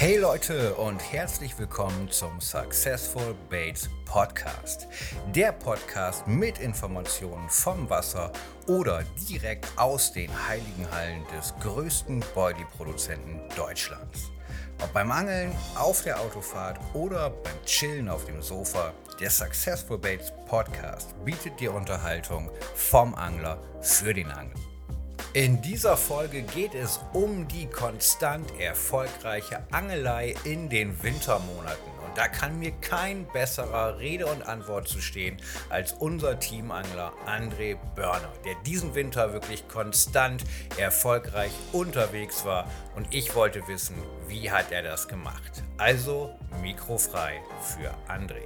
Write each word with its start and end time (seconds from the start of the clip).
Hey 0.00 0.16
Leute 0.16 0.74
und 0.76 0.98
herzlich 1.12 1.58
willkommen 1.58 2.08
zum 2.10 2.40
Successful 2.40 3.34
Baits 3.50 3.90
Podcast. 4.06 4.88
Der 5.34 5.52
Podcast 5.52 6.26
mit 6.26 6.58
Informationen 6.58 7.50
vom 7.50 7.90
Wasser 7.90 8.32
oder 8.66 9.04
direkt 9.28 9.66
aus 9.76 10.10
den 10.14 10.30
heiligen 10.48 10.90
Hallen 10.90 11.26
des 11.36 11.52
größten 11.60 12.24
Boilie-Produzenten 12.34 13.42
Deutschlands. 13.54 14.30
Ob 14.82 14.90
beim 14.94 15.10
Angeln, 15.10 15.52
auf 15.74 16.02
der 16.02 16.18
Autofahrt 16.18 16.80
oder 16.94 17.28
beim 17.28 17.62
Chillen 17.66 18.08
auf 18.08 18.24
dem 18.24 18.40
Sofa, 18.40 18.94
der 19.20 19.28
Successful 19.28 19.98
Baits 19.98 20.32
Podcast 20.48 21.14
bietet 21.26 21.60
dir 21.60 21.74
Unterhaltung 21.74 22.50
vom 22.74 23.14
Angler 23.14 23.62
für 23.82 24.14
den 24.14 24.30
Angler. 24.30 24.69
In 25.32 25.62
dieser 25.62 25.96
Folge 25.96 26.42
geht 26.42 26.74
es 26.74 26.98
um 27.12 27.46
die 27.46 27.66
konstant 27.66 28.52
erfolgreiche 28.58 29.62
Angelei 29.70 30.34
in 30.42 30.68
den 30.68 31.00
Wintermonaten. 31.04 31.88
Und 32.04 32.18
da 32.18 32.26
kann 32.26 32.58
mir 32.58 32.72
kein 32.80 33.28
besserer 33.32 34.00
Rede 34.00 34.26
und 34.26 34.42
Antwort 34.42 34.88
zu 34.88 35.00
stehen 35.00 35.36
als 35.68 35.92
unser 35.92 36.40
Teamangler 36.40 37.12
André 37.28 37.76
Börner, 37.94 38.32
der 38.44 38.56
diesen 38.66 38.96
Winter 38.96 39.32
wirklich 39.32 39.68
konstant 39.68 40.42
erfolgreich 40.76 41.52
unterwegs 41.70 42.44
war. 42.44 42.68
Und 42.96 43.14
ich 43.14 43.32
wollte 43.36 43.68
wissen, 43.68 43.94
wie 44.26 44.50
hat 44.50 44.72
er 44.72 44.82
das 44.82 45.06
gemacht? 45.06 45.62
Also 45.78 46.34
mikrofrei 46.60 47.40
für 47.62 47.94
André. 48.12 48.42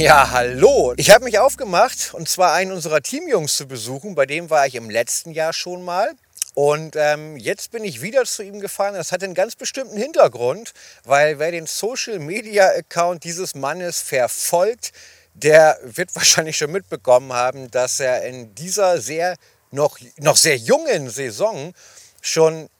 Ja, 0.00 0.30
hallo. 0.30 0.94
Ich 0.96 1.10
habe 1.10 1.26
mich 1.26 1.38
aufgemacht 1.38 2.14
und 2.14 2.26
zwar 2.26 2.54
einen 2.54 2.72
unserer 2.72 3.02
Teamjungs 3.02 3.58
zu 3.58 3.68
besuchen. 3.68 4.14
Bei 4.14 4.24
dem 4.24 4.48
war 4.48 4.66
ich 4.66 4.74
im 4.74 4.88
letzten 4.88 5.30
Jahr 5.30 5.52
schon 5.52 5.84
mal. 5.84 6.10
Und 6.54 6.96
ähm, 6.96 7.36
jetzt 7.36 7.70
bin 7.70 7.84
ich 7.84 8.00
wieder 8.00 8.24
zu 8.24 8.42
ihm 8.42 8.60
gefahren. 8.60 8.94
Das 8.94 9.12
hat 9.12 9.22
einen 9.22 9.34
ganz 9.34 9.56
bestimmten 9.56 9.98
Hintergrund, 9.98 10.72
weil 11.04 11.38
wer 11.38 11.50
den 11.50 11.66
Social 11.66 12.18
Media 12.18 12.70
Account 12.70 13.24
dieses 13.24 13.54
Mannes 13.54 14.00
verfolgt, 14.00 14.92
der 15.34 15.78
wird 15.82 16.14
wahrscheinlich 16.16 16.56
schon 16.56 16.72
mitbekommen 16.72 17.34
haben, 17.34 17.70
dass 17.70 18.00
er 18.00 18.24
in 18.24 18.54
dieser 18.54 19.02
sehr 19.02 19.36
noch, 19.70 19.98
noch 20.16 20.38
sehr 20.38 20.56
jungen 20.56 21.10
Saison 21.10 21.74
schon 22.22 22.70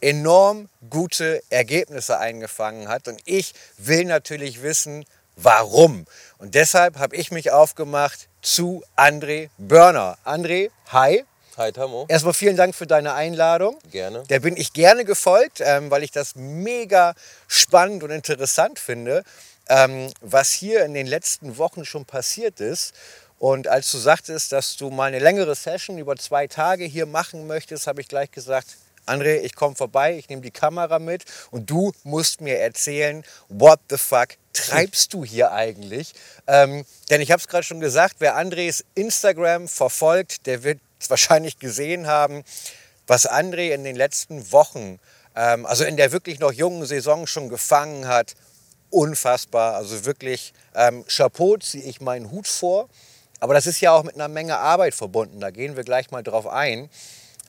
enorm 0.00 0.70
gute 0.88 1.42
Ergebnisse 1.50 2.18
eingefangen 2.18 2.88
hat. 2.88 3.06
Und 3.06 3.20
ich 3.26 3.52
will 3.76 4.06
natürlich 4.06 4.62
wissen, 4.62 5.04
warum. 5.42 6.06
Und 6.38 6.54
deshalb 6.54 6.98
habe 6.98 7.16
ich 7.16 7.30
mich 7.30 7.50
aufgemacht 7.50 8.28
zu 8.42 8.82
André 8.96 9.50
Börner. 9.58 10.18
André, 10.24 10.70
hi. 10.88 11.24
Hi 11.56 11.72
Tamo. 11.72 12.06
Erstmal 12.08 12.34
vielen 12.34 12.56
Dank 12.56 12.74
für 12.74 12.86
deine 12.86 13.14
Einladung. 13.14 13.78
Gerne. 13.90 14.22
Der 14.30 14.40
bin 14.40 14.56
ich 14.56 14.72
gerne 14.72 15.04
gefolgt, 15.04 15.60
ähm, 15.60 15.90
weil 15.90 16.02
ich 16.02 16.10
das 16.10 16.34
mega 16.34 17.14
spannend 17.48 18.02
und 18.02 18.10
interessant 18.10 18.78
finde, 18.78 19.24
ähm, 19.68 20.10
was 20.20 20.50
hier 20.50 20.84
in 20.84 20.94
den 20.94 21.06
letzten 21.06 21.58
Wochen 21.58 21.84
schon 21.84 22.06
passiert 22.06 22.60
ist. 22.60 22.94
Und 23.38 23.68
als 23.68 23.90
du 23.90 23.98
sagtest, 23.98 24.52
dass 24.52 24.76
du 24.76 24.90
mal 24.90 25.04
eine 25.04 25.18
längere 25.18 25.54
Session 25.54 25.98
über 25.98 26.16
zwei 26.16 26.46
Tage 26.46 26.84
hier 26.84 27.06
machen 27.06 27.46
möchtest, 27.46 27.86
habe 27.86 28.00
ich 28.00 28.08
gleich 28.08 28.30
gesagt, 28.30 28.76
André, 29.06 29.40
ich 29.40 29.54
komme 29.54 29.74
vorbei, 29.74 30.16
ich 30.16 30.28
nehme 30.28 30.42
die 30.42 30.50
Kamera 30.50 30.98
mit 30.98 31.24
und 31.50 31.68
du 31.68 31.92
musst 32.04 32.40
mir 32.40 32.58
erzählen, 32.58 33.24
what 33.48 33.80
the 33.88 33.96
fuck 33.96 34.28
treibst 34.52 35.12
du 35.14 35.24
hier 35.24 35.52
eigentlich? 35.52 36.14
Ähm, 36.46 36.84
denn 37.08 37.20
ich 37.20 37.30
habe 37.30 37.40
es 37.40 37.48
gerade 37.48 37.64
schon 37.64 37.80
gesagt, 37.80 38.16
wer 38.18 38.36
Andres 38.36 38.84
Instagram 38.94 39.68
verfolgt, 39.68 40.46
der 40.46 40.62
wird 40.62 40.80
es 41.00 41.10
wahrscheinlich 41.10 41.58
gesehen 41.58 42.06
haben, 42.06 42.44
was 43.06 43.28
André 43.28 43.70
in 43.70 43.84
den 43.84 43.96
letzten 43.96 44.52
Wochen, 44.52 45.00
ähm, 45.34 45.66
also 45.66 45.84
in 45.84 45.96
der 45.96 46.12
wirklich 46.12 46.38
noch 46.38 46.52
jungen 46.52 46.86
Saison 46.86 47.26
schon 47.26 47.48
gefangen 47.48 48.06
hat. 48.06 48.34
Unfassbar, 48.90 49.76
also 49.76 50.04
wirklich 50.04 50.52
ähm, 50.74 51.04
Chapeau 51.06 51.56
ziehe 51.56 51.84
ich 51.84 52.00
meinen 52.00 52.30
Hut 52.30 52.48
vor. 52.48 52.88
Aber 53.38 53.54
das 53.54 53.66
ist 53.66 53.80
ja 53.80 53.92
auch 53.92 54.02
mit 54.02 54.16
einer 54.16 54.28
Menge 54.28 54.58
Arbeit 54.58 54.94
verbunden, 54.94 55.40
da 55.40 55.50
gehen 55.50 55.76
wir 55.76 55.84
gleich 55.84 56.10
mal 56.10 56.22
drauf 56.22 56.46
ein. 56.46 56.90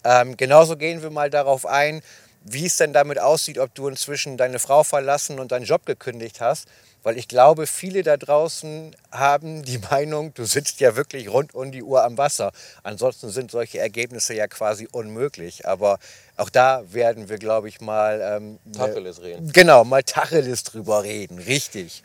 Ähm, 0.03 0.37
genauso 0.37 0.77
gehen 0.77 1.03
wir 1.03 1.11
mal 1.11 1.29
darauf 1.29 1.65
ein, 1.65 2.01
wie 2.43 2.65
es 2.65 2.77
denn 2.77 2.93
damit 2.93 3.19
aussieht, 3.19 3.59
ob 3.59 3.73
du 3.75 3.87
inzwischen 3.87 4.37
deine 4.37 4.59
Frau 4.59 4.83
verlassen 4.83 5.39
und 5.39 5.51
deinen 5.51 5.65
Job 5.65 5.85
gekündigt 5.85 6.41
hast. 6.41 6.67
Weil 7.03 7.17
ich 7.17 7.27
glaube, 7.27 7.65
viele 7.65 8.03
da 8.03 8.15
draußen 8.15 8.95
haben 9.11 9.63
die 9.63 9.77
Meinung, 9.91 10.33
du 10.33 10.45
sitzt 10.45 10.79
ja 10.79 10.95
wirklich 10.95 11.29
rund 11.29 11.55
um 11.55 11.71
die 11.71 11.83
Uhr 11.83 12.03
am 12.03 12.17
Wasser. 12.17 12.51
Ansonsten 12.83 13.29
sind 13.29 13.51
solche 13.51 13.79
Ergebnisse 13.79 14.33
ja 14.33 14.47
quasi 14.47 14.87
unmöglich. 14.91 15.67
Aber 15.67 15.99
auch 16.37 16.49
da 16.49 16.83
werden 16.91 17.29
wir, 17.29 17.37
glaube 17.37 17.69
ich, 17.69 17.81
mal... 17.81 18.21
Ähm, 18.21 18.59
Tacheles 18.73 19.21
reden. 19.21 19.51
Genau, 19.51 19.83
mal 19.83 20.03
Tacheles 20.03 20.63
drüber 20.63 21.03
reden. 21.03 21.39
Richtig. 21.39 22.03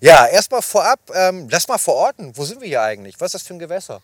Ja, 0.00 0.26
erstmal 0.26 0.62
vorab, 0.62 1.00
ähm, 1.14 1.48
lass 1.50 1.68
mal 1.68 1.78
verorten. 1.78 2.36
Wo 2.36 2.44
sind 2.44 2.60
wir 2.60 2.68
hier 2.68 2.82
eigentlich? 2.82 3.14
Was 3.20 3.28
ist 3.28 3.34
das 3.34 3.42
für 3.42 3.54
ein 3.54 3.58
Gewässer? 3.58 4.02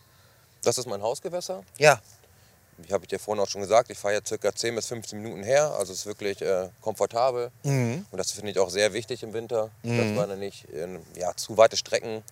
Das 0.63 0.77
ist 0.77 0.87
mein 0.87 1.01
Hausgewässer. 1.01 1.63
Ja, 1.77 1.99
Ich 2.85 2.91
habe 2.91 3.03
ich 3.03 3.09
dir 3.09 3.19
vorhin 3.19 3.43
auch 3.43 3.47
schon 3.47 3.61
gesagt, 3.61 3.89
ich 3.89 3.97
fahre 3.97 4.15
jetzt 4.15 4.27
circa 4.27 4.53
10 4.53 4.75
bis 4.75 4.87
15 4.87 5.21
Minuten 5.21 5.43
her. 5.43 5.71
Also 5.77 5.93
es 5.93 5.99
ist 5.99 6.05
wirklich 6.05 6.41
äh, 6.41 6.69
komfortabel. 6.81 7.51
Mhm. 7.63 8.05
Und 8.11 8.17
das 8.17 8.31
finde 8.31 8.51
ich 8.51 8.59
auch 8.59 8.69
sehr 8.69 8.93
wichtig 8.93 9.23
im 9.23 9.33
Winter, 9.33 9.69
dass 9.83 10.07
man 10.15 10.29
dann 10.29 10.39
nicht 10.39 10.67
ähm, 10.73 11.01
ja, 11.15 11.35
zu 11.35 11.57
weite 11.57 11.77
Strecken 11.77 12.23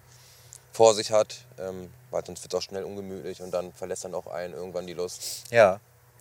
vor 0.72 0.94
sich 0.94 1.12
hat, 1.12 1.46
ähm, 1.60 1.90
weil 2.12 2.26
sonst 2.26 2.44
wird 2.44 2.54
es 2.54 2.58
auch 2.58 2.62
schnell 2.64 2.84
ungemütlich 2.84 3.42
und 3.42 3.52
dann 3.52 3.74
verlässt 3.74 4.06
dann 4.06 4.16
auch 4.16 4.28
einen 4.28 4.54
irgendwann 4.54 4.88
die 4.88 4.94
Lust. 4.94 5.44
ja. 5.52 5.80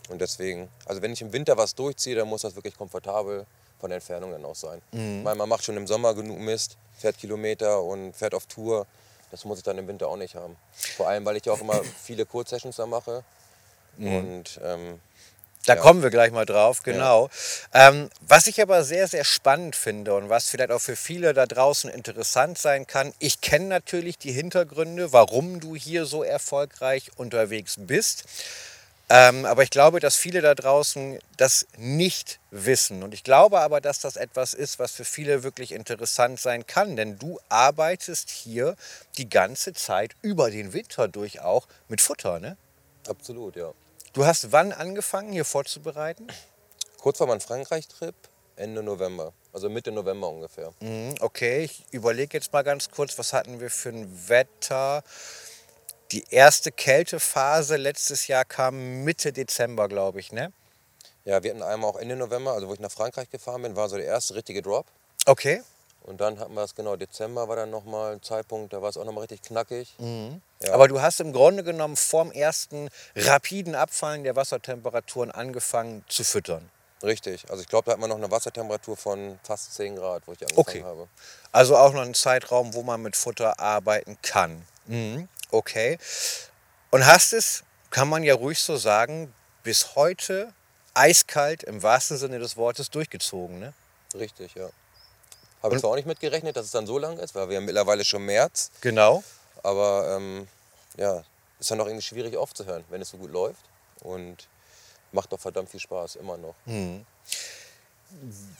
Und 0.08 0.20
deswegen, 0.20 0.68
also 0.86 1.02
wenn 1.02 1.12
ich 1.12 1.22
im 1.22 1.32
Winter 1.32 1.56
was 1.56 1.76
durchziehe, 1.76 2.16
dann 2.16 2.26
muss 2.26 2.42
das 2.42 2.56
wirklich 2.56 2.76
komfortabel 2.76 3.46
von 3.78 3.90
der 3.90 3.98
Entfernung 3.98 4.32
dann 4.32 4.44
auch 4.44 4.56
sein. 4.56 4.82
Weil 5.24 5.36
man 5.36 5.48
macht 5.48 5.62
schon 5.62 5.76
im 5.76 5.86
Sommer 5.86 6.14
genug 6.14 6.38
Mist, 6.40 6.76
fährt 6.98 7.16
Kilometer 7.16 7.80
und 7.80 8.14
fährt 8.16 8.34
auf 8.34 8.46
Tour. 8.46 8.86
Das 9.30 9.44
muss 9.44 9.58
ich 9.58 9.64
dann 9.64 9.78
im 9.78 9.86
Winter 9.86 10.08
auch 10.08 10.16
nicht 10.16 10.34
haben. 10.34 10.56
Vor 10.96 11.06
allem, 11.06 11.24
weil 11.24 11.36
ich 11.36 11.44
ja 11.44 11.52
auch 11.52 11.60
immer 11.60 11.80
viele 12.02 12.26
Kurzsessions 12.26 12.76
da 12.76 12.86
mache. 12.86 13.22
Und 14.06 14.60
ähm, 14.64 15.00
Da 15.66 15.74
Ja. 15.74 15.80
kommen 15.82 16.02
wir 16.02 16.10
gleich 16.10 16.32
mal 16.32 16.46
drauf, 16.46 16.82
genau. 16.82 17.28
Ähm, 17.74 18.08
was 18.22 18.46
ich 18.46 18.62
aber 18.62 18.82
sehr, 18.82 19.06
sehr 19.08 19.24
spannend 19.24 19.76
finde 19.76 20.14
und 20.14 20.30
was 20.30 20.48
vielleicht 20.48 20.70
auch 20.72 20.80
für 20.80 20.96
viele 20.96 21.34
da 21.34 21.44
draußen 21.46 21.90
interessant 21.90 22.56
sein 22.58 22.86
kann, 22.86 23.12
ich 23.18 23.42
kenne 23.42 23.66
natürlich 23.66 24.16
die 24.18 24.32
Hintergründe, 24.32 25.12
warum 25.12 25.60
du 25.60 25.76
hier 25.76 26.06
so 26.06 26.22
erfolgreich 26.24 27.10
unterwegs 27.16 27.76
bist. 27.78 28.24
Ähm, 29.10 29.44
aber 29.44 29.64
ich 29.64 29.70
glaube, 29.70 29.98
dass 30.00 30.16
viele 30.16 30.40
da 30.40 30.54
draußen 30.54 31.18
das 31.36 31.66
nicht 31.76 32.38
wissen. 32.50 33.02
Und 33.02 33.12
ich 33.12 33.24
glaube 33.24 33.60
aber, 33.60 33.80
dass 33.80 33.98
das 33.98 34.16
etwas 34.16 34.54
ist, 34.54 34.78
was 34.78 34.92
für 34.92 35.04
viele 35.04 35.42
wirklich 35.42 35.72
interessant 35.72 36.40
sein 36.40 36.66
kann. 36.66 36.96
Denn 36.96 37.18
du 37.18 37.40
arbeitest 37.48 38.30
hier 38.30 38.76
die 39.18 39.28
ganze 39.28 39.72
Zeit 39.74 40.14
über 40.22 40.50
den 40.50 40.72
Winter 40.72 41.08
durch 41.08 41.40
auch 41.40 41.66
mit 41.88 42.00
Futter. 42.00 42.38
Ne? 42.40 42.56
absolut, 43.08 43.56
ja. 43.56 43.72
Du 44.12 44.26
hast 44.26 44.50
wann 44.50 44.72
angefangen, 44.72 45.32
hier 45.32 45.44
vorzubereiten? 45.44 46.26
Kurz 46.98 47.18
vor 47.18 47.28
meinem 47.28 47.40
Frankreich-Trip, 47.40 48.14
Ende 48.56 48.82
November. 48.82 49.32
Also 49.52 49.68
Mitte 49.68 49.92
November 49.92 50.28
ungefähr. 50.28 50.72
Mhm, 50.80 51.14
Okay, 51.20 51.64
ich 51.64 51.84
überlege 51.92 52.36
jetzt 52.36 52.52
mal 52.52 52.62
ganz 52.62 52.90
kurz, 52.90 53.16
was 53.18 53.32
hatten 53.32 53.60
wir 53.60 53.70
für 53.70 53.90
ein 53.90 54.28
Wetter? 54.28 55.04
Die 56.10 56.24
erste 56.30 56.72
Kältephase 56.72 57.76
letztes 57.76 58.26
Jahr 58.26 58.44
kam 58.44 59.04
Mitte 59.04 59.32
Dezember, 59.32 59.86
glaube 59.86 60.18
ich, 60.18 60.32
ne? 60.32 60.52
Ja, 61.24 61.42
wir 61.44 61.52
hatten 61.52 61.62
einmal 61.62 61.90
auch 61.90 61.96
Ende 61.96 62.16
November, 62.16 62.52
also 62.52 62.66
wo 62.66 62.74
ich 62.74 62.80
nach 62.80 62.90
Frankreich 62.90 63.30
gefahren 63.30 63.62
bin, 63.62 63.76
war 63.76 63.88
so 63.88 63.96
der 63.96 64.06
erste 64.06 64.34
richtige 64.34 64.60
Drop. 64.60 64.86
Okay. 65.26 65.62
Und 66.02 66.20
dann 66.20 66.38
hatten 66.40 66.54
wir 66.54 66.62
es, 66.62 66.74
genau, 66.74 66.96
Dezember 66.96 67.48
war 67.48 67.56
dann 67.56 67.70
nochmal 67.70 68.14
ein 68.14 68.22
Zeitpunkt, 68.22 68.72
da 68.72 68.82
war 68.82 68.88
es 68.88 68.96
auch 68.96 69.04
nochmal 69.04 69.22
richtig 69.22 69.42
knackig. 69.42 69.94
Ja. 70.62 70.72
Aber 70.72 70.88
du 70.88 71.00
hast 71.00 71.20
im 71.20 71.32
Grunde 71.32 71.62
genommen 71.62 71.96
vorm 71.96 72.32
ersten 72.32 72.88
rapiden 73.14 73.74
Abfallen 73.74 74.24
der 74.24 74.34
Wassertemperaturen 74.34 75.30
angefangen 75.30 76.04
zu 76.08 76.24
füttern. 76.24 76.70
Richtig. 77.02 77.48
Also 77.50 77.62
ich 77.62 77.68
glaube, 77.68 77.86
da 77.86 77.92
hat 77.92 77.98
man 77.98 78.10
noch 78.10 78.16
eine 78.16 78.30
Wassertemperatur 78.30 78.96
von 78.96 79.38
fast 79.42 79.74
10 79.74 79.96
Grad, 79.96 80.22
wo 80.26 80.32
ich 80.32 80.42
angefangen 80.42 80.58
Okay. 80.58 80.82
habe. 80.82 81.08
Also 81.52 81.76
auch 81.76 81.92
noch 81.92 82.02
ein 82.02 82.14
Zeitraum, 82.14 82.74
wo 82.74 82.82
man 82.82 83.00
mit 83.00 83.16
Futter 83.16 83.58
arbeiten 83.58 84.18
kann. 84.22 84.66
Mhm. 84.86 85.28
Okay. 85.50 85.98
Und 86.90 87.06
hast 87.06 87.32
es, 87.32 87.62
kann 87.90 88.08
man 88.08 88.22
ja 88.22 88.34
ruhig 88.34 88.58
so 88.60 88.76
sagen, 88.76 89.32
bis 89.62 89.94
heute 89.94 90.52
eiskalt 90.94 91.62
im 91.62 91.82
wahrsten 91.82 92.18
Sinne 92.18 92.38
des 92.38 92.56
Wortes 92.56 92.90
durchgezogen, 92.90 93.58
ne? 93.58 93.72
Richtig, 94.14 94.54
ja. 94.54 94.68
Habe 95.62 95.74
ich 95.74 95.80
zwar 95.80 95.90
auch 95.90 95.96
nicht 95.96 96.06
mitgerechnet, 96.06 96.56
dass 96.56 96.66
es 96.66 96.70
dann 96.72 96.86
so 96.86 96.98
lang 96.98 97.18
ist, 97.18 97.34
weil 97.34 97.48
wir 97.48 97.56
haben 97.56 97.66
mittlerweile 97.66 98.04
schon 98.04 98.24
März. 98.24 98.70
Genau. 98.80 99.22
Aber 99.62 100.16
ähm, 100.16 100.48
ja, 100.96 101.22
ist 101.58 101.70
dann 101.70 101.80
auch 101.80 101.86
irgendwie 101.86 102.04
schwierig 102.04 102.36
aufzuhören, 102.36 102.84
wenn 102.88 103.02
es 103.02 103.10
so 103.10 103.18
gut 103.18 103.30
läuft. 103.30 103.60
Und 104.02 104.48
macht 105.12 105.32
doch 105.32 105.40
verdammt 105.40 105.70
viel 105.70 105.80
Spaß, 105.80 106.16
immer 106.16 106.38
noch. 106.38 106.54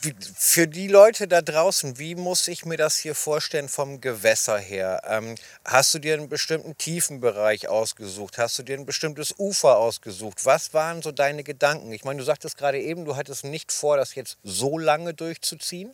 Wie, 0.01 0.15
für 0.35 0.67
die 0.67 0.87
Leute 0.87 1.27
da 1.27 1.41
draußen, 1.41 1.99
wie 1.99 2.15
muss 2.15 2.47
ich 2.47 2.63
mir 2.63 2.77
das 2.77 2.97
hier 2.97 3.15
vorstellen 3.15 3.67
vom 3.67 3.99
Gewässer 3.99 4.57
her? 4.57 5.01
Ähm, 5.05 5.35
hast 5.65 5.93
du 5.93 5.99
dir 5.99 6.13
einen 6.13 6.29
bestimmten 6.29 6.77
Tiefenbereich 6.77 7.67
ausgesucht? 7.67 8.37
Hast 8.37 8.57
du 8.59 8.63
dir 8.63 8.77
ein 8.77 8.85
bestimmtes 8.85 9.33
Ufer 9.37 9.77
ausgesucht? 9.77 10.45
Was 10.45 10.73
waren 10.73 11.01
so 11.01 11.11
deine 11.11 11.43
Gedanken? 11.43 11.91
Ich 11.91 12.05
meine, 12.05 12.19
du 12.19 12.23
sagtest 12.23 12.57
gerade 12.57 12.79
eben, 12.79 13.03
du 13.03 13.17
hattest 13.17 13.43
nicht 13.43 13.73
vor, 13.73 13.97
das 13.97 14.15
jetzt 14.15 14.37
so 14.43 14.77
lange 14.77 15.13
durchzuziehen. 15.13 15.91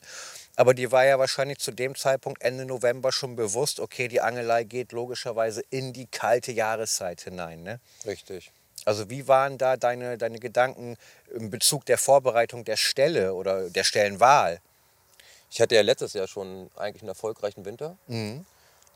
Aber 0.58 0.74
dir 0.74 0.92
war 0.92 1.06
ja 1.06 1.20
wahrscheinlich 1.20 1.60
zu 1.60 1.72
dem 1.72 1.96
Zeitpunkt 1.96 2.42
Ende 2.42 2.66
November 2.66 3.12
schon 3.12 3.36
bewusst, 3.36 3.80
okay, 3.80 4.08
die 4.08 4.22
Angelei 4.22 4.64
geht 4.64 4.92
logischerweise 4.92 5.62
in 5.70 5.94
die 5.94 6.08
kalte 6.08 6.52
Jahreszeit 6.52 7.22
hinein. 7.22 7.62
Ne? 7.62 7.80
Richtig. 8.06 8.52
Also 8.84 9.10
wie 9.12 9.28
waren 9.28 9.60
da 9.60 9.78
deine, 9.78 10.18
deine 10.18 10.40
Gedanken 10.40 10.98
in 11.32 11.52
Bezug 11.52 11.86
der 11.86 12.00
Vorbereitung 12.00 12.66
der 12.66 12.76
Stelle 12.76 13.36
oder 13.36 13.70
der 13.70 13.84
Stellenwahl? 13.84 14.60
Ich 15.52 15.62
hatte 15.62 15.76
ja 15.76 15.82
letztes 15.82 16.14
Jahr 16.14 16.28
schon 16.28 16.72
eigentlich 16.76 17.04
einen 17.04 17.10
erfolgreichen 17.10 17.64
Winter. 17.64 17.96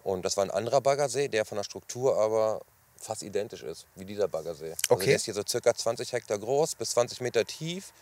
Und 0.04 0.26
das 0.26 0.38
war 0.38 0.44
ein 0.44 0.52
anderer 0.52 0.82
Baggersee, 0.82 1.28
der 1.28 1.46
von 1.46 1.58
der 1.58 1.64
Struktur 1.64 2.18
aber 2.18 2.62
fast 3.00 3.22
identisch 3.22 3.62
ist 3.62 3.86
wie 3.96 4.06
dieser 4.06 4.28
Baggersee. 4.28 4.72
Also 4.72 4.96
Okay. 4.96 5.06
der 5.06 5.16
ist 5.16 5.26
hier 5.26 5.34
so 5.36 5.44
circa 5.48 5.76
20 5.76 6.12
Hektar 6.12 6.40
groß, 6.40 6.74
bis 6.76 6.92
20 6.92 7.22
Meter 7.22 7.46
tief. 7.46 7.94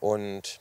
Und 0.00 0.58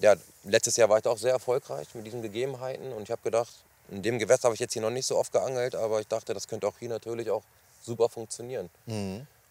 ja, 0.00 0.14
letztes 0.44 0.76
Jahr 0.76 0.88
war 0.88 0.98
ich 0.98 1.06
auch 1.06 1.18
sehr 1.18 1.32
erfolgreich 1.32 1.88
mit 1.94 2.06
diesen 2.06 2.22
Gegebenheiten. 2.22 2.92
Und 2.92 3.02
ich 3.04 3.10
habe 3.10 3.22
gedacht, 3.22 3.52
in 3.90 4.02
dem 4.02 4.18
Gewässer 4.18 4.44
habe 4.44 4.54
ich 4.54 4.60
jetzt 4.60 4.72
hier 4.74 4.82
noch 4.82 4.90
nicht 4.90 5.06
so 5.06 5.16
oft 5.16 5.32
geangelt, 5.32 5.74
aber 5.74 6.00
ich 6.00 6.06
dachte, 6.08 6.34
das 6.34 6.46
könnte 6.48 6.66
auch 6.68 6.78
hier 6.78 6.88
natürlich 6.88 7.30
auch 7.30 7.42
super 7.84 8.08
funktionieren. 8.08 8.68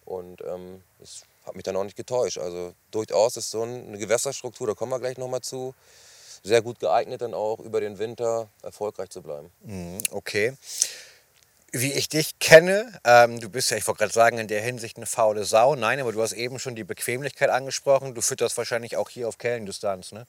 Und 0.06 0.42
ähm, 0.42 0.84
es 1.04 1.24
hat 1.46 1.56
mich 1.56 1.64
dann 1.64 1.76
auch 1.76 1.84
nicht 1.84 1.98
getäuscht. 1.98 2.38
Also 2.38 2.74
durchaus 2.92 3.36
ist 3.38 3.52
so 3.52 3.64
ein- 3.64 3.88
eine 3.88 3.98
Gewässerstruktur, 3.98 4.68
da 4.68 4.74
kommen 4.74 4.92
wir 4.92 5.00
gleich 5.00 5.18
nochmal 5.18 5.42
zu, 5.42 5.74
sehr 6.44 6.62
gut 6.62 6.80
geeignet 6.80 7.22
dann 7.22 7.34
auch 7.34 7.60
über 7.60 7.82
den 7.82 7.98
Winter 7.98 8.48
erfolgreich 8.64 9.10
zu 9.10 9.22
bleiben. 9.22 9.50
Mhm, 9.64 10.02
Okay. 10.12 10.54
Wie 11.74 11.92
ich 11.92 12.08
dich 12.08 12.40
kenne, 12.40 12.98
ähm, 13.04 13.42
du 13.42 13.50
bist 13.50 13.70
ja, 13.72 13.78
ich 13.78 13.86
wollte 13.88 14.00
gerade 14.00 14.14
sagen, 14.14 14.38
in 14.38 14.48
der 14.48 14.62
Hinsicht 14.62 14.96
eine 14.96 15.06
faule 15.06 15.44
Sau. 15.44 15.76
Nein, 15.76 16.00
aber 16.00 16.14
du 16.14 16.22
hast 16.22 16.32
eben 16.32 16.60
schon 16.60 16.76
die 16.76 16.86
Bequemlichkeit 16.86 17.50
angesprochen. 17.50 18.16
Du 18.16 18.22
fütterst 18.22 18.58
wahrscheinlich 18.58 18.96
auch 18.96 19.10
hier 19.10 19.28
auf 19.28 19.38
Kellendistanz, 19.38 20.14
ne? 20.14 20.26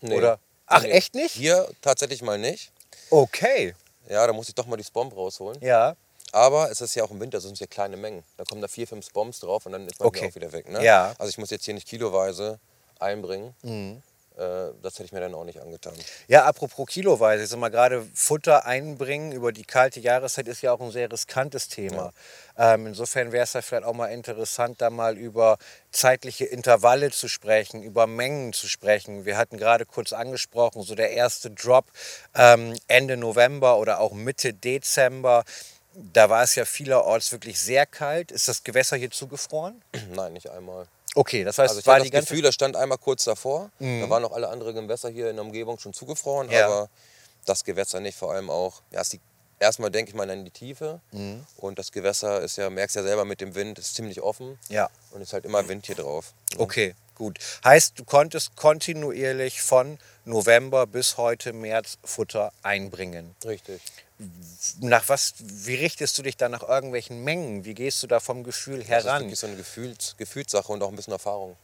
Nee. 0.00 0.16
Oder? 0.16 0.38
Ach, 0.66 0.82
Nee. 0.82 0.90
echt 0.90 1.14
nicht? 1.14 1.32
Hier 1.32 1.68
tatsächlich 1.80 2.22
mal 2.22 2.38
nicht. 2.38 2.72
Okay. 3.10 3.74
Ja, 4.08 4.26
da 4.26 4.32
muss 4.32 4.48
ich 4.48 4.54
doch 4.54 4.66
mal 4.66 4.76
die 4.76 4.84
Spomb 4.84 5.14
rausholen. 5.16 5.60
Ja. 5.60 5.96
Aber 6.32 6.70
es 6.70 6.80
ist 6.80 6.94
ja 6.94 7.04
auch 7.04 7.10
im 7.10 7.20
Winter, 7.20 7.40
sind 7.40 7.58
ja 7.60 7.66
kleine 7.66 7.96
Mengen. 7.96 8.22
Da 8.36 8.44
kommen 8.44 8.60
da 8.60 8.68
vier, 8.68 8.86
fünf 8.86 9.06
Spombs 9.06 9.40
drauf 9.40 9.64
und 9.66 9.72
dann 9.72 9.86
ist 9.86 9.98
man 10.00 10.08
Okay. 10.08 10.28
auch 10.30 10.34
wieder 10.34 10.52
weg. 10.52 10.68
Ne? 10.68 10.84
Ja. 10.84 11.14
Also 11.18 11.30
ich 11.30 11.38
muss 11.38 11.50
jetzt 11.50 11.64
hier 11.64 11.74
nicht 11.74 11.88
kiloweise 11.88 12.58
einbringen. 12.98 13.54
Mhm. 13.62 14.02
Äh, 14.36 14.72
das 14.82 14.94
hätte 14.94 15.04
ich 15.04 15.12
mir 15.12 15.20
dann 15.20 15.34
auch 15.34 15.44
nicht 15.44 15.60
angetan. 15.60 15.94
Ja, 16.28 16.44
apropos 16.44 16.86
kiloweise, 16.86 17.44
ich 17.44 17.48
sag 17.48 17.58
mal, 17.58 17.70
gerade 17.70 18.06
Futter 18.14 18.66
einbringen 18.66 19.32
über 19.32 19.52
die 19.52 19.64
kalte 19.64 20.00
Jahreszeit 20.00 20.46
ist 20.48 20.62
ja 20.62 20.72
auch 20.72 20.80
ein 20.80 20.90
sehr 20.90 21.10
riskantes 21.10 21.68
Thema. 21.68 22.12
Ähm, 22.58 22.86
insofern 22.86 23.32
wäre 23.32 23.44
es 23.44 23.54
ja 23.54 23.62
vielleicht 23.62 23.84
auch 23.84 23.94
mal 23.94 24.08
interessant, 24.08 24.80
da 24.80 24.90
mal 24.90 25.16
über 25.16 25.58
zeitliche 25.90 26.44
Intervalle 26.44 27.10
zu 27.10 27.28
sprechen, 27.28 27.82
über 27.82 28.06
Mengen 28.06 28.52
zu 28.52 28.68
sprechen. 28.68 29.24
Wir 29.24 29.38
hatten 29.38 29.56
gerade 29.56 29.86
kurz 29.86 30.12
angesprochen, 30.12 30.82
so 30.82 30.94
der 30.94 31.10
erste 31.12 31.50
Drop 31.50 31.86
ähm, 32.34 32.76
Ende 32.88 33.16
November 33.16 33.78
oder 33.78 34.00
auch 34.00 34.12
Mitte 34.12 34.52
Dezember. 34.52 35.44
Da 35.94 36.28
war 36.28 36.42
es 36.42 36.54
ja 36.54 36.66
vielerorts 36.66 37.32
wirklich 37.32 37.58
sehr 37.58 37.86
kalt. 37.86 38.30
Ist 38.30 38.48
das 38.48 38.64
Gewässer 38.64 38.96
hier 38.96 39.10
zugefroren? 39.10 39.82
Nein, 40.14 40.34
nicht 40.34 40.50
einmal. 40.50 40.88
Okay, 41.16 41.44
das 41.44 41.56
heißt, 41.58 41.70
Also 41.70 41.80
ich 41.80 41.86
war 41.86 41.94
hatte 41.94 42.04
das 42.04 42.12
ganze 42.12 42.28
Gefühl, 42.28 42.42
das 42.42 42.54
stand 42.54 42.76
einmal 42.76 42.98
kurz 42.98 43.24
davor. 43.24 43.70
Da 43.80 44.10
waren 44.10 44.20
noch 44.22 44.32
alle 44.32 44.48
anderen 44.48 44.74
Gewässer 44.74 45.08
hier 45.08 45.30
in 45.30 45.36
der 45.36 45.44
Umgebung 45.46 45.78
schon 45.78 45.94
zugefroren, 45.94 46.50
Ja. 46.50 46.66
aber 46.66 46.90
das 47.46 47.64
Gewässer 47.64 48.00
nicht. 48.00 48.18
Vor 48.18 48.32
allem 48.32 48.50
auch, 48.50 48.82
ja, 48.90 49.02
die, 49.02 49.18
erstmal 49.58 49.90
denke 49.90 50.10
ich 50.10 50.14
mal 50.14 50.28
an 50.30 50.44
die 50.44 50.50
Tiefe. 50.50 51.00
Mhm. 51.12 51.46
Und 51.56 51.78
das 51.78 51.90
Gewässer 51.90 52.42
ist 52.42 52.56
ja, 52.56 52.68
merkst 52.68 52.96
ja 52.96 53.02
selber 53.02 53.24
mit 53.24 53.40
dem 53.40 53.54
Wind, 53.54 53.78
ist 53.78 53.94
ziemlich 53.94 54.20
offen. 54.20 54.58
Ja. 54.68 54.90
Und 55.12 55.22
ist 55.22 55.32
halt 55.32 55.46
immer 55.46 55.66
Wind 55.68 55.86
hier 55.86 55.94
drauf. 55.96 56.34
ne? 56.52 56.60
Okay, 56.60 56.94
gut. 57.16 57.38
Heißt, 57.64 57.98
du 57.98 58.04
konntest 58.04 58.54
kontinuierlich 58.56 59.60
von 59.62 59.98
November 60.24 60.86
bis 60.86 61.16
heute 61.16 61.52
März 61.52 61.98
Futter 62.04 62.52
einbringen. 62.62 63.34
Richtig. 63.44 63.80
Nach 64.80 65.08
was, 65.08 65.34
wie 65.40 65.74
richtest 65.74 66.16
du 66.16 66.22
dich 66.22 66.36
da 66.36 66.48
nach 66.48 66.62
irgendwelchen 66.62 67.22
Mengen? 67.24 67.64
Wie 67.64 67.74
gehst 67.74 68.02
du 68.02 68.06
da 68.06 68.20
vom 68.20 68.44
Gefühl 68.44 68.78
Das 68.78 68.84
ist 68.86 68.90
heran? 68.90 69.22
wirklich 69.22 69.38
so 69.38 69.46
eine 69.46 69.56
Gefühls, 69.56 70.14
Gefühlssache 70.16 70.72
und 70.72 70.82
auch 70.82 70.88
ein 70.88 70.96
bisschen 70.96 71.12
Erfahrung. 71.12 71.56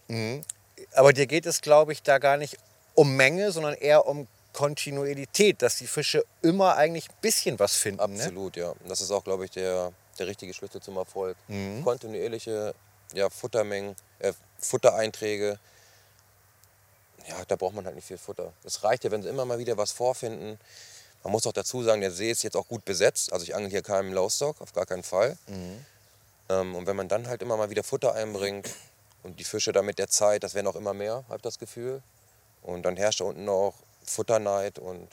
Aber 0.95 1.13
dir 1.13 1.27
geht 1.27 1.47
es, 1.47 1.61
glaube 1.61 1.93
ich, 1.93 2.03
da 2.03 2.19
gar 2.19 2.37
nicht 2.37 2.59
um 2.95 3.17
Menge, 3.17 3.53
sondern 3.53 3.75
eher 3.75 4.07
um 4.07 4.27
Kontinuität, 4.53 5.63
dass 5.63 5.77
die 5.77 5.87
Fische 5.87 6.25
immer 6.43 6.77
eigentlich 6.77 7.09
ein 7.09 7.17
bisschen 7.23 7.59
was 7.59 7.75
finden. 7.75 8.15
Ne? 8.15 8.23
Absolut, 8.23 8.57
ja. 8.57 8.71
Und 8.71 8.89
Das 8.91 9.01
ist 9.01 9.11
auch, 9.11 9.25
glaube 9.25 9.47
ich, 9.47 9.51
der, 9.51 9.93
der 10.19 10.27
richtige 10.27 10.53
Schlüssel 10.53 10.83
zum 10.83 10.97
Erfolg. 10.99 11.37
Mhm. 11.49 11.83
Kontinuierliche 11.83 12.75
ja, 13.15 13.31
Futtermengen, 13.31 13.95
äh, 14.19 14.33
Futtereinträge. 14.63 15.59
Ja, 17.29 17.45
da 17.47 17.57
braucht 17.57 17.75
man 17.75 17.85
halt 17.85 17.95
nicht 17.95 18.07
viel 18.07 18.19
Futter. 18.19 18.53
Es 18.65 18.83
reicht 18.83 19.05
ja, 19.05 19.11
wenn 19.11 19.23
sie 19.23 19.29
immer 19.29 19.45
mal 19.45 19.59
wieder 19.59 19.77
was 19.77 19.93
vorfinden. 19.93 20.59
Man 21.23 21.33
muss 21.33 21.47
auch 21.47 21.53
dazu 21.53 21.83
sagen, 21.83 22.01
der 22.01 22.11
See 22.11 22.31
ist 22.31 22.43
jetzt 22.43 22.57
auch 22.57 22.67
gut 22.67 22.85
besetzt. 22.85 23.33
Also 23.33 23.45
ich 23.45 23.55
angel 23.55 23.71
hier 23.71 23.83
keinen 23.83 24.13
Lowstock, 24.13 24.61
auf 24.61 24.73
gar 24.73 24.87
keinen 24.87 25.05
Fall. 25.05 25.37
Mhm. 25.47 25.87
Ähm, 26.49 26.75
und 26.75 26.87
wenn 26.87 26.97
man 26.97 27.09
dann 27.09 27.29
halt 27.29 27.43
immer 27.43 27.57
mal 27.57 27.71
wieder 27.71 27.85
Futter 27.85 28.15
einbringt 28.15 28.69
und 29.23 29.39
die 29.39 29.45
Fische 29.45 29.73
dann 29.73 29.87
mit 29.87 29.99
der 29.99 30.09
Zeit, 30.09 30.43
das 30.43 30.55
werden 30.55 30.67
auch 30.67 30.77
immer 30.77 30.95
mehr, 30.95 31.25
habe 31.29 31.37
ich 31.37 31.43
das 31.43 31.59
Gefühl. 31.59 32.03
Und 32.63 32.83
dann 32.83 32.97
herrscht 32.97 33.21
da 33.21 33.25
unten 33.25 33.49
auch 33.49 33.75
Futterneid 34.05 34.79
und 34.79 35.09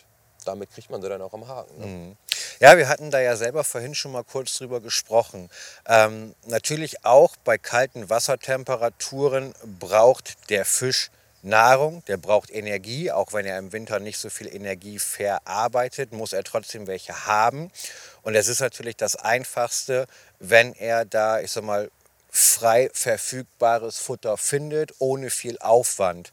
damit 0.46 0.72
kriegt 0.72 0.90
man 0.90 1.02
sie 1.02 1.10
dann 1.10 1.22
auch 1.22 1.34
am 1.34 1.48
Haken. 1.48 1.80
Ne? 1.80 1.86
Mhm. 1.86 2.18
Ja, 2.60 2.78
wir 2.78 2.90
hatten 2.90 3.12
da 3.12 3.20
ja 3.20 3.36
selber 3.36 3.64
vorhin 3.64 3.96
schon 3.96 4.12
mal 4.12 4.24
kurz 4.24 4.58
drüber 4.58 4.82
gesprochen. 4.82 5.50
Ähm, 5.88 6.36
natürlich 6.46 7.06
auch 7.06 7.36
bei 7.38 7.58
kalten 7.58 8.10
Wassertemperaturen 8.10 9.54
braucht 9.80 10.50
der 10.50 10.66
Fisch 10.66 11.10
Nahrung, 11.42 12.04
der 12.08 12.18
braucht 12.18 12.52
Energie, 12.52 13.12
auch 13.12 13.32
wenn 13.32 13.46
er 13.46 13.58
im 13.58 13.72
Winter 13.72 14.00
nicht 14.00 14.18
so 14.18 14.30
viel 14.30 14.54
Energie 14.54 15.00
verarbeitet, 15.00 16.12
muss 16.12 16.34
er 16.34 16.44
trotzdem 16.44 16.88
welche 16.88 17.26
haben. 17.26 17.72
Und 18.24 18.36
es 18.36 18.50
ist 18.50 18.60
natürlich 18.60 18.98
das 18.98 19.16
Einfachste, 19.16 20.06
wenn 20.40 20.74
er 20.74 21.06
da, 21.06 21.40
ich 21.40 21.52
sag 21.52 21.64
mal, 21.64 21.90
frei 22.30 22.90
verfügbares 22.94 23.98
Futter 23.98 24.38
findet, 24.38 24.94
ohne 25.00 25.30
viel 25.30 25.58
Aufwand. 25.60 26.32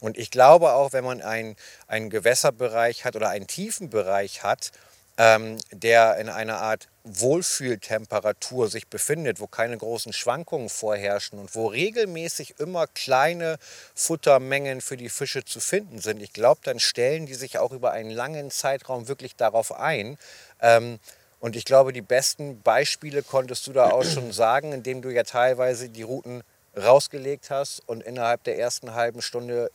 Und 0.00 0.18
ich 0.18 0.30
glaube 0.30 0.72
auch, 0.72 0.92
wenn 0.92 1.04
man 1.04 1.22
einen, 1.22 1.56
einen 1.86 2.10
Gewässerbereich 2.10 3.04
hat 3.04 3.16
oder 3.16 3.30
einen 3.30 3.46
Tiefenbereich 3.46 4.42
hat, 4.42 4.72
ähm, 5.18 5.58
der 5.70 6.16
in 6.18 6.28
einer 6.28 6.58
Art 6.58 6.88
Wohlfühltemperatur 7.04 8.68
sich 8.68 8.88
befindet, 8.88 9.40
wo 9.40 9.46
keine 9.46 9.78
großen 9.78 10.12
Schwankungen 10.12 10.68
vorherrschen 10.68 11.38
und 11.38 11.54
wo 11.54 11.68
regelmäßig 11.68 12.56
immer 12.58 12.86
kleine 12.86 13.56
Futtermengen 13.94 14.80
für 14.80 14.96
die 14.96 15.08
Fische 15.08 15.44
zu 15.44 15.60
finden 15.60 16.00
sind. 16.00 16.20
Ich 16.20 16.32
glaube, 16.32 16.60
dann 16.64 16.80
stellen 16.80 17.26
die 17.26 17.34
sich 17.34 17.58
auch 17.58 17.72
über 17.72 17.92
einen 17.92 18.10
langen 18.10 18.50
Zeitraum 18.50 19.08
wirklich 19.08 19.36
darauf 19.36 19.72
ein. 19.72 20.18
Ähm, 20.60 20.98
und 21.40 21.56
ich 21.56 21.64
glaube, 21.64 21.92
die 21.92 22.02
besten 22.02 22.60
Beispiele 22.62 23.22
konntest 23.22 23.66
du 23.66 23.72
da 23.72 23.90
auch 23.90 24.04
schon 24.04 24.32
sagen, 24.32 24.72
indem 24.72 25.00
du 25.00 25.10
ja 25.10 25.22
teilweise 25.22 25.88
die 25.88 26.02
Routen 26.02 26.42
rausgelegt 26.76 27.48
hast 27.48 27.80
und 27.86 28.02
innerhalb 28.02 28.44
der 28.44 28.58
ersten 28.58 28.94
halben 28.94 29.22
Stunde 29.22 29.70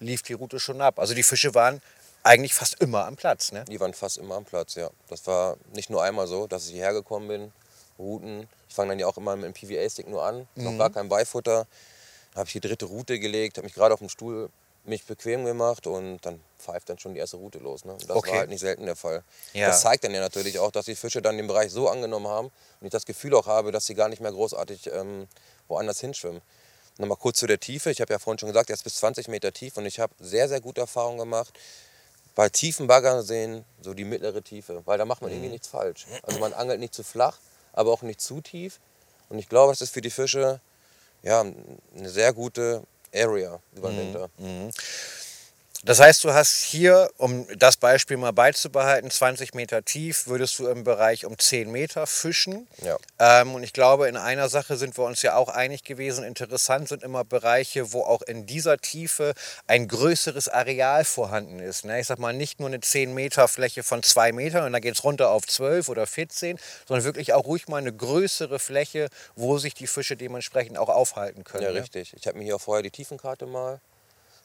lief 0.00 0.22
die 0.22 0.34
Route 0.34 0.60
schon 0.60 0.80
ab. 0.80 0.98
Also 0.98 1.14
die 1.14 1.22
Fische 1.22 1.54
waren 1.54 1.80
eigentlich 2.22 2.54
fast 2.54 2.80
immer 2.80 3.06
am 3.06 3.16
Platz. 3.16 3.52
Ne? 3.52 3.64
Die 3.68 3.78
waren 3.80 3.94
fast 3.94 4.18
immer 4.18 4.34
am 4.36 4.44
Platz, 4.44 4.74
ja. 4.74 4.90
Das 5.08 5.26
war 5.26 5.56
nicht 5.72 5.90
nur 5.90 6.02
einmal 6.02 6.26
so, 6.26 6.46
dass 6.46 6.66
ich 6.66 6.72
hierher 6.72 6.92
gekommen 6.92 7.28
bin, 7.28 7.52
Routen. 7.98 8.48
Ich 8.68 8.74
fange 8.74 8.90
dann 8.90 8.98
ja 8.98 9.06
auch 9.06 9.16
immer 9.16 9.36
mit 9.36 9.44
dem 9.46 9.54
PVA-Stick 9.54 10.08
nur 10.08 10.24
an, 10.24 10.46
noch 10.56 10.76
gar 10.76 10.90
kein 10.90 11.08
Beifutter. 11.08 11.66
Habe 12.34 12.46
ich 12.46 12.52
die 12.52 12.60
dritte 12.60 12.84
Route 12.86 13.18
gelegt, 13.18 13.56
habe 13.56 13.64
mich 13.66 13.74
gerade 13.74 13.94
auf 13.94 14.00
dem 14.00 14.08
Stuhl 14.08 14.50
mich 14.84 15.04
bequem 15.04 15.44
gemacht 15.44 15.86
und 15.86 16.18
dann 16.20 16.40
pfeift 16.60 16.88
dann 16.88 16.98
schon 16.98 17.14
die 17.14 17.20
erste 17.20 17.38
Route 17.38 17.58
los. 17.58 17.84
Ne? 17.84 17.92
Und 17.92 18.02
das 18.08 18.16
Okay. 18.16 18.30
war 18.32 18.38
halt 18.40 18.50
nicht 18.50 18.60
selten 18.60 18.86
der 18.86 18.94
Fall. 18.96 19.24
Ja. 19.52 19.68
Das 19.68 19.80
zeigt 19.80 20.04
dann 20.04 20.12
ja 20.14 20.20
natürlich 20.20 20.58
auch, 20.58 20.70
dass 20.70 20.84
die 20.84 20.94
Fische 20.94 21.22
dann 21.22 21.36
den 21.36 21.46
Bereich 21.48 21.72
so 21.72 21.88
angenommen 21.88 22.28
haben 22.28 22.46
und 22.80 22.86
ich 22.86 22.90
das 22.90 23.04
Gefühl 23.06 23.34
auch 23.34 23.46
habe, 23.46 23.72
dass 23.72 23.86
sie 23.86 23.94
gar 23.94 24.08
nicht 24.08 24.20
mehr 24.20 24.30
großartig 24.30 24.90
ähm, 24.92 25.26
woanders 25.68 25.98
hinschwimmen. 26.00 26.40
Nochmal 26.98 27.18
kurz 27.18 27.38
zu 27.38 27.46
der 27.46 27.60
Tiefe. 27.60 27.90
Ich 27.90 28.00
habe 28.00 28.12
ja 28.12 28.18
vorhin 28.18 28.38
schon 28.38 28.48
gesagt, 28.48 28.70
er 28.70 28.74
ist 28.74 28.84
bis 28.84 28.96
20 28.96 29.28
Meter 29.28 29.52
tief 29.52 29.76
und 29.76 29.84
ich 29.86 30.00
habe 30.00 30.14
sehr, 30.18 30.48
sehr 30.48 30.60
gute 30.60 30.80
Erfahrungen 30.80 31.18
gemacht. 31.18 31.58
Bei 32.34 32.48
tiefen 32.48 32.86
Baggerseen 32.86 33.64
so 33.80 33.94
die 33.94 34.04
mittlere 34.04 34.42
Tiefe, 34.42 34.82
weil 34.84 34.98
da 34.98 35.04
macht 35.04 35.22
man 35.22 35.30
irgendwie 35.30 35.50
nichts 35.50 35.68
falsch. 35.68 36.06
Also 36.22 36.38
man 36.38 36.52
angelt 36.52 36.80
nicht 36.80 36.94
zu 36.94 37.02
flach, 37.02 37.38
aber 37.72 37.92
auch 37.92 38.02
nicht 38.02 38.20
zu 38.20 38.40
tief. 38.40 38.80
Und 39.28 39.38
ich 39.38 39.48
glaube, 39.48 39.72
das 39.72 39.80
ist 39.82 39.92
für 39.92 40.00
die 40.00 40.10
Fische 40.10 40.60
ja, 41.22 41.40
eine 41.40 42.08
sehr 42.08 42.32
gute 42.32 42.82
Area 43.14 43.60
über 43.74 43.90
den 43.90 43.98
Winter. 43.98 44.30
Das 45.84 46.00
heißt, 46.00 46.24
du 46.24 46.32
hast 46.32 46.62
hier, 46.62 47.10
um 47.16 47.46
das 47.58 47.76
Beispiel 47.76 48.16
mal 48.16 48.32
beizubehalten, 48.32 49.10
20 49.10 49.54
Meter 49.54 49.84
tief, 49.84 50.26
würdest 50.26 50.58
du 50.58 50.66
im 50.66 50.84
Bereich 50.84 51.24
um 51.24 51.38
10 51.38 51.70
Meter 51.70 52.06
fischen. 52.06 52.66
Ja. 52.82 52.96
Ähm, 53.18 53.54
und 53.54 53.62
ich 53.62 53.72
glaube, 53.72 54.08
in 54.08 54.16
einer 54.16 54.48
Sache 54.48 54.76
sind 54.76 54.96
wir 54.96 55.04
uns 55.04 55.22
ja 55.22 55.36
auch 55.36 55.48
einig 55.48 55.84
gewesen. 55.84 56.24
Interessant 56.24 56.88
sind 56.88 57.02
immer 57.02 57.24
Bereiche, 57.24 57.92
wo 57.92 58.02
auch 58.02 58.22
in 58.22 58.46
dieser 58.46 58.78
Tiefe 58.78 59.34
ein 59.66 59.88
größeres 59.88 60.48
Areal 60.48 61.04
vorhanden 61.04 61.60
ist. 61.60 61.84
Ne? 61.84 62.00
Ich 62.00 62.06
sag 62.06 62.18
mal, 62.18 62.32
nicht 62.32 62.60
nur 62.60 62.68
eine 62.68 62.80
10 62.80 63.14
Meter 63.14 63.48
Fläche 63.48 63.82
von 63.82 64.02
2 64.02 64.32
Metern 64.32 64.64
und 64.64 64.72
dann 64.72 64.82
geht 64.82 64.94
es 64.94 65.04
runter 65.04 65.30
auf 65.30 65.46
12 65.46 65.88
oder 65.88 66.06
14, 66.06 66.58
sondern 66.86 67.04
wirklich 67.04 67.32
auch 67.32 67.44
ruhig 67.44 67.68
mal 67.68 67.78
eine 67.78 67.92
größere 67.92 68.58
Fläche, 68.58 69.08
wo 69.34 69.58
sich 69.58 69.74
die 69.74 69.86
Fische 69.86 70.16
dementsprechend 70.16 70.78
auch 70.78 70.88
aufhalten 70.88 71.44
können. 71.44 71.64
Ja, 71.64 71.72
ne? 71.72 71.80
richtig. 71.80 72.14
Ich 72.16 72.26
habe 72.26 72.38
mir 72.38 72.44
hier 72.44 72.56
auch 72.56 72.60
vorher 72.60 72.82
die 72.82 72.90
Tiefenkarte 72.90 73.46
mal 73.46 73.80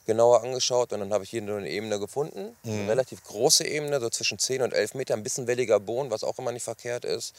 genauer 0.05 0.43
angeschaut 0.43 0.93
und 0.93 0.99
dann 0.99 1.13
habe 1.13 1.23
ich 1.23 1.29
hier 1.29 1.41
nur 1.41 1.57
eine 1.57 1.69
Ebene 1.69 1.99
gefunden. 1.99 2.55
Eine 2.63 2.89
relativ 2.89 3.23
große 3.23 3.65
Ebene, 3.65 3.99
so 3.99 4.09
zwischen 4.09 4.39
10 4.39 4.61
und 4.61 4.73
11 4.73 4.95
Meter, 4.95 5.13
ein 5.13 5.23
bisschen 5.23 5.47
welliger 5.47 5.79
Boden, 5.79 6.11
was 6.11 6.23
auch 6.23 6.37
immer 6.39 6.51
nicht 6.51 6.63
verkehrt 6.63 7.05
ist. 7.05 7.35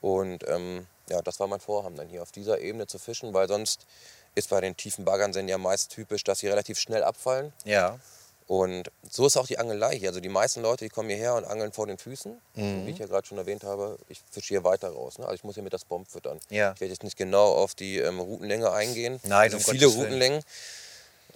Und 0.00 0.46
ähm, 0.48 0.86
ja, 1.08 1.22
das 1.22 1.40
war 1.40 1.46
mein 1.46 1.60
Vorhaben, 1.60 1.96
dann 1.96 2.08
hier 2.08 2.22
auf 2.22 2.32
dieser 2.32 2.60
Ebene 2.60 2.86
zu 2.86 2.98
fischen, 2.98 3.32
weil 3.32 3.48
sonst 3.48 3.86
ist 4.34 4.50
bei 4.50 4.60
den 4.60 4.76
tiefen 4.76 5.04
Baggernseen 5.04 5.48
ja 5.48 5.58
meist 5.58 5.92
typisch, 5.92 6.24
dass 6.24 6.40
sie 6.40 6.48
relativ 6.48 6.78
schnell 6.78 7.02
abfallen. 7.04 7.52
Ja. 7.64 7.98
Und 8.46 8.90
so 9.08 9.26
ist 9.26 9.38
auch 9.38 9.46
die 9.46 9.56
Angelei 9.58 9.96
hier. 9.96 10.10
Also 10.10 10.20
die 10.20 10.28
meisten 10.28 10.60
Leute, 10.60 10.84
die 10.84 10.90
kommen 10.90 11.08
hierher 11.08 11.34
und 11.34 11.46
angeln 11.46 11.72
vor 11.72 11.86
den 11.86 11.96
Füßen. 11.96 12.38
Wie 12.84 12.90
ich 12.90 12.98
ja 12.98 13.06
gerade 13.06 13.26
schon 13.26 13.38
erwähnt 13.38 13.64
habe, 13.64 13.98
ich 14.08 14.20
fische 14.30 14.48
hier 14.48 14.64
weiter 14.64 14.90
raus. 14.90 15.18
Ne? 15.18 15.24
Also 15.24 15.36
ich 15.36 15.44
muss 15.44 15.54
hier 15.54 15.62
mit 15.62 15.72
das 15.72 15.86
Bomb 15.86 16.10
füttern. 16.10 16.38
Ja. 16.50 16.72
Ich 16.74 16.80
werde 16.80 16.92
jetzt 16.92 17.04
nicht 17.04 17.16
genau 17.16 17.52
auf 17.54 17.74
die 17.74 17.98
ähm, 17.98 18.20
Routenlänge 18.20 18.70
eingehen. 18.70 19.18
Nein, 19.22 19.50
also 19.50 19.56
um 19.56 19.62
viele 19.62 19.86
Gottes 19.86 20.10
Willen. 20.10 20.44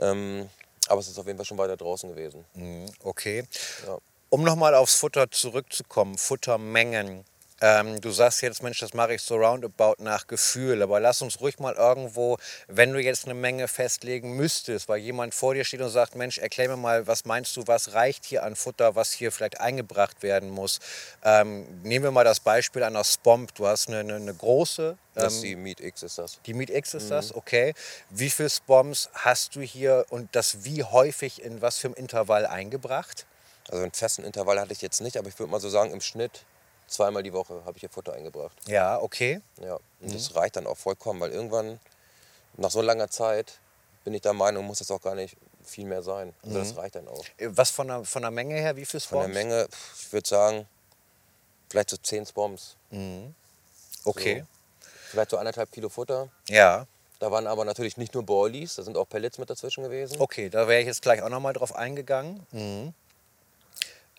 Ähm, 0.01 0.49
aber 0.89 1.01
es 1.01 1.09
ist 1.09 1.19
auf 1.19 1.27
jeden 1.27 1.39
Fall 1.39 1.47
schon 1.47 1.59
weiter 1.59 1.77
draußen 1.77 2.09
gewesen. 2.09 2.45
Mhm, 2.55 2.87
Okay. 3.03 3.45
Ja. 3.87 3.99
Um 4.31 4.43
nochmal 4.43 4.75
aufs 4.75 4.95
Futter 4.97 5.31
zurückzukommen, 5.31 6.19
Futtermengen. 6.19 7.25
Ähm, 7.61 8.01
du 8.01 8.11
sagst 8.13 8.41
jetzt, 8.43 8.63
Mensch, 8.63 8.79
das 8.79 8.95
mache 8.95 9.15
ich 9.15 9.23
so 9.23 9.37
roundabout 9.37 9.97
nach 9.99 10.29
Gefühl, 10.29 10.81
aber 10.81 11.01
lass 11.01 11.23
uns 11.23 11.41
ruhig 11.41 11.59
mal 11.59 11.75
irgendwo, 11.75 12.37
wenn 12.69 12.93
du 12.93 13.01
jetzt 13.01 13.25
eine 13.25 13.35
Menge 13.35 13.67
festlegen 13.67 14.37
müsstest, 14.37 14.89
weil 14.89 14.99
jemand 14.99 15.35
vor 15.35 15.55
dir 15.55 15.65
steht 15.65 15.81
und 15.81 15.89
sagt, 15.89 16.15
Mensch, 16.15 16.39
erklär 16.39 16.69
mir 16.69 16.77
mal, 16.77 17.07
was 17.09 17.25
meinst 17.25 17.57
du, 17.57 17.67
was 17.67 17.95
reicht 17.95 18.25
hier 18.27 18.45
an 18.45 18.55
Futter, 18.55 18.95
was 18.95 19.13
hier 19.13 19.33
vielleicht 19.33 19.61
eingebracht 19.61 20.23
werden 20.23 20.51
muss. 20.51 20.79
Ähm, 21.25 21.67
nehmen 21.83 22.05
wir 22.05 22.11
mal 22.13 22.25
das 22.25 22.39
Beispiel 22.39 22.85
einer 22.85 23.03
Spomp. 23.03 23.53
Du 23.57 23.67
hast 23.67 23.89
eine, 23.89 24.01
eine, 24.01 24.15
eine 24.17 24.35
große, 24.35 24.97
Das 25.15 25.25
ähm, 25.25 25.29
ist 25.39 25.43
die 25.43 25.57
Meat 25.57 25.81
X 25.81 26.03
ist 26.05 26.19
das. 26.19 26.39
die 26.47 26.55
Meat 26.55 26.71
X 26.71 26.95
ist 26.95 27.07
Mhm. 27.07 27.11
das, 27.11 27.35
okay. 27.35 27.75
Wie 28.11 28.31
viele 28.31 28.51
Spoms 28.51 29.11
hast 29.15 29.57
du 29.57 29.63
hier 29.63 30.07
und 30.11 30.29
das 30.37 30.65
wie 30.65 30.85
häufig 30.85 31.43
in 31.43 31.61
was 31.61 31.79
für 31.79 31.89
einem 31.89 31.95
Intervall 31.97 32.47
eingebracht? 32.47 33.27
Also 33.69 33.83
einen 33.83 33.93
festen 33.93 34.23
Intervall 34.23 34.61
hatte 34.61 34.73
ich 34.73 34.81
jetzt 34.81 35.01
nicht, 35.01 35.17
aber 35.17 35.29
ich 35.29 35.39
würde 35.41 35.51
mal 35.51 35.61
so 35.61 35.69
sagen, 35.69 35.91
im 35.93 36.01
Schnitt 36.01 36.45
zweimal 36.89 37.23
die 37.23 37.33
Woche 37.33 37.63
habe 37.65 37.77
ich 37.77 37.81
hier 37.81 37.91
Futter 37.91 38.13
eingebracht. 38.15 38.57
Ja, 38.67 39.01
okay. 39.01 39.41
Ja, 39.61 39.75
und 39.75 39.83
Mhm. 40.01 40.13
das 40.13 40.35
reicht 40.35 40.57
dann 40.57 40.67
auch 40.67 40.77
vollkommen, 40.77 41.21
weil 41.21 41.31
irgendwann, 41.33 41.79
nach 42.57 42.71
so 42.71 42.81
langer 42.83 43.09
Zeit, 43.11 43.59
bin 44.05 44.15
ich 44.15 44.23
der 44.23 44.33
Meinung, 44.33 44.65
muss 44.67 44.79
das 44.79 44.91
auch 44.91 45.01
gar 45.03 45.15
nicht 45.15 45.37
viel 45.65 45.85
mehr 45.85 46.03
sein. 46.03 46.35
Also 46.45 46.59
das 46.59 46.77
reicht 46.77 46.95
dann 46.95 47.09
auch. 47.09 47.25
Äh, 47.37 47.49
Was 47.51 47.71
von 47.71 47.89
der, 47.89 48.05
von 48.05 48.23
der 48.23 48.31
Menge 48.31 48.55
her, 48.55 48.75
wie 48.77 48.85
viele 48.87 49.01
Von 49.01 49.19
Spoms? 49.21 49.35
der 49.35 49.45
Menge, 49.45 49.69
ich 49.99 50.13
würde 50.13 50.29
sagen, 50.29 50.69
vielleicht 51.69 51.91
so 51.91 51.97
10 51.99 52.25
Spoms. 52.27 52.77
Okay. 54.05 54.45
Vielleicht 55.11 55.31
so 55.31 55.37
anderthalb 55.39 55.71
Kilo 55.73 55.89
Futter. 55.89 56.29
Ja, 56.49 56.87
Da 57.21 57.31
waren 57.33 57.47
aber 57.49 57.65
natürlich 57.65 57.97
nicht 57.97 58.15
nur 58.15 58.23
Boilies, 58.23 58.77
da 58.77 58.83
sind 58.83 58.97
auch 58.97 59.09
Pellets 59.09 59.39
mit 59.39 59.51
dazwischen 59.51 59.83
gewesen. 59.83 60.21
okay, 60.21 60.49
da 60.49 60.69
wäre 60.69 60.81
ich 60.81 60.87
jetzt 60.87 61.03
gleich 61.03 61.21
auch 61.23 61.29
nochmal 61.29 61.53
drauf 61.53 61.75
eingegangen. 61.75 62.47
Mhm. 62.53 62.95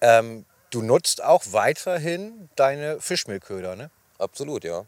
Ähm, 0.02 0.46
du 0.70 0.82
nutzt 0.82 1.24
auch 1.24 1.44
weiterhin 1.52 2.50
deine 2.56 3.00
Fischmehlköder, 3.02 3.76
ne? 3.76 3.90
Absolut, 4.20 4.66
ja. 4.66 4.86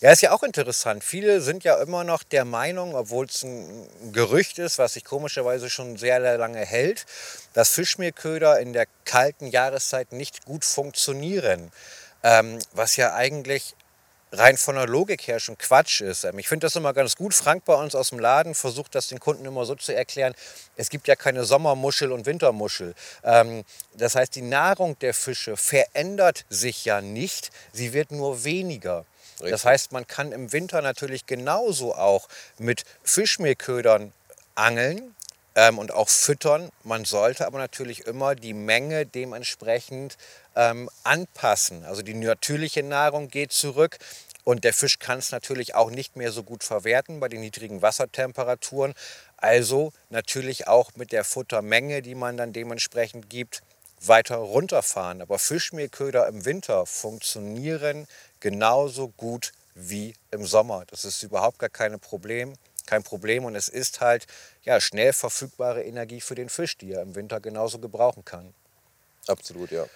Ja, 0.00 0.12
ist 0.12 0.22
ja 0.22 0.32
auch 0.32 0.42
interessant. 0.42 1.04
Viele 1.04 1.42
sind 1.42 1.64
ja 1.64 1.76
immer 1.82 2.02
noch 2.02 2.22
der 2.22 2.46
Meinung, 2.46 2.94
obwohl 2.94 3.26
es 3.26 3.42
ein 3.42 3.86
Gerücht 4.12 4.58
ist, 4.58 4.78
was 4.78 4.94
sich 4.94 5.04
komischerweise 5.04 5.68
schon 5.68 5.98
sehr 5.98 6.18
lange 6.38 6.64
hält, 6.64 7.04
dass 7.52 7.68
Fischmehlköder 7.68 8.58
in 8.60 8.72
der 8.72 8.86
kalten 9.04 9.48
Jahreszeit 9.48 10.12
nicht 10.12 10.46
gut 10.46 10.64
funktionieren. 10.64 11.72
Ähm, 12.22 12.58
was 12.72 12.96
ja 12.96 13.14
eigentlich 13.14 13.74
rein 14.38 14.56
von 14.56 14.74
der 14.74 14.86
Logik 14.86 15.26
her 15.26 15.40
schon 15.40 15.56
Quatsch 15.58 16.00
ist. 16.00 16.24
Ähm, 16.24 16.38
Ich 16.38 16.48
finde 16.48 16.66
das 16.66 16.76
immer 16.76 16.92
ganz 16.92 17.16
gut. 17.16 17.34
Frank 17.34 17.64
bei 17.64 17.74
uns 17.74 17.94
aus 17.94 18.10
dem 18.10 18.18
Laden 18.18 18.54
versucht 18.54 18.94
das 18.94 19.08
den 19.08 19.20
Kunden 19.20 19.44
immer 19.44 19.64
so 19.64 19.74
zu 19.74 19.94
erklären, 19.94 20.34
es 20.76 20.90
gibt 20.90 21.08
ja 21.08 21.16
keine 21.16 21.44
Sommermuschel 21.44 22.12
und 22.12 22.26
Wintermuschel. 22.26 22.94
Ähm, 23.22 23.64
Das 23.94 24.14
heißt, 24.16 24.34
die 24.34 24.42
Nahrung 24.42 24.98
der 24.98 25.14
Fische 25.14 25.56
verändert 25.56 26.44
sich 26.50 26.84
ja 26.84 27.00
nicht, 27.00 27.50
sie 27.72 27.92
wird 27.92 28.10
nur 28.10 28.44
weniger. 28.44 29.04
Das 29.38 29.42
Richtig. 29.42 29.64
heißt, 29.64 29.92
man 29.92 30.06
kann 30.06 30.32
im 30.32 30.52
Winter 30.52 30.82
natürlich 30.82 31.26
genauso 31.26 31.94
auch 31.94 32.28
mit 32.58 32.84
Fischmehlködern 33.02 34.12
angeln 34.54 35.13
ähm, 35.54 35.78
und 35.78 35.92
auch 35.92 36.08
füttern. 36.08 36.70
Man 36.82 37.04
sollte 37.04 37.46
aber 37.46 37.58
natürlich 37.58 38.06
immer 38.06 38.34
die 38.34 38.54
Menge 38.54 39.06
dementsprechend 39.06 40.16
ähm, 40.56 40.90
anpassen. 41.02 41.84
Also 41.84 42.02
die 42.02 42.14
natürliche 42.14 42.82
Nahrung 42.82 43.28
geht 43.28 43.52
zurück. 43.52 43.98
Und 44.44 44.64
der 44.64 44.74
Fisch 44.74 44.98
kann 44.98 45.18
es 45.18 45.32
natürlich 45.32 45.74
auch 45.74 45.90
nicht 45.90 46.16
mehr 46.16 46.30
so 46.30 46.42
gut 46.42 46.64
verwerten 46.64 47.18
bei 47.18 47.28
den 47.28 47.40
niedrigen 47.40 47.80
Wassertemperaturen. 47.80 48.94
Also 49.38 49.92
natürlich 50.10 50.68
auch 50.68 50.90
mit 50.96 51.12
der 51.12 51.24
Futtermenge, 51.24 52.02
die 52.02 52.14
man 52.14 52.36
dann 52.36 52.52
dementsprechend 52.52 53.30
gibt, 53.30 53.62
weiter 54.00 54.36
runterfahren. 54.36 55.22
Aber 55.22 55.38
Fischmehlköder 55.38 56.28
im 56.28 56.44
Winter 56.44 56.84
funktionieren 56.84 58.06
genauso 58.40 59.08
gut 59.08 59.52
wie 59.74 60.14
im 60.30 60.44
Sommer. 60.44 60.84
Das 60.88 61.04
ist 61.06 61.22
überhaupt 61.22 61.58
gar 61.58 61.70
keine 61.70 61.98
Problem, 61.98 62.54
kein 62.86 63.02
Problem. 63.02 63.46
Und 63.46 63.54
es 63.54 63.68
ist 63.68 64.00
halt 64.02 64.26
ja, 64.64 64.80
schnell 64.80 65.12
verfügbare 65.12 65.82
Energie 65.82 66.20
für 66.20 66.34
den 66.34 66.48
Fisch, 66.48 66.76
die 66.78 66.92
er 66.92 67.02
im 67.02 67.14
Winter 67.14 67.40
genauso 67.40 67.78
gebrauchen 67.78 68.24
kann. 68.24 68.54
Absolut, 69.26 69.70
ja. 69.70 69.86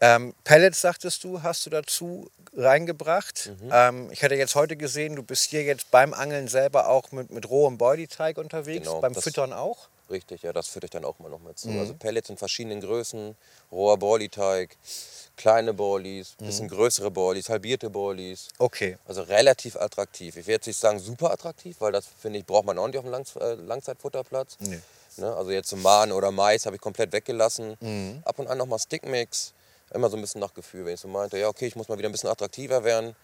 Ähm, 0.00 0.34
Pellets, 0.44 0.80
sagtest 0.80 1.24
du, 1.24 1.42
hast 1.42 1.64
du 1.64 1.70
dazu 1.70 2.30
reingebracht. 2.54 3.50
Mhm. 3.60 3.70
Ähm, 3.72 4.10
ich 4.10 4.22
hatte 4.22 4.34
jetzt 4.34 4.54
heute 4.54 4.76
gesehen, 4.76 5.16
du 5.16 5.22
bist 5.22 5.50
hier 5.50 5.62
jetzt 5.62 5.90
beim 5.90 6.12
Angeln 6.12 6.48
selber 6.48 6.88
auch 6.88 7.12
mit, 7.12 7.30
mit 7.30 7.48
rohem 7.48 7.78
Boilie-Teig 7.78 8.38
unterwegs, 8.38 8.86
Genau, 8.86 9.00
beim 9.00 9.14
Füttern 9.14 9.52
auch. 9.52 9.88
Richtig, 10.08 10.42
ja, 10.42 10.52
das 10.52 10.68
führe 10.68 10.84
ich 10.86 10.90
dann 10.90 11.04
auch 11.04 11.18
mal 11.18 11.28
noch 11.30 11.40
mit 11.40 11.58
zu. 11.58 11.68
Mhm. 11.68 11.80
Also 11.80 11.94
Pellets 11.94 12.30
in 12.30 12.36
verschiedenen 12.36 12.80
Größen, 12.80 13.36
roher 13.72 13.96
Borli-Teig, 13.96 14.76
kleine 15.36 15.74
Borlis, 15.74 16.36
Mhm. 16.40 16.46
bisschen 16.46 16.68
größere 16.68 17.10
Borlis, 17.10 17.48
halbierte 17.48 17.90
Borlis. 17.90 18.48
Okay. 18.58 18.98
Also 19.06 19.22
relativ 19.22 19.76
attraktiv. 19.76 20.36
Ich 20.36 20.46
will 20.46 20.54
jetzt 20.54 20.66
nicht 20.66 20.78
sagen 20.78 20.98
super 21.00 21.32
attraktiv, 21.32 21.76
weil 21.80 21.90
das 21.92 22.06
finde 22.20 22.38
ich 22.38 22.46
braucht 22.46 22.64
man 22.66 22.78
auch 22.78 22.86
nicht 22.86 22.98
auf 22.98 23.04
dem 23.04 23.10
Langs 23.10 23.34
äh, 23.36 23.54
Langzeitfutterplatz. 23.54 24.56
Nee. 24.60 24.80
Ne? 25.16 25.34
Also 25.34 25.50
jetzt 25.50 25.68
so 25.70 25.76
Mahn 25.76 26.12
oder 26.12 26.30
Mais 26.30 26.66
habe 26.66 26.76
ich 26.76 26.82
komplett 26.82 27.10
weggelassen. 27.12 27.76
Mhm. 27.80 28.22
Ab 28.24 28.38
und 28.38 28.46
an 28.46 28.58
nochmal 28.58 28.78
Stickmix. 28.78 29.52
Immer 29.92 30.08
so 30.10 30.16
ein 30.16 30.20
bisschen 30.20 30.40
nach 30.40 30.52
Gefühl, 30.54 30.84
wenn 30.84 30.94
ich 30.94 31.00
so 31.00 31.08
meinte, 31.08 31.38
ja 31.38 31.48
okay, 31.48 31.66
ich 31.66 31.74
muss 31.76 31.88
mal 31.88 31.98
wieder 31.98 32.08
ein 32.08 32.12
bisschen 32.12 32.28
attraktiver 32.30 32.84
werden. 32.84 33.16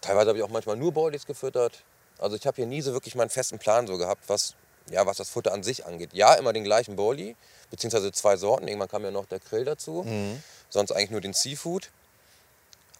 Teilweise 0.00 0.28
habe 0.28 0.38
ich 0.38 0.44
auch 0.44 0.48
manchmal 0.50 0.76
nur 0.76 0.92
Borlis 0.92 1.24
gefüttert. 1.26 1.82
Also 2.18 2.36
ich 2.36 2.46
habe 2.46 2.56
hier 2.56 2.66
nie 2.66 2.80
so 2.80 2.92
wirklich 2.92 3.14
meinen 3.14 3.30
festen 3.30 3.58
Plan 3.58 3.86
so 3.86 3.96
gehabt, 3.98 4.22
was, 4.28 4.54
ja, 4.90 5.06
was 5.06 5.16
das 5.16 5.30
Futter 5.30 5.52
an 5.52 5.62
sich 5.62 5.86
angeht. 5.86 6.10
Ja, 6.12 6.34
immer 6.34 6.52
den 6.52 6.64
gleichen 6.64 6.96
Borli, 6.96 7.36
beziehungsweise 7.70 8.12
zwei 8.12 8.36
Sorten. 8.36 8.68
Irgendwann 8.68 8.88
kam 8.88 9.04
ja 9.04 9.10
noch 9.10 9.26
der 9.26 9.40
Grill 9.40 9.64
dazu. 9.64 10.06
Sonst 10.70 10.92
eigentlich 10.92 11.10
nur 11.10 11.20
den 11.20 11.32
Seafood. 11.32 11.90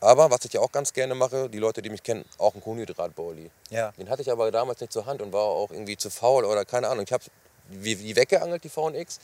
Aber 0.00 0.30
was 0.30 0.44
ich 0.44 0.52
ja 0.52 0.60
auch 0.60 0.70
ganz 0.70 0.92
gerne 0.92 1.14
mache, 1.14 1.48
die 1.48 1.58
Leute, 1.58 1.80
die 1.80 1.88
mich 1.88 2.02
kennen, 2.02 2.24
auch 2.36 2.54
ein 2.54 2.60
Kohlenhydrat-Borli. 2.60 3.50
Ja. 3.70 3.92
Den 3.92 4.10
hatte 4.10 4.20
ich 4.20 4.30
aber 4.30 4.50
damals 4.50 4.80
nicht 4.80 4.92
zur 4.92 5.06
Hand 5.06 5.22
und 5.22 5.32
war 5.32 5.42
auch 5.42 5.70
irgendwie 5.70 5.96
zu 5.96 6.10
faul 6.10 6.44
oder 6.44 6.64
keine 6.66 6.88
Ahnung. 6.88 7.04
Ich 7.06 7.12
habe 7.12 7.24
die, 7.68 7.96
die 7.96 8.14
weggeangelt, 8.14 8.62
die 8.64 8.68
VNX, 8.68 9.18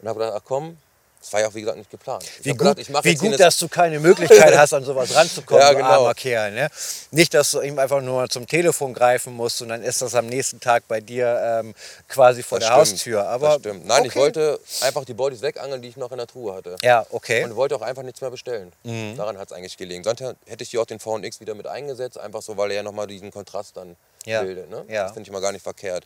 und 0.00 0.08
habe 0.08 0.18
gedacht, 0.18 0.40
ach 0.40 0.44
komm, 0.44 0.78
das 1.26 1.32
war 1.32 1.40
ja 1.40 1.48
auch 1.48 1.54
wie 1.54 1.60
gesagt 1.60 1.76
nicht 1.78 1.90
geplant. 1.90 2.22
Ich 2.38 2.44
Wie 2.44 2.50
gut, 2.50 2.58
gedacht, 2.76 2.78
ich 2.78 3.04
wie 3.04 3.14
gut 3.16 3.40
dass 3.40 3.58
du 3.58 3.66
keine 3.66 3.98
Möglichkeit 3.98 4.56
hast, 4.58 4.72
an 4.72 4.84
sowas 4.84 5.12
ranzukommen, 5.12 5.60
Ja, 5.60 5.72
genau. 5.72 5.86
armer 5.88 6.14
Kerl. 6.14 6.52
Ne? 6.52 6.68
Nicht, 7.10 7.34
dass 7.34 7.50
du 7.50 7.60
ihm 7.62 7.76
einfach 7.80 8.00
nur 8.00 8.28
zum 8.28 8.46
Telefon 8.46 8.94
greifen 8.94 9.32
musst 9.34 9.60
und 9.60 9.70
dann 9.70 9.82
ist 9.82 10.00
das 10.02 10.14
am 10.14 10.26
nächsten 10.26 10.60
Tag 10.60 10.84
bei 10.86 11.00
dir 11.00 11.60
ähm, 11.64 11.74
quasi 12.08 12.44
vor 12.44 12.60
Das 12.60 12.68
der 12.68 12.74
stimmt, 12.84 12.92
Haustür. 12.92 13.28
Aber 13.28 13.48
das 13.48 13.58
stimmt. 13.58 13.86
Nein, 13.86 14.04
ich 14.04 14.12
okay. 14.12 14.20
wollte 14.20 14.60
einfach 14.82 15.04
die 15.04 15.14
Bodies 15.14 15.42
wegangeln, 15.42 15.82
die 15.82 15.88
ich 15.88 15.96
noch 15.96 16.12
in 16.12 16.18
der 16.18 16.28
Truhe 16.28 16.54
hatte. 16.54 16.76
Ja, 16.82 17.04
okay. 17.10 17.42
Und 17.42 17.56
wollte 17.56 17.74
auch 17.74 17.82
einfach 17.82 18.04
nichts 18.04 18.20
mehr 18.20 18.30
bestellen. 18.30 18.72
Mhm. 18.84 19.16
Daran 19.16 19.36
hat 19.36 19.48
es 19.50 19.52
eigentlich 19.56 19.76
gelegen. 19.76 20.04
Sonst 20.04 20.20
hätte 20.20 20.62
ich 20.62 20.70
hier 20.70 20.80
auch 20.80 20.86
den 20.86 21.00
VNX 21.00 21.40
wieder 21.40 21.56
mit 21.56 21.66
eingesetzt, 21.66 22.18
einfach 22.20 22.42
so, 22.42 22.56
weil 22.56 22.70
er 22.70 22.76
ja 22.76 22.82
nochmal 22.84 23.08
diesen 23.08 23.32
Kontrast 23.32 23.76
dann 23.76 23.96
Ja. 24.26 24.42
bildet. 24.42 24.70
Ne? 24.70 24.84
Ja. 24.88 25.02
Das 25.02 25.12
finde 25.12 25.26
ich 25.26 25.32
mal 25.32 25.40
gar 25.40 25.50
nicht 25.50 25.62
verkehrt. 25.64 26.04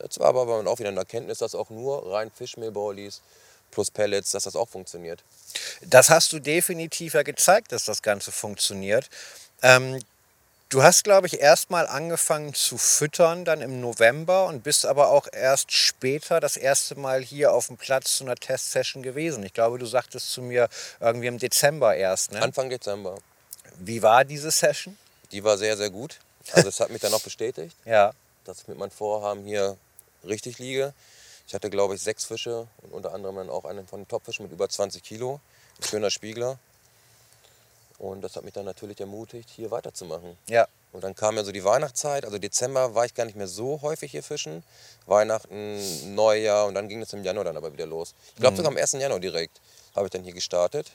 Jetzt 0.00 0.20
war 0.20 0.28
aber 0.28 0.44
man 0.44 0.68
auch 0.68 0.78
wieder 0.78 0.90
eine 0.90 1.00
Erkenntnis, 1.00 1.38
dass 1.38 1.56
auch 1.56 1.70
nur 1.70 2.12
rein 2.12 2.30
Fischmehlbollies 2.30 3.20
plus 3.70 3.90
Pellets, 3.90 4.30
dass 4.32 4.44
das 4.44 4.56
auch 4.56 4.68
funktioniert. 4.68 5.22
Das 5.82 6.10
hast 6.10 6.32
du 6.32 6.38
definitiv 6.38 7.14
ja 7.14 7.22
gezeigt, 7.22 7.72
dass 7.72 7.84
das 7.84 8.02
Ganze 8.02 8.32
funktioniert. 8.32 9.08
Ähm, 9.62 10.00
Du 10.70 10.82
hast, 10.82 11.02
glaube 11.02 11.26
ich, 11.26 11.40
erstmal 11.40 11.86
angefangen 11.86 12.52
zu 12.52 12.76
füttern, 12.76 13.46
dann 13.46 13.62
im 13.62 13.80
November 13.80 14.44
und 14.44 14.62
bist 14.62 14.84
aber 14.84 15.08
auch 15.08 15.26
erst 15.32 15.72
später 15.72 16.40
das 16.40 16.58
erste 16.58 16.94
Mal 16.94 17.22
hier 17.22 17.54
auf 17.54 17.68
dem 17.68 17.78
Platz 17.78 18.18
zu 18.18 18.24
einer 18.24 18.34
Testsession 18.34 19.02
gewesen. 19.02 19.42
Ich 19.44 19.54
glaube, 19.54 19.78
du 19.78 19.86
sagtest 19.86 20.30
zu 20.30 20.42
mir 20.42 20.68
irgendwie 21.00 21.28
im 21.28 21.38
Dezember 21.38 21.96
erst. 21.96 22.32
Ne? 22.32 22.42
Anfang 22.42 22.68
Dezember. 22.68 23.16
Wie 23.78 24.02
war 24.02 24.26
diese 24.26 24.50
Session? 24.50 24.98
Die 25.32 25.42
war 25.42 25.56
sehr, 25.56 25.74
sehr 25.78 25.88
gut. 25.88 26.18
Also 26.52 26.68
es 26.68 26.80
hat 26.80 26.90
mich 26.90 27.00
dann 27.00 27.12
noch 27.12 27.22
bestätigt, 27.22 27.74
Ja. 27.86 28.12
dass 28.44 28.60
ich 28.60 28.68
mit 28.68 28.76
meinem 28.76 28.90
Vorhaben 28.90 29.44
hier 29.46 29.78
richtig 30.22 30.58
liege. 30.58 30.92
Ich 31.48 31.54
hatte, 31.54 31.70
glaube 31.70 31.94
ich, 31.94 32.02
sechs 32.02 32.26
Fische 32.26 32.68
und 32.82 32.92
unter 32.92 33.14
anderem 33.14 33.36
dann 33.36 33.48
auch 33.48 33.64
einen 33.64 33.86
von 33.86 34.00
den 34.00 34.08
Topfischen 34.08 34.44
mit 34.44 34.52
über 34.52 34.68
20 34.68 35.02
Kilo. 35.02 35.40
Ein 35.80 35.82
schöner 35.82 36.10
Spiegler. 36.10 36.58
Und 37.98 38.20
das 38.20 38.36
hat 38.36 38.44
mich 38.44 38.52
dann 38.52 38.66
natürlich 38.66 39.00
ermutigt, 39.00 39.48
hier 39.48 39.70
weiterzumachen. 39.70 40.36
Ja. 40.46 40.68
Und 40.92 41.04
dann 41.04 41.14
kam 41.14 41.36
ja 41.36 41.44
so 41.44 41.50
die 41.50 41.64
Weihnachtszeit. 41.64 42.26
Also 42.26 42.36
Dezember 42.36 42.94
war 42.94 43.06
ich 43.06 43.14
gar 43.14 43.24
nicht 43.24 43.34
mehr 43.34 43.48
so 43.48 43.80
häufig 43.80 44.10
hier 44.10 44.22
fischen. 44.22 44.62
Weihnachten, 45.06 46.14
Neujahr 46.14 46.66
und 46.66 46.74
dann 46.74 46.86
ging 46.86 47.00
es 47.00 47.14
im 47.14 47.24
Januar 47.24 47.46
dann 47.46 47.56
aber 47.56 47.72
wieder 47.72 47.86
los. 47.86 48.14
Ich 48.34 48.40
glaube 48.40 48.56
sogar 48.56 48.70
am 48.70 48.76
1. 48.76 48.92
Januar 48.92 49.18
direkt 49.18 49.58
habe 49.96 50.06
ich 50.06 50.10
dann 50.10 50.22
hier 50.22 50.34
gestartet. 50.34 50.92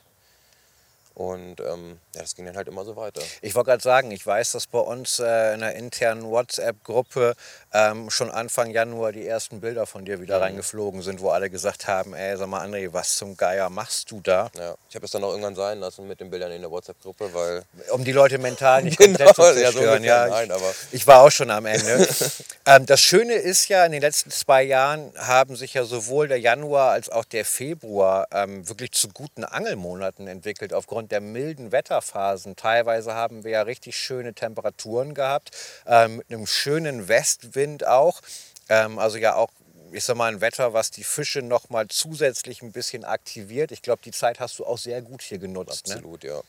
Und 1.16 1.60
ähm, 1.60 2.00
ja, 2.16 2.22
das 2.22 2.36
ging 2.36 2.46
dann 2.46 2.56
halt 2.56 2.68
immer 2.68 2.86
so 2.86 2.96
weiter. 2.96 3.22
Ich 3.42 3.54
wollte 3.54 3.70
gerade 3.70 3.84
sagen, 3.84 4.10
ich 4.10 4.26
weiß, 4.26 4.54
dass 4.54 4.66
bei 4.66 4.80
uns 4.80 5.20
äh, 5.20 5.24
in 5.54 5.62
einer 5.62 5.74
internen 5.74 6.24
WhatsApp-Gruppe 6.24 7.36
ähm, 7.72 8.10
schon 8.10 8.32
Anfang 8.32 8.72
Januar 8.72 9.12
die 9.12 9.28
ersten 9.28 9.62
Bilder 9.62 9.86
von 9.86 10.06
dir 10.06 10.22
wieder 10.22 10.42
reingeflogen 10.42 11.04
sind, 11.04 11.22
wo 11.22 11.30
alle 11.30 11.52
gesagt 11.52 11.88
haben, 11.88 12.16
ey, 12.16 12.36
sag 12.36 12.48
mal 12.48 12.66
André, 12.66 12.92
was 12.94 13.16
zum 13.16 13.38
Geier 13.38 13.70
machst 13.70 14.10
du 14.10 14.22
da? 14.22 14.50
Ja, 14.58 14.76
ich 14.90 14.96
habe 14.96 15.06
es 15.06 15.12
dann 15.12 15.24
auch 15.24 15.30
irgendwann 15.30 15.56
sein 15.56 15.80
lassen 15.80 16.08
mit 16.08 16.20
den 16.20 16.32
Bildern 16.32 16.52
in 16.52 16.62
der 16.62 16.72
WhatsApp-Gruppe, 16.72 17.32
weil 17.34 17.64
Um 17.92 18.04
die 18.04 18.12
Leute 18.12 18.40
mental 18.40 18.82
nicht 18.82 18.98
Genau, 19.04 19.32
komplett 19.32 19.36
zu 19.36 19.42
ja, 19.42 19.54
so 19.54 19.80
zerstören. 19.80 20.04
ja, 20.04 20.28
nein, 20.28 20.52
ich, 20.92 21.02
ich 21.02 21.08
war 21.08 21.22
auch 21.22 21.32
schon 21.32 21.52
am 21.52 21.68
Ende. 21.68 22.08
ähm, 22.66 22.86
das 22.88 23.02
Schöne 23.02 23.34
ist 23.34 23.68
ja, 23.68 23.86
in 23.86 23.92
den 23.92 24.02
letzten 24.02 24.32
zwei 24.32 24.64
Jahren 24.64 25.12
haben 25.18 25.56
sich 25.56 25.76
ja 25.76 25.84
sowohl 25.84 26.28
der 26.28 26.40
Januar 26.40 26.92
als 26.92 27.10
auch 27.10 27.26
der 27.26 27.46
Februar 27.46 28.28
ähm, 28.32 28.68
wirklich 28.68 28.94
zu 28.94 29.10
guten 29.10 29.44
Angelmonaten 29.44 30.28
entwickelt, 30.28 30.74
aufgrund 30.74 31.03
der 31.08 31.22
milden 31.22 31.72
Wetterphasen. 31.72 32.56
Teilweise 32.56 33.14
haben 33.14 33.44
wir 33.44 33.52
ja 33.52 33.62
richtig 33.64 33.98
schöne 33.98 34.34
Temperaturen 34.34 35.14
gehabt, 35.14 35.52
ähm, 35.86 36.18
mit 36.18 36.32
einem 36.32 36.48
schönen 36.48 37.08
Westwind 37.08 37.86
auch. 37.88 38.22
Ähm, 38.70 39.00
also 39.00 39.18
ja 39.18 39.36
auch 39.36 39.50
ich 39.94 40.04
sag 40.06 40.18
mal, 40.18 40.32
ein 40.32 40.42
Wetter, 40.42 40.74
was 40.74 40.90
die 40.90 41.04
Fische 41.04 41.44
noch 41.44 41.70
mal 41.70 41.88
zusätzlich 41.88 42.64
ein 42.64 42.72
bisschen 42.72 43.06
aktiviert. 43.06 43.72
Ich 43.72 43.84
glaube, 43.84 44.02
die 44.04 44.12
Zeit 44.12 44.40
hast 44.40 44.58
du 44.58 44.66
auch 44.66 44.80
sehr 44.80 45.04
gut 45.04 45.22
hier 45.22 45.38
genutzt. 45.38 45.88
Ne? 45.88 45.94
absolut, 45.94 46.24
ja. 46.24 46.42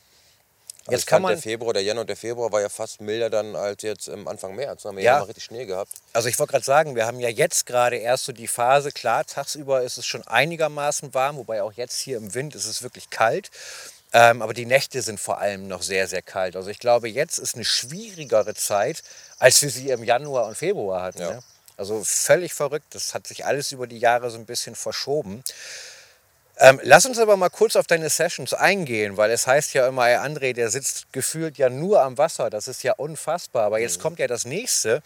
Also 0.87 0.97
Jetzt 0.97 1.07
kann 1.07 1.23
man, 1.23 1.33
der 1.33 1.41
Februar, 1.41 1.73
der 1.73 1.81
Januar 1.81 2.01
und 2.01 2.09
der 2.09 2.15
Februar 2.15 2.51
war 2.51 2.61
ja 2.61 2.69
fast 2.69 3.01
milder 3.01 3.31
dann 3.31 3.55
als 3.55 3.81
jetzt 3.81 4.07
im 4.07 4.27
Anfang 4.27 4.55
März. 4.55 4.83
Da 4.83 4.89
haben 4.89 4.97
wir 4.97 5.03
Ja. 5.03 5.13
ja 5.13 5.19
mal 5.19 5.25
richtig 5.25 5.45
Schnee 5.45 5.65
gehabt. 5.65 5.91
Also 6.13 6.29
ich 6.29 6.37
wollte 6.37 6.51
gerade 6.51 6.65
sagen, 6.65 6.95
wir 6.95 7.07
haben 7.07 7.19
ja 7.19 7.29
jetzt 7.29 7.65
gerade 7.65 7.97
erst 7.97 8.25
so 8.25 8.33
die 8.33 8.47
Phase, 8.47 8.91
klar, 8.91 9.25
tagsüber 9.25 9.81
ist 9.81 9.97
es 9.97 10.05
schon 10.05 10.21
einigermaßen 10.27 11.15
warm, 11.15 11.37
wobei 11.37 11.63
auch 11.63 11.73
jetzt 11.73 11.99
hier 11.99 12.17
im 12.17 12.35
Wind 12.35 12.53
ist 12.53 12.67
es 12.67 12.83
wirklich 12.83 13.09
kalt. 13.09 13.49
Ähm, 14.17 14.41
aber 14.41 14.53
die 14.53 14.65
Nächte 14.65 15.01
sind 15.01 15.19
vor 15.19 15.39
allem 15.39 15.67
noch 15.67 15.81
sehr, 15.81 16.07
sehr 16.07 16.21
kalt. 16.21 16.55
Also 16.55 16.69
ich 16.69 16.79
glaube, 16.79 17.09
jetzt 17.09 17.37
ist 17.37 17.55
eine 17.55 17.65
schwierigere 17.65 18.53
Zeit, 18.53 19.03
als 19.39 19.61
wir 19.61 19.69
sie 19.69 19.89
im 19.89 20.05
Januar 20.05 20.45
und 20.45 20.57
Februar 20.57 21.01
hatten. 21.01 21.19
Ja. 21.19 21.31
Ne? 21.31 21.43
Also 21.75 22.01
völlig 22.01 22.53
verrückt. 22.53 22.95
Das 22.95 23.13
hat 23.13 23.27
sich 23.27 23.45
alles 23.45 23.73
über 23.73 23.87
die 23.87 23.99
Jahre 23.99 24.29
so 24.29 24.37
ein 24.37 24.45
bisschen 24.45 24.75
verschoben. 24.75 25.43
Ähm, 26.57 26.79
lass 26.81 27.05
uns 27.05 27.19
aber 27.19 27.35
mal 27.35 27.49
kurz 27.49 27.75
auf 27.75 27.87
deine 27.87 28.09
Sessions 28.09 28.53
eingehen, 28.53 29.17
weil 29.17 29.31
es 29.31 29.47
heißt 29.47 29.73
ja 29.73 29.85
immer, 29.85 30.07
ey, 30.07 30.15
André, 30.15 30.53
der 30.53 30.69
sitzt 30.69 31.11
gefühlt 31.11 31.57
ja 31.57 31.69
nur 31.69 32.01
am 32.01 32.17
Wasser. 32.17 32.49
Das 32.49 32.69
ist 32.69 32.83
ja 32.83 32.93
unfassbar. 32.93 33.65
Aber 33.65 33.79
jetzt 33.79 33.99
kommt 33.99 34.19
ja 34.19 34.27
das 34.27 34.45
nächste. 34.45 35.01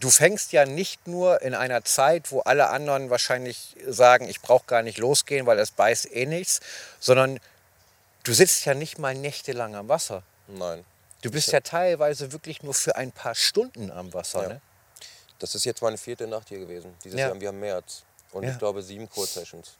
Du 0.00 0.10
fängst 0.10 0.50
ja 0.50 0.66
nicht 0.66 1.06
nur 1.06 1.42
in 1.42 1.54
einer 1.54 1.84
Zeit, 1.84 2.32
wo 2.32 2.40
alle 2.40 2.70
anderen 2.70 3.08
wahrscheinlich 3.08 3.76
sagen, 3.86 4.28
ich 4.28 4.40
brauche 4.40 4.66
gar 4.66 4.82
nicht 4.82 4.98
losgehen, 4.98 5.46
weil 5.46 5.60
es 5.60 5.70
beißt 5.70 6.12
eh 6.12 6.26
nichts, 6.26 6.58
sondern 6.98 7.38
du 8.24 8.32
sitzt 8.32 8.64
ja 8.64 8.74
nicht 8.74 8.98
mal 8.98 9.14
nächtelang 9.14 9.74
am 9.74 9.88
Wasser. 9.88 10.22
Nein. 10.48 10.84
Du 11.22 11.30
bist 11.30 11.48
ja 11.52 11.60
teilweise 11.60 12.32
wirklich 12.32 12.62
nur 12.62 12.74
für 12.74 12.96
ein 12.96 13.12
paar 13.12 13.34
Stunden 13.34 13.90
am 13.90 14.12
Wasser. 14.12 14.42
Ja. 14.42 14.48
Ne? 14.50 14.60
Das 15.38 15.54
ist 15.54 15.64
jetzt 15.64 15.82
meine 15.82 15.98
vierte 15.98 16.26
Nacht 16.26 16.48
hier 16.48 16.58
gewesen. 16.58 16.94
Dieses 17.04 17.18
Ja. 17.18 17.28
Jahr, 17.28 17.40
wir 17.40 17.48
haben 17.48 17.60
März. 17.60 18.02
Und 18.32 18.42
Ja. 18.44 18.50
ich 18.52 18.58
glaube 18.58 18.82
sieben 18.82 19.08
Kurzsessions. 19.08 19.72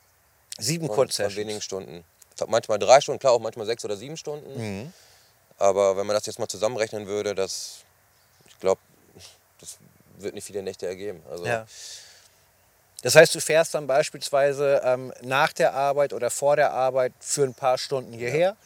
Sieben 0.58 0.87
Von, 0.87 0.94
von 0.96 1.04
Kurzsessions. 1.06 1.37
wenigen 1.37 1.61
Stunden. 1.61 2.04
Manchmal 2.49 2.78
drei 2.78 3.00
Stunden, 3.00 3.18
klar, 3.20 3.32
auch 3.32 3.40
manchmal 3.40 3.66
sechs 3.66 3.84
oder 3.84 3.96
sieben 3.96 4.16
Stunden. 4.16 4.82
Mhm. 4.82 4.92
Aber 5.58 5.96
wenn 5.96 6.06
man 6.06 6.14
das 6.14 6.26
jetzt 6.26 6.38
mal 6.38 6.49
zusammenrechnen 6.49 7.06
würde, 7.06 7.34
das, 7.34 7.78
ich 8.49 8.58
glaube, 8.58 8.80
das 9.61 9.78
wird 10.18 10.34
nicht 10.34 10.44
viele 10.44 10.62
Nächte 10.62 10.87
ergeben. 10.87 11.22
Also, 11.31 11.44
Ja. 11.46 11.66
Das 13.03 13.17
heißt, 13.17 13.35
du 13.35 13.41
fährst 13.41 13.75
dann 13.75 13.87
beispielsweise 13.87 14.81
ähm, 14.85 15.12
nach 15.23 15.53
der 15.53 15.75
Arbeit 15.75 16.12
oder 16.12 16.31
vor 16.31 16.57
der 16.57 16.73
Arbeit 16.73 17.12
für 17.21 17.43
ein 17.43 17.55
paar 17.55 17.77
Stunden 17.77 18.12
hierher, 18.12 18.57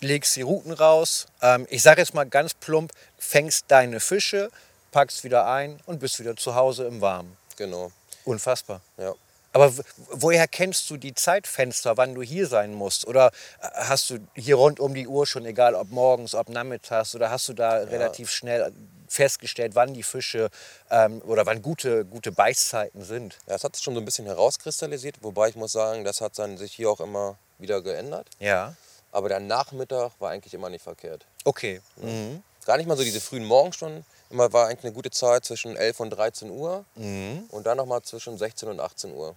legst 0.00 0.34
die 0.36 0.42
Routen 0.42 0.72
raus. 0.72 1.26
Ähm, 1.42 1.66
ich 1.70 1.82
sage 1.82 2.00
jetzt 2.00 2.14
mal 2.14 2.24
ganz 2.24 2.54
plump, 2.54 2.92
fängst 3.18 3.66
deine 3.68 4.00
Fische, 4.00 4.50
packst 4.90 5.24
wieder 5.24 5.46
ein 5.46 5.78
und 5.86 6.00
bist 6.00 6.18
wieder 6.18 6.36
zu 6.36 6.54
Hause 6.54 6.86
im 6.86 7.00
Warmen. 7.00 7.36
Genau. 7.56 7.92
Unfassbar. 8.24 8.80
Ja. 8.96 9.14
Aber 9.52 9.70
woher 10.10 10.48
kennst 10.48 10.88
du 10.88 10.96
die 10.96 11.14
Zeitfenster, 11.14 11.98
wann 11.98 12.14
du 12.14 12.22
hier 12.22 12.46
sein 12.46 12.72
musst? 12.72 13.06
Oder 13.06 13.28
äh, 13.60 13.68
hast 13.74 14.08
du 14.08 14.18
hier 14.34 14.56
rund 14.56 14.80
um 14.80 14.94
die 14.94 15.06
Uhr 15.06 15.26
schon, 15.26 15.44
egal 15.44 15.74
ob 15.74 15.90
morgens, 15.90 16.34
ob 16.34 16.48
nachmittags, 16.48 17.14
oder 17.14 17.30
hast 17.30 17.48
du 17.48 17.52
da 17.52 17.74
relativ 17.74 18.30
schnell 18.30 18.72
festgestellt, 19.12 19.74
wann 19.74 19.92
die 19.94 20.02
Fische 20.02 20.50
ähm, 20.90 21.20
oder 21.26 21.44
wann 21.46 21.62
gute, 21.62 22.04
gute 22.04 22.32
Beißzeiten 22.32 23.04
sind? 23.04 23.38
Ja, 23.46 23.54
es 23.54 23.64
hat 23.64 23.76
sich 23.76 23.84
schon 23.84 23.94
so 23.94 24.00
ein 24.00 24.04
bisschen 24.04 24.26
herauskristallisiert, 24.26 25.16
wobei 25.20 25.48
ich 25.48 25.56
muss 25.56 25.72
sagen, 25.72 26.04
das 26.04 26.20
hat 26.20 26.38
dann 26.38 26.56
sich 26.56 26.72
hier 26.72 26.90
auch 26.90 27.00
immer 27.00 27.36
wieder 27.58 27.82
geändert. 27.82 28.26
Ja. 28.38 28.74
Aber 29.12 29.28
der 29.28 29.40
Nachmittag 29.40 30.12
war 30.18 30.30
eigentlich 30.30 30.54
immer 30.54 30.70
nicht 30.70 30.82
verkehrt. 30.82 31.26
Okay. 31.44 31.80
Mhm. 31.96 32.42
Gar 32.64 32.78
nicht 32.78 32.86
mal 32.86 32.96
so 32.96 33.02
diese 33.02 33.20
frühen 33.20 33.44
Morgenstunden. 33.44 34.04
Immer 34.30 34.52
war 34.52 34.68
eigentlich 34.68 34.84
eine 34.84 34.94
gute 34.94 35.10
Zeit 35.10 35.44
zwischen 35.44 35.76
11 35.76 36.00
und 36.00 36.10
13 36.10 36.50
Uhr 36.50 36.84
Mhm. 36.94 37.44
und 37.50 37.66
dann 37.66 37.76
nochmal 37.76 38.00
zwischen 38.02 38.38
16 38.38 38.68
und 38.70 38.80
18 38.80 39.14
Uhr. 39.14 39.34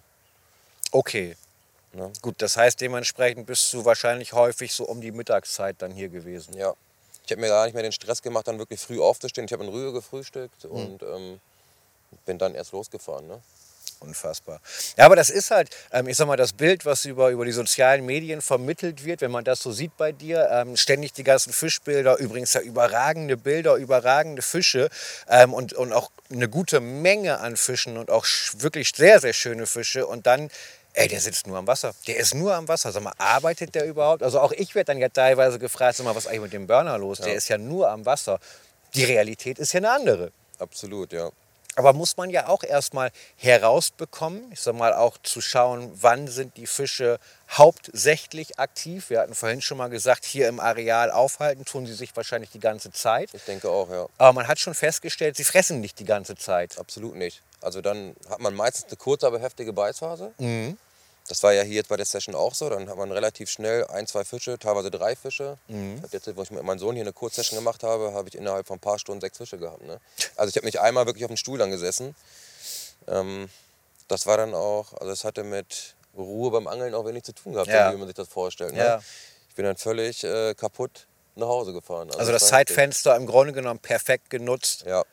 Okay. 0.92 1.36
Ne? 1.92 2.10
Gut, 2.22 2.36
das 2.40 2.56
heißt, 2.56 2.80
dementsprechend 2.80 3.46
bist 3.46 3.72
du 3.72 3.84
wahrscheinlich 3.84 4.32
häufig 4.32 4.72
so 4.72 4.84
um 4.84 5.00
die 5.00 5.12
Mittagszeit 5.12 5.76
dann 5.80 5.92
hier 5.92 6.08
gewesen. 6.08 6.56
Ja. 6.56 6.74
Ich 7.26 7.32
habe 7.32 7.40
mir 7.40 7.48
gar 7.48 7.64
nicht 7.66 7.74
mehr 7.74 7.82
den 7.82 7.92
Stress 7.92 8.22
gemacht, 8.22 8.46
dann 8.46 8.58
wirklich 8.58 8.80
früh 8.80 9.00
aufzustehen. 9.00 9.46
Ich 9.46 9.52
habe 9.52 9.64
in 9.64 9.70
Rühe 9.70 9.92
gefrühstückt 9.92 10.64
Mhm. 10.64 10.70
und 10.70 11.02
ähm, 11.02 11.40
bin 12.24 12.38
dann 12.38 12.54
erst 12.54 12.72
losgefahren. 12.72 13.26
Ne? 13.26 13.40
Unfassbar. 13.98 14.60
Ja, 14.96 15.06
aber 15.06 15.16
das 15.16 15.30
ist 15.30 15.50
halt, 15.50 15.70
ähm, 15.90 16.06
ich 16.06 16.16
sag 16.16 16.26
mal, 16.26 16.36
das 16.36 16.52
Bild, 16.52 16.84
was 16.84 17.04
über, 17.04 17.30
über 17.30 17.44
die 17.44 17.52
sozialen 17.52 18.04
Medien 18.04 18.42
vermittelt 18.42 19.04
wird, 19.04 19.22
wenn 19.22 19.30
man 19.30 19.42
das 19.42 19.60
so 19.60 19.72
sieht 19.72 19.96
bei 19.96 20.12
dir, 20.12 20.48
ähm, 20.52 20.76
ständig 20.76 21.14
die 21.14 21.24
ganzen 21.24 21.52
Fischbilder, 21.52 22.18
übrigens 22.18 22.52
ja 22.52 22.60
überragende 22.60 23.36
Bilder, 23.36 23.76
überragende 23.76 24.42
Fische 24.42 24.88
ähm, 25.28 25.54
und, 25.54 25.72
und 25.72 25.92
auch 25.92 26.10
eine 26.30 26.48
gute 26.48 26.80
Menge 26.80 27.40
an 27.40 27.56
Fischen 27.56 27.96
und 27.96 28.10
auch 28.10 28.26
wirklich 28.58 28.92
sehr, 28.94 29.20
sehr 29.20 29.32
schöne 29.32 29.66
Fische 29.66 30.06
und 30.06 30.26
dann 30.26 30.50
Ey, 30.98 31.08
der 31.08 31.20
sitzt 31.20 31.46
nur 31.46 31.58
am 31.58 31.66
Wasser. 31.66 31.94
Der 32.06 32.16
ist 32.16 32.34
nur 32.34 32.54
am 32.54 32.68
Wasser. 32.68 32.90
Sag 32.90 33.02
mal, 33.02 33.12
arbeitet 33.18 33.74
der 33.74 33.84
überhaupt? 33.84 34.22
Also 34.22 34.40
auch 34.40 34.50
ich 34.52 34.74
werde 34.74 34.86
dann 34.92 34.98
ja 34.98 35.10
teilweise 35.10 35.58
gefragt, 35.58 35.96
sag 35.98 36.04
mal, 36.04 36.14
was 36.14 36.24
ist 36.24 36.30
eigentlich 36.30 36.40
mit 36.42 36.52
dem 36.54 36.66
Burner 36.66 36.96
los? 36.96 37.18
Der 37.18 37.28
Ja. 37.32 37.34
ist 37.34 37.48
ja 37.48 37.58
nur 37.58 37.90
am 37.90 38.06
Wasser. 38.06 38.40
Die 38.94 39.04
Realität 39.04 39.58
ist 39.58 39.74
ja 39.74 39.78
eine 39.78 39.90
andere. 39.90 40.32
Absolut, 40.58 41.12
ja. 41.12 41.28
Aber 41.78 41.92
muss 41.92 42.16
man 42.16 42.30
ja 42.30 42.48
auch 42.48 42.62
erstmal 42.62 43.10
herausbekommen, 43.36 44.50
ich 44.50 44.60
sag 44.62 44.74
mal 44.74 44.94
auch 44.94 45.18
zu 45.22 45.42
schauen, 45.42 45.92
wann 46.00 46.28
sind 46.28 46.56
die 46.56 46.66
Fische 46.66 47.18
hauptsächlich 47.50 48.58
aktiv. 48.58 49.10
Wir 49.10 49.20
hatten 49.20 49.34
vorhin 49.34 49.60
schon 49.60 49.76
mal 49.76 49.88
gesagt, 49.90 50.24
hier 50.24 50.48
im 50.48 50.58
Areal 50.60 51.10
aufhalten 51.10 51.66
tun 51.66 51.84
sie 51.86 51.92
sich 51.92 52.16
wahrscheinlich 52.16 52.48
die 52.50 52.60
ganze 52.60 52.90
Zeit. 52.92 53.28
Ich 53.34 53.44
denke 53.44 53.68
auch, 53.68 53.90
ja. 53.90 54.06
Aber 54.16 54.32
man 54.32 54.48
hat 54.48 54.58
schon 54.58 54.72
festgestellt, 54.72 55.36
sie 55.36 55.44
fressen 55.44 55.82
nicht 55.82 55.98
die 55.98 56.06
ganze 56.06 56.36
Zeit. 56.36 56.78
Absolut 56.78 57.16
nicht. 57.16 57.42
Also 57.60 57.82
dann 57.82 58.16
hat 58.30 58.38
man 58.40 58.54
meistens 58.54 58.84
eine 58.86 58.96
kurze, 58.96 59.26
aber 59.26 59.38
heftige 59.40 59.74
Beißphase. 59.74 60.32
Mhm. 60.38 60.78
Das 61.28 61.42
war 61.42 61.52
ja 61.52 61.62
hier 61.62 61.74
jetzt 61.76 61.88
bei 61.88 61.96
der 61.96 62.06
Session 62.06 62.34
auch 62.34 62.54
so. 62.54 62.68
Dann 62.70 62.88
hat 62.88 62.96
man 62.96 63.10
relativ 63.10 63.50
schnell 63.50 63.84
ein, 63.88 64.06
zwei 64.06 64.24
Fische, 64.24 64.58
teilweise 64.58 64.90
drei 64.90 65.16
Fische. 65.16 65.58
Mhm. 65.68 65.96
Ich 65.96 66.02
hab 66.02 66.12
jetzt, 66.12 66.36
wo 66.36 66.42
ich 66.42 66.50
mit 66.50 66.62
meinem 66.62 66.78
Sohn 66.78 66.94
hier 66.94 67.02
eine 67.04 67.12
Kurzsession 67.12 67.58
gemacht 67.58 67.82
habe, 67.82 68.12
habe 68.14 68.28
ich 68.28 68.34
innerhalb 68.36 68.66
von 68.66 68.76
ein 68.76 68.80
paar 68.80 68.98
Stunden 68.98 69.20
sechs 69.20 69.38
Fische 69.38 69.58
gehabt. 69.58 69.82
Ne? 69.84 69.98
Also 70.36 70.50
ich 70.50 70.56
habe 70.56 70.66
nicht 70.66 70.80
einmal 70.80 71.06
wirklich 71.06 71.24
auf 71.24 71.30
dem 71.30 71.36
Stuhl 71.36 71.60
angesessen. 71.60 72.14
Ähm, 73.08 73.48
das 74.08 74.26
war 74.26 74.36
dann 74.36 74.54
auch, 74.54 74.92
also 74.94 75.10
es 75.12 75.24
hatte 75.24 75.42
mit 75.42 75.94
Ruhe 76.16 76.50
beim 76.50 76.66
Angeln 76.66 76.94
auch 76.94 77.04
wenig 77.04 77.24
zu 77.24 77.32
tun 77.32 77.52
gehabt, 77.54 77.68
Ja. 77.68 77.92
wie 77.92 77.96
man 77.96 78.06
sich 78.06 78.16
das 78.16 78.28
vorstellt. 78.28 78.72
Ne? 78.72 78.78
Ja. 78.84 79.02
Ich 79.48 79.54
bin 79.56 79.64
dann 79.64 79.76
völlig 79.76 80.22
äh, 80.24 80.54
kaputt 80.54 81.06
nach 81.34 81.48
Hause 81.48 81.72
gefahren. 81.72 82.10
Also 82.16 82.32
das 82.32 82.50
war 82.50 82.58
heftig. 82.60 82.76
Zeitfenster 82.76 83.16
im 83.16 83.26
Grunde 83.26 83.52
genommen 83.52 83.80
perfekt 83.80 84.30
genutzt. 84.30 84.84
Ja, 84.86 85.04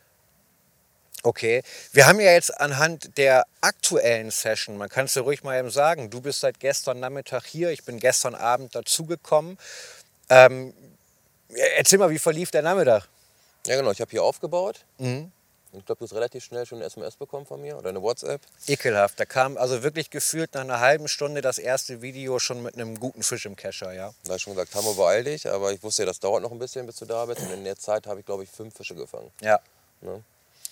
Okay. 1.24 1.62
Wir 1.92 2.06
haben 2.06 2.20
ja 2.20 2.32
jetzt 2.32 2.60
anhand 2.60 3.16
der 3.16 3.46
aktuellen 3.62 4.30
Session, 4.30 4.76
man 4.76 4.90
kann 4.90 5.06
es 5.06 5.14
ja 5.14 5.22
ruhig 5.22 5.42
mal 5.42 5.58
eben 5.58 5.70
sagen, 5.70 6.10
du 6.10 6.20
bist 6.20 6.40
seit 6.40 6.60
gestern 6.60 7.00
Nachmittag 7.00 7.46
hier, 7.46 7.70
ich 7.70 7.82
bin 7.82 7.98
gestern 7.98 8.34
Abend 8.34 8.74
dazugekommen. 8.74 9.58
Ähm, 10.28 10.74
erzähl 11.76 11.98
mal, 11.98 12.10
wie 12.10 12.18
verlief 12.18 12.50
der 12.50 12.60
Nachmittag? 12.60 13.08
Ja, 13.66 13.76
genau. 13.76 13.90
Ich 13.90 14.02
habe 14.02 14.10
hier 14.10 14.22
aufgebaut. 14.22 14.84
Mhm. 14.98 15.32
Und 15.72 15.80
ich 15.80 15.86
glaube, 15.86 16.00
du 16.00 16.04
hast 16.04 16.14
relativ 16.14 16.44
schnell 16.44 16.66
schon 16.66 16.78
eine 16.78 16.84
SMS 16.84 17.16
bekommen 17.16 17.46
von 17.46 17.60
mir 17.60 17.78
oder 17.78 17.88
eine 17.88 18.02
WhatsApp. 18.02 18.42
Ekelhaft. 18.66 19.18
Da 19.18 19.24
kam 19.24 19.56
also 19.56 19.82
wirklich 19.82 20.10
gefühlt 20.10 20.52
nach 20.52 20.60
einer 20.60 20.80
halben 20.80 21.08
Stunde 21.08 21.40
das 21.40 21.58
erste 21.58 22.02
Video 22.02 22.38
schon 22.38 22.62
mit 22.62 22.74
einem 22.74 23.00
guten 23.00 23.22
Fisch 23.22 23.46
im 23.46 23.56
Kescher, 23.56 23.94
ja. 23.94 24.12
Da 24.24 24.28
habe 24.28 24.36
ich 24.36 24.42
schon 24.42 24.52
gesagt, 24.52 24.72
Tammo, 24.72 24.92
beeil 24.92 25.24
dich. 25.24 25.50
Aber 25.50 25.72
ich 25.72 25.82
wusste 25.82 26.02
ja, 26.02 26.06
das 26.06 26.20
dauert 26.20 26.42
noch 26.42 26.52
ein 26.52 26.58
bisschen, 26.58 26.84
bis 26.84 26.96
du 26.96 27.06
da 27.06 27.24
bist. 27.24 27.40
Und 27.40 27.50
in 27.50 27.64
der 27.64 27.76
Zeit 27.76 28.06
habe 28.06 28.20
ich, 28.20 28.26
glaube 28.26 28.44
ich, 28.44 28.50
fünf 28.50 28.76
Fische 28.76 28.94
gefangen. 28.94 29.30
Ja. 29.40 29.58
Ne? 30.02 30.22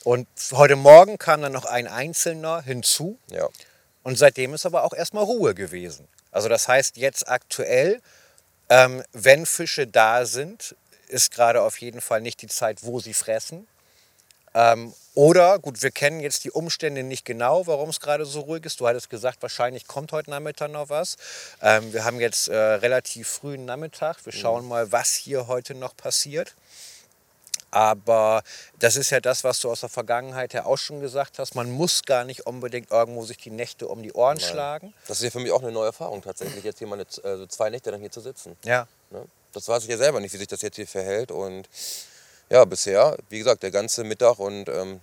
Und 0.05 0.27
heute 0.53 0.77
Morgen 0.77 1.19
kam 1.19 1.43
dann 1.43 1.53
noch 1.53 1.65
ein 1.65 1.87
Einzelner 1.87 2.63
hinzu. 2.63 3.19
Ja. 3.31 3.49
Und 4.03 4.19
seitdem 4.19 4.55
ist 4.55 4.67
aber 4.67 4.85
auch 4.85 4.93
erstmal 4.93 5.25
Ruhe 5.25 5.55
gewesen. 5.55 6.09
Also 6.33 6.49
das 6.49 6.67
heißt 6.67 6.97
jetzt 6.97 7.29
aktuell, 7.29 8.01
ähm, 8.69 9.03
wenn 9.13 9.47
Fische 9.47 9.87
da 9.87 10.25
sind, 10.25 10.75
ist 11.09 11.33
gerade 11.33 11.63
auf 11.63 11.81
jeden 11.81 12.01
Fall 12.01 12.21
nicht 12.21 12.43
die 12.43 12.49
Zeit, 12.49 12.83
wo 12.83 13.01
sie 13.01 13.15
fressen. 13.15 13.69
Ähm, 14.55 14.93
oder, 15.15 15.59
gut, 15.59 15.83
wir 15.83 15.91
kennen 15.91 16.21
jetzt 16.21 16.45
die 16.45 16.51
Umstände 16.51 17.03
nicht 17.03 17.25
genau, 17.25 17.67
warum 17.67 17.91
es 17.91 18.01
gerade 18.01 18.25
so 18.25 18.41
ruhig 18.41 18.65
ist. 18.65 18.81
Du 18.81 18.89
hattest 18.89 19.09
gesagt, 19.11 19.43
wahrscheinlich 19.43 19.87
kommt 19.87 20.13
heute 20.13 20.31
Nachmittag 20.31 20.71
noch 20.71 20.89
was. 20.89 21.17
Ähm, 21.61 21.93
wir 21.93 22.05
haben 22.05 22.19
jetzt 22.19 22.49
äh, 22.49 22.57
relativ 22.57 23.29
frühen 23.29 23.65
Nachmittag. 23.67 24.25
Wir 24.25 24.33
schauen 24.33 24.67
mal, 24.67 24.91
was 24.91 25.13
hier 25.13 25.47
heute 25.47 25.75
noch 25.75 25.97
passiert. 25.97 26.55
Aber 27.71 28.43
das 28.81 28.97
ist 28.97 29.09
ja 29.11 29.21
das, 29.21 29.45
was 29.45 29.61
du 29.61 29.71
aus 29.71 29.81
der 29.81 29.89
Vergangenheit 29.89 30.53
her 30.53 30.67
auch 30.67 30.77
schon 30.77 31.01
gesagt 31.01 31.39
hast. 31.39 31.55
Man 31.55 31.71
muss 31.71 32.03
gar 32.03 32.25
nicht 32.25 32.47
unbedingt 32.47 32.91
irgendwo 32.91 33.25
sich 33.25 33.39
die 33.39 33.51
Nächte 33.51 33.89
um 33.89 34.03
die 34.03 34.13
Ohren 34.13 34.37
Nein. 34.37 34.47
schlagen. 34.47 34.95
Das 35.09 35.19
ist 35.19 35.25
ja 35.25 35.31
für 35.31 35.41
mich 35.41 35.51
auch 35.53 35.63
eine 35.63 35.73
neue 35.73 35.87
Erfahrung 35.87 36.21
tatsächlich, 36.21 36.63
jetzt 36.65 36.81
hier 36.81 36.87
mal 36.87 36.97
eine, 36.97 37.07
also 37.25 37.47
zwei 37.47 37.71
Nächte 37.71 37.91
dann 37.91 38.01
hier 38.01 38.11
zu 38.11 38.21
sitzen. 38.21 38.57
Ja. 38.65 38.87
Ne? 39.11 39.25
Das 39.55 39.69
weiß 39.69 39.85
ich 39.85 39.89
ja 39.89 39.97
selber 39.97 40.21
nicht, 40.21 40.35
wie 40.35 40.37
sich 40.37 40.49
das 40.49 40.61
jetzt 40.61 40.77
hier 40.77 40.87
verhält. 40.87 41.31
Und 41.31 41.67
ja, 42.51 42.63
bisher, 42.67 43.17
wie 43.31 43.39
gesagt, 43.39 43.63
der 43.63 43.71
ganze 43.71 44.05
Mittag 44.05 44.39
und 44.39 44.69
ähm, 44.69 45.01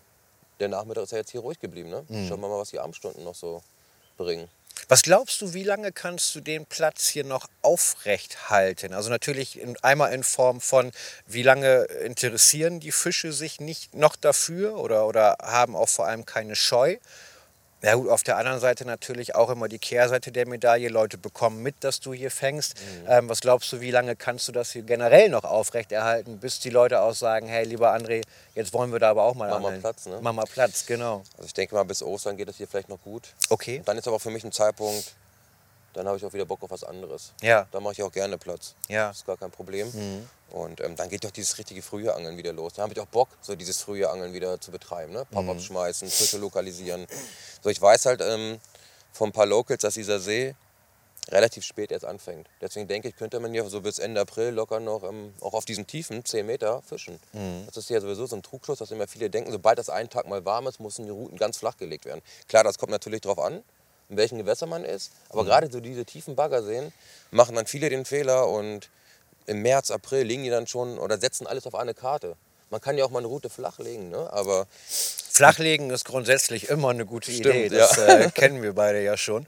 der 0.60 0.68
Nachmittag 0.68 1.04
ist 1.06 1.12
ja 1.12 1.18
jetzt 1.18 1.32
hier 1.32 1.42
ruhig 1.42 1.60
geblieben. 1.60 1.90
Ne? 1.90 2.06
Schauen 2.28 2.40
wir 2.40 2.50
mal, 2.50 2.60
was 2.60 2.70
die 2.70 2.80
Abendstunden 2.80 3.24
noch 3.24 3.36
so 3.36 3.64
bringen. 4.18 4.48
Was 4.88 5.02
glaubst 5.02 5.42
du, 5.42 5.54
wie 5.54 5.64
lange 5.64 5.92
kannst 5.92 6.34
du 6.36 6.42
den 6.42 6.66
Platz 6.66 7.08
hier 7.08 7.24
noch 7.24 7.48
aufrecht 7.62 8.50
halten? 8.50 8.94
Also 8.94 9.10
natürlich 9.10 9.60
in, 9.60 9.78
einmal 9.84 10.14
in 10.14 10.24
Form 10.24 10.62
von, 10.62 10.92
wie 11.28 11.44
lange 11.44 11.84
interessieren 12.04 12.80
die 12.80 12.92
Fische 12.92 13.34
sich 13.34 13.60
nicht 13.60 13.94
noch 13.94 14.16
dafür 14.16 14.78
oder, 14.78 15.06
oder 15.08 15.38
haben 15.42 15.76
auch 15.76 15.90
vor 15.90 16.08
allem 16.08 16.26
keine 16.26 16.56
Scheu? 16.56 16.98
Ja 17.82 17.96
gut, 17.96 18.10
auf 18.10 18.24
der 18.24 18.38
anderen 18.38 18.60
Seite 18.60 18.86
natürlich 18.86 19.36
auch 19.36 19.50
immer 19.50 19.70
die 19.70 19.80
Kehrseite 19.80 20.32
der 20.32 20.48
Medaille. 20.48 20.90
Leute 20.90 21.18
bekommen 21.18 21.64
mit, 21.64 21.84
dass 21.84 22.00
du 22.00 22.14
hier 22.14 22.30
fängst. 22.30 22.76
Ähm, 23.08 23.30
was 23.30 23.40
glaubst 23.40 23.72
du, 23.72 23.80
wie 23.80 23.92
lange 23.92 24.16
kannst 24.16 24.48
du 24.48 24.52
das 24.52 24.72
hier 24.72 24.82
generell 24.82 25.30
noch 25.30 25.46
aufrechterhalten, 25.46 26.40
bis 26.40 26.60
die 26.60 26.70
Leute 26.70 27.02
auch 27.02 27.14
sagen, 27.14 27.48
hey, 27.48 27.64
lieber 27.64 27.94
André, 27.96 28.22
jetzt 28.54 28.74
wollen 28.74 28.92
wir 28.92 29.00
da 29.00 29.12
aber 29.12 29.24
auch 29.24 29.36
mal 29.36 29.50
Mach 29.50 29.62
mal. 29.62 29.80
Platz, 29.80 30.06
ne? 30.08 30.20
Mach 30.22 30.34
mal 30.34 30.46
Platz, 30.46 30.86
genau. 30.86 31.24
Also 31.38 31.46
ich 31.46 31.54
denke 31.54 31.76
mal, 31.76 31.84
bis 31.84 32.04
Ostern 32.04 32.36
geht 32.36 32.50
das 32.50 32.58
hier 32.58 32.68
vielleicht 32.68 32.90
noch 32.90 33.02
gut. 33.02 33.30
Okay. 33.50 33.80
Und 33.80 33.88
dann 33.88 33.98
ist 33.98 34.08
aber 34.08 34.20
für 34.20 34.30
mich 34.30 34.44
ein 34.44 34.52
Zeitpunkt, 34.52 35.14
dann 35.94 36.08
habe 36.08 36.18
ich 36.18 36.26
auch 36.26 36.34
wieder 36.34 36.46
Bock 36.46 36.64
auf 36.64 36.72
was 36.72 36.84
anderes. 36.84 37.34
Ja. 37.42 37.68
Da 37.72 37.80
mache 37.80 37.94
ich 37.94 38.04
auch 38.04 38.12
gerne 38.12 38.38
Platz. 38.38 38.76
Ja. 38.88 39.10
Das 39.10 39.18
ist 39.18 39.26
gar 39.26 39.38
kein 39.38 39.52
Problem. 39.52 39.92
Und 40.52 40.82
ähm, 40.82 40.96
dann 40.96 41.10
geht 41.10 41.24
doch 41.24 41.32
dieses 41.32 41.58
richtige 41.58 41.82
frühe 41.82 42.14
Angeln 42.14 42.38
wieder 42.38 42.54
los. 42.54 42.74
Da 42.74 42.84
habe 42.84 42.94
ich 42.94 43.00
auch 43.00 43.06
Bock, 43.08 43.30
so 43.42 43.56
dieses 43.56 43.82
frühe 43.82 44.10
Angeln 44.10 44.34
wieder 44.34 44.60
zu 44.60 44.72
betreiben. 44.72 45.14
Ne? 45.14 45.26
Pop-ups 45.32 45.66
schmeißen, 45.66 46.10
Fische 46.10 46.38
lokalisieren. 46.38 47.06
So, 47.62 47.70
ich 47.70 47.82
weiß 47.82 48.06
halt 48.06 48.22
ähm, 48.22 48.60
von 49.12 49.30
ein 49.30 49.34
paar 49.34 49.46
Locals, 49.46 49.82
dass 49.82 49.94
dieser 49.94 50.20
See 50.20 50.56
relativ 51.32 51.64
spät 51.64 51.92
erst 51.92 52.06
anfängt. 52.06 52.48
Deswegen 52.62 52.88
denke 52.88 53.08
ich, 53.08 53.16
könnte 53.16 53.40
man 53.40 53.52
hier 53.52 53.64
so 53.70 53.82
bis 53.82 54.00
Ende 54.00 54.22
April 54.22 54.50
locker 54.50 54.80
noch 54.80 55.04
ähm, 55.04 55.34
auch 55.42 55.54
auf 55.54 55.66
diesen 55.66 55.86
Tiefen 55.86 56.26
10 56.26 56.46
Meter 56.46 56.82
fischen. 56.82 57.20
Das 57.68 57.78
ist 57.78 57.90
ja 57.90 58.02
sowieso 58.02 58.26
so 58.26 58.36
ein 58.36 58.44
Trugschluss, 58.44 58.80
dass 58.80 58.92
immer 58.92 59.08
viele 59.08 59.30
denken, 59.30 59.52
sobald 59.52 59.78
das 59.78 59.90
einen 59.90 60.10
Tag 60.10 60.28
mal 60.28 60.44
warm 60.46 60.68
ist, 60.68 60.80
müssen 60.80 61.06
die 61.06 61.12
Routen 61.12 61.38
ganz 61.38 61.58
flach 61.58 61.78
gelegt 61.78 62.06
werden. 62.06 62.22
Klar, 62.48 62.64
das 62.64 62.78
kommt 62.78 62.92
natürlich 62.92 63.22
drauf 63.22 63.40
an, 63.40 63.64
in 64.10 64.18
welchem 64.18 64.38
Gewässer 64.38 64.66
man 64.66 64.84
ist. 64.84 65.12
Aber 65.30 65.46
gerade 65.46 65.72
so 65.72 65.80
diese 65.80 66.06
tiefen 66.06 66.36
Baggerseen 66.36 66.92
machen 67.32 67.56
dann 67.56 67.68
viele 67.68 67.90
den 67.90 68.06
Fehler 68.06 68.48
und 68.48 68.90
im 69.46 69.62
März, 69.62 69.92
April 69.92 70.24
liegen 70.24 70.44
die 70.44 70.50
dann 70.50 70.68
schon 70.68 70.98
oder 70.98 71.18
setzen 71.18 71.48
alles 71.48 71.66
auf 71.66 71.76
eine 71.76 71.94
Karte. 71.94 72.36
Man 72.72 72.82
kann 72.82 72.98
ja 72.98 73.06
auch 73.06 73.10
mal 73.10 73.20
eine 73.20 73.28
Route 73.28 73.50
flachlegen, 73.50 74.10
ne? 74.10 74.32
aber 74.32 74.68
Flachlegen 74.88 75.90
ist 75.90 76.06
grundsätzlich 76.06 76.70
immer 76.70 76.90
eine 76.90 77.06
gute 77.06 77.32
Stimmt, 77.32 77.56
Idee. 77.56 77.70
Das 77.70 77.96
ja. 77.96 78.20
äh, 78.20 78.32
kennen 78.36 78.62
wir 78.62 78.74
beide 78.74 79.02
ja 79.04 79.18
schon. 79.18 79.48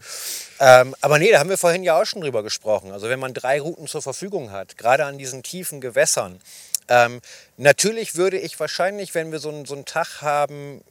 Ähm, 0.60 0.95
aber 1.02 1.19
nee, 1.19 1.32
da 1.32 1.39
haben 1.39 1.50
wir 1.50 1.58
vorhin 1.58 1.84
ja 1.84 2.02
auch 2.02 2.06
schon 2.06 2.21
drüber 2.21 2.41
gesprochen. 2.41 2.91
Also 2.91 3.10
wenn 3.10 3.19
man 3.19 3.36
drei 3.36 3.62
Routen 3.62 3.88
zur 3.88 4.02
Verfügung 4.02 4.52
hat, 4.52 4.78
gerade 4.78 5.06
an 5.06 5.19
diesen 5.19 5.43
tiefen 5.43 5.82
Gewässern, 5.82 6.41
ähm, 6.88 7.21
natürlich 7.58 8.15
würde 8.15 8.39
ich 8.39 8.60
wahrscheinlich, 8.60 9.13
wenn 9.13 9.32
wir 9.32 9.39
so 9.39 9.50
einen, 9.50 9.65
so 9.65 9.76
einen 9.76 9.86
Tag 9.86 10.21
haben 10.21 10.84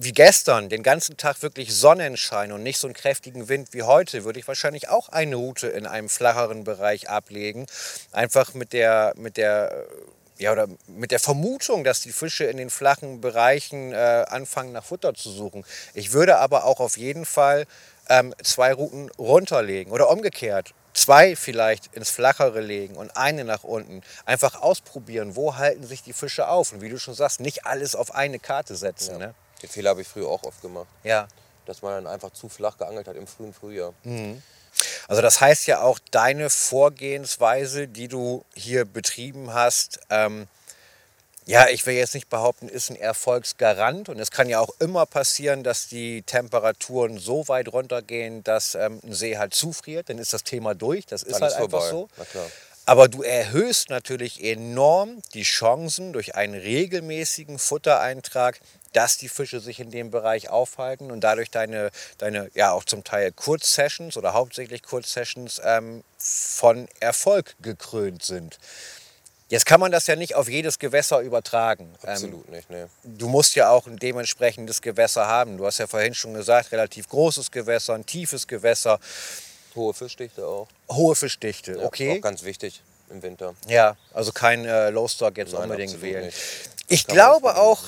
wie 0.00 0.12
gestern, 0.12 0.68
den 0.68 0.84
ganzen 0.84 1.16
Tag 1.16 1.42
wirklich 1.42 1.74
Sonnenschein 1.74 2.52
und 2.52 2.62
nicht 2.62 2.78
so 2.78 2.86
einen 2.86 2.94
kräftigen 2.94 3.48
Wind 3.48 3.72
wie 3.72 3.82
heute, 3.82 4.22
würde 4.24 4.38
ich 4.38 4.46
wahrscheinlich 4.46 4.88
auch 4.88 5.08
eine 5.08 5.34
Route 5.34 5.66
in 5.66 5.86
einem 5.86 6.08
flacheren 6.08 6.62
Bereich 6.62 7.10
ablegen. 7.10 7.66
Einfach 8.12 8.54
mit 8.54 8.72
der, 8.72 9.12
mit 9.16 9.36
der 9.36 9.72
äh, 9.72 10.42
ja, 10.42 10.52
oder 10.52 10.68
mit 10.86 11.10
der 11.10 11.18
Vermutung, 11.18 11.82
dass 11.82 12.00
die 12.00 12.12
Fische 12.12 12.44
in 12.44 12.58
den 12.58 12.70
flachen 12.70 13.20
Bereichen 13.20 13.92
äh, 13.92 14.24
anfangen 14.28 14.70
nach 14.70 14.84
Futter 14.84 15.14
zu 15.14 15.30
suchen. 15.30 15.64
Ich 15.94 16.12
würde 16.12 16.38
aber 16.38 16.64
auch 16.64 16.78
auf 16.78 16.96
jeden 16.96 17.24
Fall 17.24 17.66
ähm, 18.08 18.32
zwei 18.44 18.72
Routen 18.72 19.10
runterlegen 19.18 19.92
oder 19.92 20.10
umgekehrt. 20.10 20.74
Zwei 20.94 21.34
vielleicht 21.34 21.92
ins 21.96 22.10
Flachere 22.10 22.60
legen 22.60 22.94
und 22.94 23.16
eine 23.16 23.44
nach 23.44 23.64
unten. 23.64 24.02
Einfach 24.26 24.62
ausprobieren, 24.62 25.34
wo 25.34 25.56
halten 25.56 25.84
sich 25.84 26.04
die 26.04 26.12
Fische 26.12 26.48
auf. 26.48 26.72
Und 26.72 26.82
wie 26.82 26.88
du 26.88 27.00
schon 27.00 27.14
sagst, 27.14 27.40
nicht 27.40 27.66
alles 27.66 27.96
auf 27.96 28.14
eine 28.14 28.38
Karte 28.38 28.76
setzen. 28.76 29.18
Ne? 29.18 29.34
Den 29.62 29.68
Fehler 29.68 29.90
habe 29.90 30.02
ich 30.02 30.08
früher 30.08 30.28
auch 30.28 30.42
oft 30.44 30.62
gemacht. 30.62 30.86
Ja. 31.04 31.28
Dass 31.66 31.82
man 31.82 32.04
dann 32.04 32.12
einfach 32.12 32.30
zu 32.30 32.48
flach 32.48 32.78
geangelt 32.78 33.08
hat 33.08 33.16
im 33.16 33.26
frühen 33.26 33.52
Frühjahr. 33.52 33.92
Also 35.08 35.22
das 35.22 35.40
heißt 35.40 35.66
ja 35.66 35.82
auch, 35.82 35.98
deine 36.10 36.50
Vorgehensweise, 36.50 37.88
die 37.88 38.08
du 38.08 38.44
hier 38.54 38.84
betrieben 38.84 39.52
hast, 39.52 40.00
ähm, 40.10 40.46
ja, 41.48 41.66
ich 41.68 41.86
will 41.86 41.94
jetzt 41.94 42.12
nicht 42.14 42.28
behaupten, 42.28 42.68
ist 42.68 42.90
ein 42.90 42.96
Erfolgsgarant. 42.96 44.10
Und 44.10 44.18
es 44.18 44.30
kann 44.30 44.50
ja 44.50 44.60
auch 44.60 44.68
immer 44.80 45.06
passieren, 45.06 45.64
dass 45.64 45.88
die 45.88 46.20
Temperaturen 46.20 47.16
so 47.16 47.48
weit 47.48 47.72
runtergehen, 47.72 48.44
dass 48.44 48.74
ähm, 48.74 49.00
ein 49.02 49.14
See 49.14 49.38
halt 49.38 49.54
zufriert. 49.54 50.10
Dann 50.10 50.18
ist 50.18 50.34
das 50.34 50.44
Thema 50.44 50.74
durch. 50.74 51.06
Das 51.06 51.22
ist 51.22 51.36
Dann 51.36 51.42
halt 51.42 51.52
ist 51.52 51.58
einfach 51.58 51.80
vorbei. 51.80 51.90
so. 51.90 52.08
Na 52.18 52.24
klar. 52.26 52.46
Aber 52.88 53.06
du 53.08 53.22
erhöhst 53.22 53.90
natürlich 53.90 54.42
enorm 54.42 55.20
die 55.34 55.42
Chancen 55.42 56.14
durch 56.14 56.36
einen 56.36 56.54
regelmäßigen 56.54 57.58
Futtereintrag, 57.58 58.60
dass 58.94 59.18
die 59.18 59.28
Fische 59.28 59.60
sich 59.60 59.78
in 59.78 59.90
dem 59.90 60.10
Bereich 60.10 60.48
aufhalten 60.48 61.10
und 61.10 61.20
dadurch 61.20 61.50
deine, 61.50 61.90
deine 62.16 62.50
ja 62.54 62.72
auch 62.72 62.84
zum 62.84 63.04
Teil 63.04 63.30
Kurzsessions 63.32 64.16
oder 64.16 64.32
hauptsächlich 64.32 64.82
Kurzsessions 64.82 65.60
ähm, 65.62 66.02
von 66.16 66.88
Erfolg 66.98 67.56
gekrönt 67.60 68.22
sind. 68.22 68.58
Jetzt 69.50 69.66
kann 69.66 69.80
man 69.80 69.92
das 69.92 70.06
ja 70.06 70.16
nicht 70.16 70.34
auf 70.34 70.48
jedes 70.48 70.78
Gewässer 70.78 71.20
übertragen. 71.20 71.94
Ähm, 72.04 72.08
Absolut 72.08 72.48
nicht, 72.48 72.70
ne. 72.70 72.88
du 73.04 73.28
musst 73.28 73.54
ja 73.54 73.68
auch 73.68 73.86
ein 73.86 73.98
dementsprechendes 73.98 74.80
Gewässer 74.80 75.26
haben. 75.26 75.58
Du 75.58 75.66
hast 75.66 75.76
ja 75.76 75.86
vorhin 75.86 76.14
schon 76.14 76.32
gesagt, 76.32 76.72
relativ 76.72 77.06
großes 77.10 77.50
Gewässer, 77.50 77.92
ein 77.92 78.06
tiefes 78.06 78.46
Gewässer, 78.46 78.98
Hohe 79.78 79.94
Fischdichte 79.94 80.46
auch. 80.46 80.68
hohe 80.90 81.14
Fischdichte. 81.14 81.72
Ja, 81.78 81.84
Okay. 81.84 82.18
Auch 82.18 82.22
ganz 82.22 82.42
wichtig 82.42 82.82
im 83.10 83.22
Winter. 83.22 83.54
Ja, 83.66 83.96
also 84.12 84.32
kein 84.32 84.66
äh, 84.66 84.90
Low 84.90 85.08
Stock 85.08 85.38
jetzt 85.38 85.52
Nein, 85.54 85.62
unbedingt 85.62 86.02
wählen. 86.02 86.26
nicht. 86.26 86.36
Ich 86.88 87.06
Kann 87.06 87.14
glaube 87.14 87.56
auch, 87.56 87.84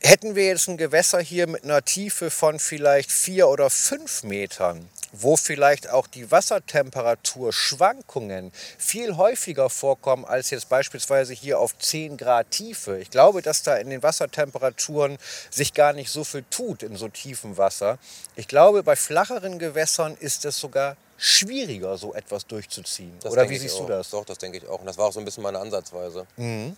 hätten 0.00 0.34
wir 0.34 0.46
jetzt 0.46 0.68
ein 0.68 0.76
Gewässer 0.78 1.20
hier 1.20 1.46
mit 1.46 1.64
einer 1.64 1.84
Tiefe 1.84 2.30
von 2.30 2.58
vielleicht 2.58 3.10
vier 3.12 3.48
oder 3.48 3.68
fünf 3.70 4.22
Metern, 4.22 4.88
wo 5.12 5.36
vielleicht 5.36 5.90
auch 5.90 6.06
die 6.06 6.30
Wassertemperaturschwankungen 6.30 8.52
viel 8.78 9.16
häufiger 9.16 9.70
vorkommen 9.70 10.24
als 10.24 10.50
jetzt 10.50 10.68
beispielsweise 10.68 11.34
hier 11.34 11.58
auf 11.60 11.76
10 11.78 12.16
Grad 12.16 12.50
Tiefe. 12.50 12.98
Ich 12.98 13.10
glaube, 13.10 13.42
dass 13.42 13.62
da 13.62 13.76
in 13.76 13.90
den 13.90 14.02
Wassertemperaturen 14.02 15.18
sich 15.50 15.74
gar 15.74 15.92
nicht 15.92 16.10
so 16.10 16.24
viel 16.24 16.44
tut 16.50 16.82
in 16.82 16.96
so 16.96 17.08
tiefem 17.08 17.56
Wasser. 17.58 17.98
Ich 18.36 18.48
glaube, 18.48 18.82
bei 18.82 18.96
flacheren 18.96 19.58
Gewässern 19.58 20.16
ist 20.18 20.44
es 20.44 20.58
sogar 20.58 20.96
schwieriger, 21.18 21.96
so 21.98 22.14
etwas 22.14 22.46
durchzuziehen. 22.46 23.12
Das 23.20 23.32
Oder 23.32 23.48
wie 23.48 23.58
siehst 23.58 23.78
du 23.78 23.86
das? 23.86 24.10
Doch, 24.10 24.24
das 24.24 24.38
denke 24.38 24.58
ich 24.58 24.66
auch. 24.66 24.80
Und 24.80 24.86
das 24.86 24.98
war 24.98 25.06
auch 25.06 25.12
so 25.12 25.20
ein 25.20 25.24
bisschen 25.24 25.42
meine 25.42 25.58
Ansatzweise. 25.58 26.26
Ne, 26.36 26.74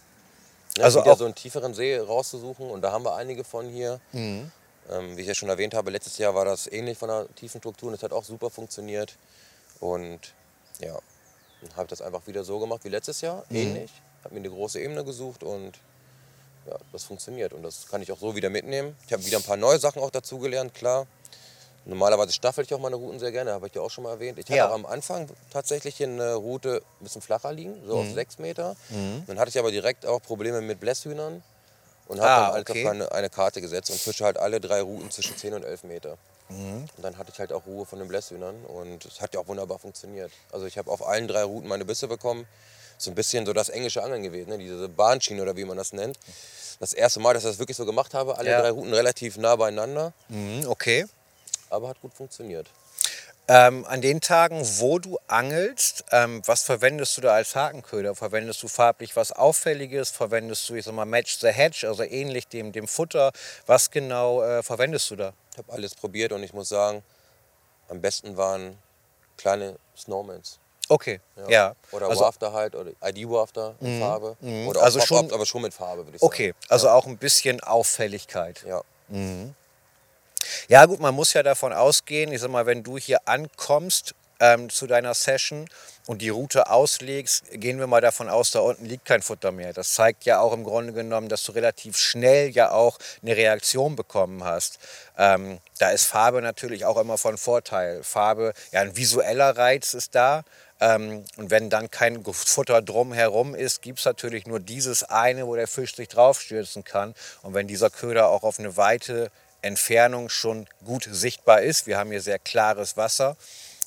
Also 0.81 1.01
wieder 1.01 1.13
auch- 1.13 1.19
so 1.19 1.25
einen 1.25 1.35
tieferen 1.35 1.73
See 1.73 1.97
rauszusuchen. 1.97 2.69
Und 2.69 2.83
da 2.83 2.93
haben 2.93 3.05
wir 3.05 3.15
einige 3.15 3.45
von 3.45 3.69
hier. 3.69 4.01
Ähm, 4.91 5.17
wie 5.17 5.23
ich 5.23 5.29
ja 5.29 5.35
schon 5.35 5.49
erwähnt 5.49 5.75
habe, 5.75 5.91
letztes 5.91 6.19
Jahr 6.19 6.35
war 6.35 6.45
das 6.45 6.67
ähnlich 6.71 6.99
von 6.99 7.09
der 7.09 7.27
tiefen 7.37 7.61
Struktur. 7.61 7.89
Und 7.89 7.95
es 7.95 8.03
hat 8.03 8.13
auch 8.13 8.25
super 8.25 8.51
funktioniert. 8.51 9.17
Und 9.81 10.21
ja, 10.81 10.99
dann 11.63 11.73
habe 11.77 11.85
ich 11.85 11.91
das 11.91 12.03
einfach 12.03 12.27
wieder 12.27 12.45
so 12.45 12.59
gemacht 12.59 12.81
wie 12.85 12.91
letztes 12.91 13.21
Jahr. 13.21 13.45
Ähnlich. 13.51 13.91
Habe 14.25 14.35
mir 14.35 14.41
eine 14.41 14.51
große 14.51 14.81
Ebene 14.81 15.05
gesucht 15.05 15.43
und 15.43 15.79
ja, 16.67 16.77
das 16.93 17.05
funktioniert. 17.05 17.53
Und 17.53 17.63
das 17.63 17.89
kann 17.89 18.03
ich 18.03 18.11
auch 18.13 18.19
so 18.19 18.35
wieder 18.37 18.51
mitnehmen. 18.51 18.97
Ich 19.07 19.13
habe 19.13 19.25
wieder 19.25 19.39
ein 19.39 19.43
paar 19.43 19.57
neue 19.57 19.79
Sachen 19.79 20.01
auch 20.03 20.11
dazugelernt, 20.11 20.75
klar. 20.75 21.07
Normalerweise 21.87 22.33
staffel 22.33 22.65
ich 22.65 22.73
auch 22.73 22.79
meine 22.81 22.97
Routen 22.97 23.19
sehr 23.19 23.31
gerne, 23.31 23.53
habe 23.53 23.67
ich 23.67 23.75
ja 23.75 23.83
auch 23.83 23.91
schon 23.91 24.05
mal 24.05 24.13
erwähnt. 24.13 24.39
Ich 24.39 24.47
hatte 24.47 24.57
Ja. 24.57 24.71
auch 24.71 24.75
am 24.75 24.87
Anfang 24.87 25.29
tatsächlich 25.51 26.03
eine 26.03 26.35
Route 26.35 26.81
ein 27.01 27.05
bisschen 27.05 27.21
flacher 27.21 27.53
liegen, 27.53 27.75
so 27.87 27.97
Mhm. 27.97 28.01
auf 28.01 28.11
6 28.11 28.39
Meter. 28.39 28.75
Dann 29.27 29.39
hatte 29.39 29.51
ich 29.51 29.59
aber 29.59 29.71
direkt 29.71 30.07
auch 30.07 30.23
Probleme 30.23 30.63
mit 30.63 30.81
Blässhühnern 30.81 31.43
und 32.07 32.21
habe 32.21 32.29
Ah, 32.31 32.45
dann 32.47 32.53
halt 32.55 32.71
okay. 32.71 32.87
eine, 32.89 33.11
eine 33.13 33.31
Karte 33.31 33.61
gesetzt 33.61 33.91
und 33.91 33.99
fische 34.01 34.25
halt 34.25 34.39
alle 34.39 34.61
drei 34.61 34.81
Routen 34.83 35.11
zwischen 35.11 35.37
10 35.37 35.55
und 35.55 35.65
11 35.65 35.85
Meter. 35.85 36.17
Mhm. 36.49 36.87
Und 36.97 37.03
dann 37.03 37.17
hatte 37.17 37.31
ich 37.33 37.39
halt 37.39 37.53
auch 37.53 37.65
Ruhe 37.67 37.87
von 37.87 37.99
den 37.99 38.09
Blässhühnern 38.09 38.55
und 38.67 39.05
es 39.07 39.21
hat 39.21 39.33
ja 39.35 39.41
auch 39.41 39.49
wunderbar 39.49 39.79
funktioniert. 39.79 40.31
Also 40.53 40.67
ich 40.67 40.77
habe 40.77 40.91
auf 40.91 41.07
allen 41.07 41.27
drei 41.29 41.43
Routen 41.45 41.69
meine 41.69 41.85
Bisse 41.85 42.07
bekommen. 42.09 42.47
So 42.99 43.11
ein 43.11 43.15
bisschen 43.17 43.45
so 43.45 43.53
das 43.53 43.71
englische 43.71 44.03
Angeln 44.05 44.23
gewesen, 44.23 44.51
ne? 44.51 44.59
diese 44.59 44.89
Bahnschiene 44.89 45.43
oder 45.43 45.57
wie 45.57 45.65
man 45.65 45.77
das 45.77 45.93
nennt. 45.93 46.17
Das 46.79 46.93
erste 46.93 47.19
Mal, 47.19 47.35
dass 47.35 47.43
ich 47.45 47.51
das 47.51 47.59
wirklich 47.59 47.77
so 47.77 47.85
gemacht 47.87 48.15
habe, 48.15 48.39
alle 48.39 48.51
Ja. 48.51 48.61
drei 48.61 48.71
Routen 48.71 48.95
relativ 48.95 49.37
nah 49.37 49.57
beieinander, 49.57 50.13
Mhm, 50.29 50.67
okay. 50.69 51.07
aber 51.71 51.89
hat 51.89 52.01
gut 52.01 52.15
funktioniert. 52.15 52.69
Ähm, 53.47 53.85
an 53.85 54.01
den 54.01 54.23
Tagen, 54.23 54.63
wo 54.79 54.99
du 54.99 55.19
angelst, 55.27 56.05
ähm, 56.13 56.41
was 56.47 56.63
verwendest 56.63 57.15
du 57.17 57.21
da 57.21 57.35
als 57.35 57.55
Hakenköder? 57.55 58.15
Verwendest 58.15 58.63
du 58.63 58.69
farblich 58.69 59.17
was 59.17 59.33
Auffälliges? 59.33 60.11
Verwendest 60.11 60.67
du, 60.69 60.75
ich 60.77 60.87
sag 60.87 60.95
mal, 60.95 61.05
Match 61.05 61.39
the 61.41 61.49
Hedge, 61.49 61.87
also 61.87 62.05
ähnlich 62.05 62.49
dem, 62.49 62.73
dem 62.73 62.89
Futter? 62.89 63.33
Was 63.67 63.91
genau 63.91 64.43
äh, 64.43 64.63
verwendest 64.63 65.11
du 65.11 65.17
da? 65.17 65.35
Ich 65.53 65.59
habe 65.59 65.73
alles 65.73 65.95
probiert 65.95 66.33
und 66.33 66.43
ich 66.43 66.55
muss 66.55 66.71
sagen, 66.71 67.03
am 67.89 68.01
besten 68.01 68.39
waren 68.39 68.79
kleine 69.37 69.77
Snowmans. 69.95 70.59
Okay, 70.89 71.21
ja. 71.49 71.75
Oder 71.93 72.09
also, 72.09 72.23
Wafter 72.23 72.53
halt, 72.53 72.75
oder 72.75 72.93
ID-Wafter 73.03 73.75
in 73.81 74.01
Farbe. 74.01 74.37
Oder 74.67 74.83
Also 74.83 75.01
schon- 75.01 75.33
aber 75.33 75.45
schon 75.47 75.63
mit 75.63 75.73
Farbe, 75.75 76.07
würde 76.07 76.17
ich 76.17 76.21
sagen. 76.21 76.33
okay, 76.33 76.55
also 76.69 76.89
auch 76.89 77.07
ein 77.07 77.19
bisschen 77.19 77.61
Auffälligkeit. 77.63 78.65
Ja. 78.67 78.83
Ja 80.69 80.87
gut, 80.87 80.99
man 80.99 81.15
muss 81.15 81.35
ja 81.35 81.43
davon 81.43 81.75
ausgehen, 81.75 82.33
ich 82.33 82.41
sag 82.41 82.51
mal, 82.51 82.65
wenn 82.65 82.83
du 82.83 82.97
hier 82.97 83.19
ankommst 83.27 84.15
ähm, 84.41 84.71
zu 84.71 84.87
deiner 84.87 85.13
Session 85.13 85.69
und 86.07 86.23
die 86.23 86.31
Route 86.31 86.71
auslegst, 86.71 87.45
gehen 87.53 87.79
wir 87.79 87.87
mal 87.87 88.01
davon 88.01 88.31
aus, 88.31 88.51
da 88.51 88.61
unten 88.61 88.87
liegt 88.87 89.05
kein 89.05 89.21
Futter 89.21 89.53
mehr. 89.53 89.75
Das 89.75 89.93
zeigt 89.93 90.25
ja 90.25 90.41
auch 90.41 90.55
im 90.55 90.65
Grunde 90.65 90.95
genommen, 90.95 91.29
dass 91.29 91.43
du 91.43 91.53
relativ 91.53 91.99
schnell 91.99 92.49
ja 92.49 92.71
auch 92.71 92.99
eine 93.23 93.37
Reaktion 93.37 93.95
bekommen 93.95 94.43
hast. 94.43 94.79
Ähm, 95.19 95.59
da 95.79 95.91
ist 95.91 96.05
Farbe 96.05 96.41
natürlich 96.41 96.87
auch 96.87 96.97
immer 96.97 97.19
von 97.19 97.37
Vorteil. 97.37 98.03
Farbe, 98.03 98.55
ja, 98.73 98.81
ein 98.81 98.97
visueller 98.97 99.59
Reiz 99.59 99.93
ist 99.93 100.15
da. 100.15 100.45
Ähm, 100.81 101.25
und 101.37 101.51
wenn 101.51 101.69
dann 101.69 101.91
kein 101.91 102.25
Futter 102.25 102.81
drumherum 102.81 103.55
ist, 103.55 103.83
gibt 103.83 103.99
es 103.99 104.07
natürlich 104.07 104.47
nur 104.47 104.61
dieses 104.61 105.05
eine, 105.05 105.47
wo 105.47 105.57
der 105.57 105.69
Fisch 105.69 105.95
sich 105.95 106.09
draufstürzen 106.09 106.85
kann. 106.85 107.15
Und 107.43 107.53
wenn 107.53 107.69
dieser 107.69 107.91
Köder 107.91 108.29
auch 108.29 108.43
auf 108.43 108.59
eine 108.59 108.79
weite 108.79 109.31
Entfernung 109.65 110.29
schon 110.29 110.67
gut 110.85 111.09
sichtbar 111.11 111.63
ist, 111.63 111.87
wir 111.87 111.99
haben 111.99 112.11
hier 112.11 112.21
sehr 112.21 112.39
klares 112.39 112.97
Wasser, 112.97 113.37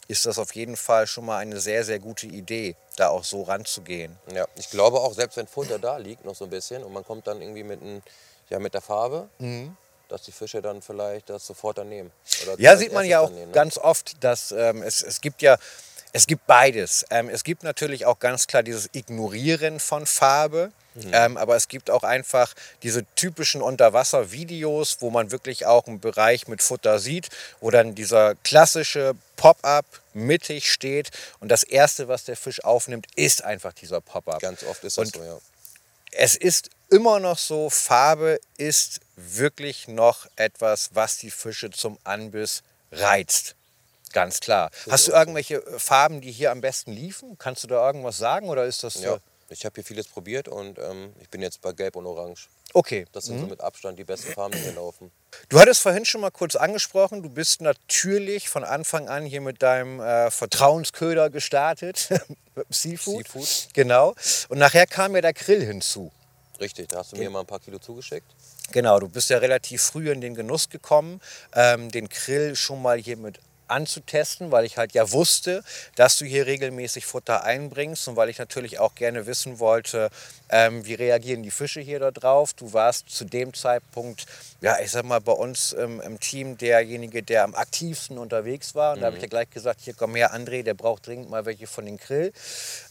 ist 0.07 0.25
das 0.25 0.39
auf 0.39 0.55
jeden 0.55 0.75
Fall 0.75 1.05
schon 1.05 1.25
mal 1.25 1.37
eine 1.37 1.59
sehr, 1.59 1.83
sehr 1.83 1.99
gute 1.99 2.27
Idee, 2.27 2.75
da 2.95 3.09
auch 3.09 3.23
so 3.23 3.43
ranzugehen. 3.43 4.17
ja. 4.33 4.47
Ich 4.55 4.69
glaube 4.69 4.99
auch, 4.99 5.13
selbst 5.13 5.37
wenn 5.37 5.47
Futter 5.47 5.79
da 5.79 5.97
liegt, 5.97 6.25
noch 6.25 6.35
so 6.35 6.45
ein 6.45 6.49
bisschen, 6.49 6.83
und 6.83 6.93
man 6.93 7.05
kommt 7.05 7.27
dann 7.27 7.41
irgendwie 7.41 7.63
mit, 7.63 7.81
ein, 7.81 8.01
ja, 8.49 8.59
mit 8.59 8.73
der 8.73 8.81
Farbe, 8.81 9.29
dass 10.09 10.21
die 10.23 10.31
Fische 10.31 10.61
dann 10.61 10.81
vielleicht 10.81 11.29
das 11.29 11.45
sofort 11.45 11.77
dann 11.77 11.89
nehmen. 11.89 12.11
Ja, 12.57 12.77
sieht 12.77 12.93
man 12.93 13.05
ja 13.05 13.19
auch 13.19 13.29
ne? 13.29 13.47
ganz 13.51 13.77
oft, 13.77 14.23
dass 14.23 14.51
ähm, 14.51 14.81
es, 14.81 15.03
es 15.03 15.21
gibt 15.21 15.41
ja, 15.41 15.57
es 16.13 16.27
gibt 16.27 16.47
beides. 16.47 17.05
Ähm, 17.09 17.29
es 17.29 17.43
gibt 17.43 17.63
natürlich 17.63 18.05
auch 18.05 18.19
ganz 18.19 18.47
klar 18.47 18.63
dieses 18.63 18.89
Ignorieren 18.93 19.79
von 19.79 20.05
Farbe, 20.05 20.71
ähm, 21.11 21.37
aber 21.37 21.55
es 21.55 21.67
gibt 21.67 21.91
auch 21.91 22.03
einfach 22.03 22.53
diese 22.81 23.05
typischen 23.15 23.61
Unterwasser-Videos, 23.61 24.97
wo 25.01 25.09
man 25.09 25.31
wirklich 25.31 25.65
auch 25.65 25.85
einen 25.85 25.99
Bereich 25.99 26.47
mit 26.47 26.61
Futter 26.61 26.99
sieht, 26.99 27.29
wo 27.59 27.69
dann 27.69 27.93
dieser 27.93 28.35
klassische 28.35 29.13
Pop-up 29.35 29.85
mittig 30.13 30.71
steht 30.71 31.11
und 31.39 31.49
das 31.49 31.63
Erste, 31.63 32.07
was 32.07 32.23
der 32.23 32.35
Fisch 32.35 32.63
aufnimmt, 32.63 33.07
ist 33.15 33.43
einfach 33.43 33.73
dieser 33.73 34.01
Pop-up. 34.01 34.41
Ganz 34.41 34.63
oft 34.63 34.83
ist 34.83 34.97
das 34.97 35.05
Und 35.05 35.15
so, 35.15 35.23
ja. 35.23 35.37
es 36.11 36.35
ist 36.35 36.71
immer 36.89 37.19
noch 37.19 37.37
so, 37.37 37.69
Farbe 37.69 38.39
ist 38.57 39.01
wirklich 39.15 39.87
noch 39.87 40.25
etwas, 40.35 40.91
was 40.93 41.17
die 41.17 41.31
Fische 41.31 41.69
zum 41.69 41.99
Anbiss 42.03 42.63
reizt. 42.91 43.55
Ganz 44.13 44.39
klar. 44.39 44.71
Hast 44.89 45.07
du 45.07 45.11
irgendwelche 45.11 45.61
Farben, 45.79 46.21
die 46.21 46.31
hier 46.31 46.51
am 46.51 46.61
besten 46.61 46.91
liefen? 46.91 47.37
Kannst 47.37 47.63
du 47.63 47.67
da 47.67 47.85
irgendwas 47.87 48.17
sagen 48.17 48.49
oder 48.49 48.65
ist 48.65 48.83
das 48.83 49.01
ja. 49.01 49.15
äh, 49.15 49.19
Ich 49.49 49.65
habe 49.65 49.75
hier 49.75 49.83
vieles 49.83 50.07
probiert 50.07 50.47
und 50.47 50.79
ähm, 50.79 51.13
ich 51.21 51.29
bin 51.29 51.41
jetzt 51.41 51.61
bei 51.61 51.71
Gelb 51.73 51.95
und 51.95 52.05
Orange. 52.05 52.47
okay? 52.73 53.05
Das 53.11 53.25
sind 53.25 53.39
so 53.39 53.47
mit 53.47 53.61
Abstand 53.61 53.97
die 53.99 54.03
besten 54.03 54.33
Farben, 54.33 54.53
die 54.53 54.59
hier 54.59 54.73
laufen. 54.73 55.11
Du 55.49 55.59
hattest 55.59 55.81
vorhin 55.81 56.05
schon 56.05 56.21
mal 56.21 56.31
kurz 56.31 56.55
angesprochen, 56.55 57.21
du 57.23 57.29
bist 57.29 57.61
natürlich 57.61 58.49
von 58.49 58.63
Anfang 58.63 59.07
an 59.09 59.25
hier 59.25 59.41
mit 59.41 59.61
deinem 59.61 59.99
äh, 59.99 60.31
Vertrauensköder 60.31 61.29
gestartet, 61.29 62.09
Seafood. 62.69 63.27
Seafood. 63.27 63.73
Genau. 63.73 64.15
Und 64.49 64.57
nachher 64.57 64.87
kam 64.87 65.15
ja 65.15 65.21
der 65.21 65.33
Grill 65.33 65.63
hinzu. 65.65 66.11
Richtig, 66.59 66.87
da 66.89 66.99
hast 66.99 67.11
du 67.11 67.17
mir 67.17 67.29
mal 67.29 67.41
ein 67.41 67.45
paar 67.45 67.59
Kilo 67.59 67.77
zugeschickt. 67.77 68.25
Genau, 68.71 68.99
du 68.99 69.07
bist 69.07 69.29
ja 69.29 69.37
relativ 69.37 69.81
früh 69.83 70.11
in 70.11 70.21
den 70.21 70.33
Genuss 70.33 70.69
gekommen, 70.69 71.21
ähm, 71.53 71.89
den 71.91 72.09
Grill 72.09 72.55
schon 72.55 72.81
mal 72.81 72.97
hier 72.97 73.15
mit 73.15 73.39
anzutesten, 73.67 74.51
weil 74.51 74.65
ich 74.65 74.77
halt 74.77 74.93
ja 74.93 75.11
wusste, 75.11 75.63
dass 75.95 76.17
du 76.17 76.25
hier 76.25 76.45
regelmäßig 76.45 77.05
Futter 77.05 77.43
einbringst 77.43 78.07
und 78.07 78.15
weil 78.15 78.29
ich 78.29 78.37
natürlich 78.37 78.79
auch 78.79 78.95
gerne 78.95 79.25
wissen 79.25 79.59
wollte, 79.59 80.09
ähm, 80.49 80.85
wie 80.85 80.93
reagieren 80.93 81.43
die 81.43 81.51
Fische 81.51 81.81
hier 81.81 81.99
da 81.99 82.11
drauf. 82.11 82.53
Du 82.53 82.73
warst 82.73 83.09
zu 83.09 83.25
dem 83.25 83.53
Zeitpunkt, 83.53 84.25
ja, 84.61 84.79
ich 84.79 84.91
sag 84.91 85.05
mal, 85.05 85.21
bei 85.21 85.33
uns 85.33 85.73
ähm, 85.77 86.01
im 86.01 86.19
Team 86.19 86.57
derjenige, 86.57 87.21
der 87.23 87.43
am 87.43 87.55
aktivsten 87.55 88.17
unterwegs 88.17 88.75
war. 88.75 88.93
Und 88.93 89.01
da 89.01 89.07
habe 89.07 89.17
ich 89.17 89.21
ja 89.21 89.27
gleich 89.27 89.49
gesagt, 89.49 89.81
hier 89.81 89.93
komm 89.93 90.15
her, 90.15 90.33
André, 90.33 90.63
der 90.63 90.73
braucht 90.73 91.07
dringend 91.07 91.29
mal 91.29 91.45
welche 91.45 91.67
von 91.67 91.85
den 91.85 91.97
Grill. 91.97 92.31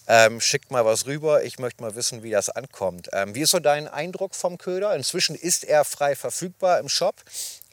Ähm, 0.08 0.40
schickt 0.40 0.70
mal 0.70 0.84
was 0.84 1.06
rüber, 1.06 1.42
ich 1.42 1.58
möchte 1.58 1.82
mal 1.82 1.96
wissen, 1.96 2.22
wie 2.22 2.30
das 2.30 2.48
ankommt. 2.48 3.08
Ähm, 3.12 3.34
wie 3.34 3.40
ist 3.40 3.50
so 3.50 3.58
dein 3.58 3.88
Eindruck 3.88 4.34
vom 4.34 4.56
Köder? 4.58 4.94
Inzwischen 4.94 5.34
ist 5.34 5.64
er 5.64 5.84
frei 5.84 6.14
verfügbar 6.14 6.78
im 6.78 6.88
Shop, 6.88 7.16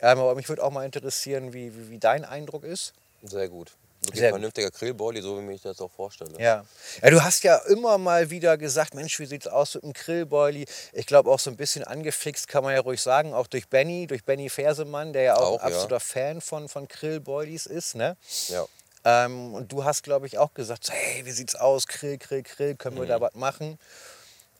ähm, 0.03 0.19
aber 0.19 0.35
mich 0.35 0.49
würde 0.49 0.61
auch 0.63 0.71
mal 0.71 0.85
interessieren, 0.85 1.53
wie, 1.53 1.73
wie, 1.73 1.89
wie 1.89 1.97
dein 1.97 2.25
Eindruck 2.25 2.65
ist. 2.65 2.93
Sehr 3.23 3.47
gut. 3.47 3.71
Wirklich 4.01 4.19
Sehr 4.19 4.29
ein 4.29 4.33
vernünftiger 4.33 4.69
Grillboilie, 4.69 5.21
so 5.21 5.39
wie 5.47 5.53
ich 5.53 5.61
das 5.61 5.79
auch 5.79 5.89
vorstelle. 5.89 6.31
Ja. 6.37 6.65
ja, 7.01 7.09
du 7.09 7.23
hast 7.23 7.41
ja 7.43 7.55
immer 7.69 7.97
mal 7.97 8.29
wieder 8.29 8.57
gesagt, 8.57 8.95
Mensch, 8.95 9.17
wie 9.17 9.25
sieht's 9.25 9.47
aus 9.47 9.75
mit 9.75 9.83
dem 9.83 9.93
Grillboilie? 9.93 10.65
Ich 10.91 11.05
glaube 11.05 11.31
auch 11.31 11.39
so 11.39 11.49
ein 11.49 11.55
bisschen 11.55 11.85
angefixt, 11.85 12.49
kann 12.49 12.65
man 12.65 12.73
ja 12.73 12.81
ruhig 12.81 13.01
sagen, 13.01 13.33
auch 13.33 13.47
durch 13.47 13.69
Benny, 13.69 14.05
durch 14.05 14.25
Benny 14.25 14.49
Fersemann, 14.49 15.13
der 15.13 15.21
ja 15.21 15.35
auch, 15.37 15.53
Auch, 15.53 15.63
ein 15.63 15.69
ja. 15.69 15.75
absoluter 15.75 16.01
Fan 16.01 16.41
von, 16.41 16.67
von 16.67 16.85
Grillboilies 16.89 17.65
ist, 17.65 17.95
ne? 17.95 18.17
Ja. 18.49 18.65
Ähm, 19.05 19.53
und 19.53 19.71
du 19.71 19.85
hast, 19.85 20.03
glaube 20.03 20.27
ich, 20.27 20.37
auch 20.37 20.53
gesagt, 20.53 20.91
hey, 20.91 21.25
wie 21.25 21.31
sieht's 21.31 21.55
aus? 21.55 21.87
Grill, 21.87 22.17
Grill, 22.17 22.43
Grill, 22.43 22.75
können 22.75 22.97
wir 22.97 23.05
da 23.05 23.21
was 23.21 23.35
machen? 23.35 23.79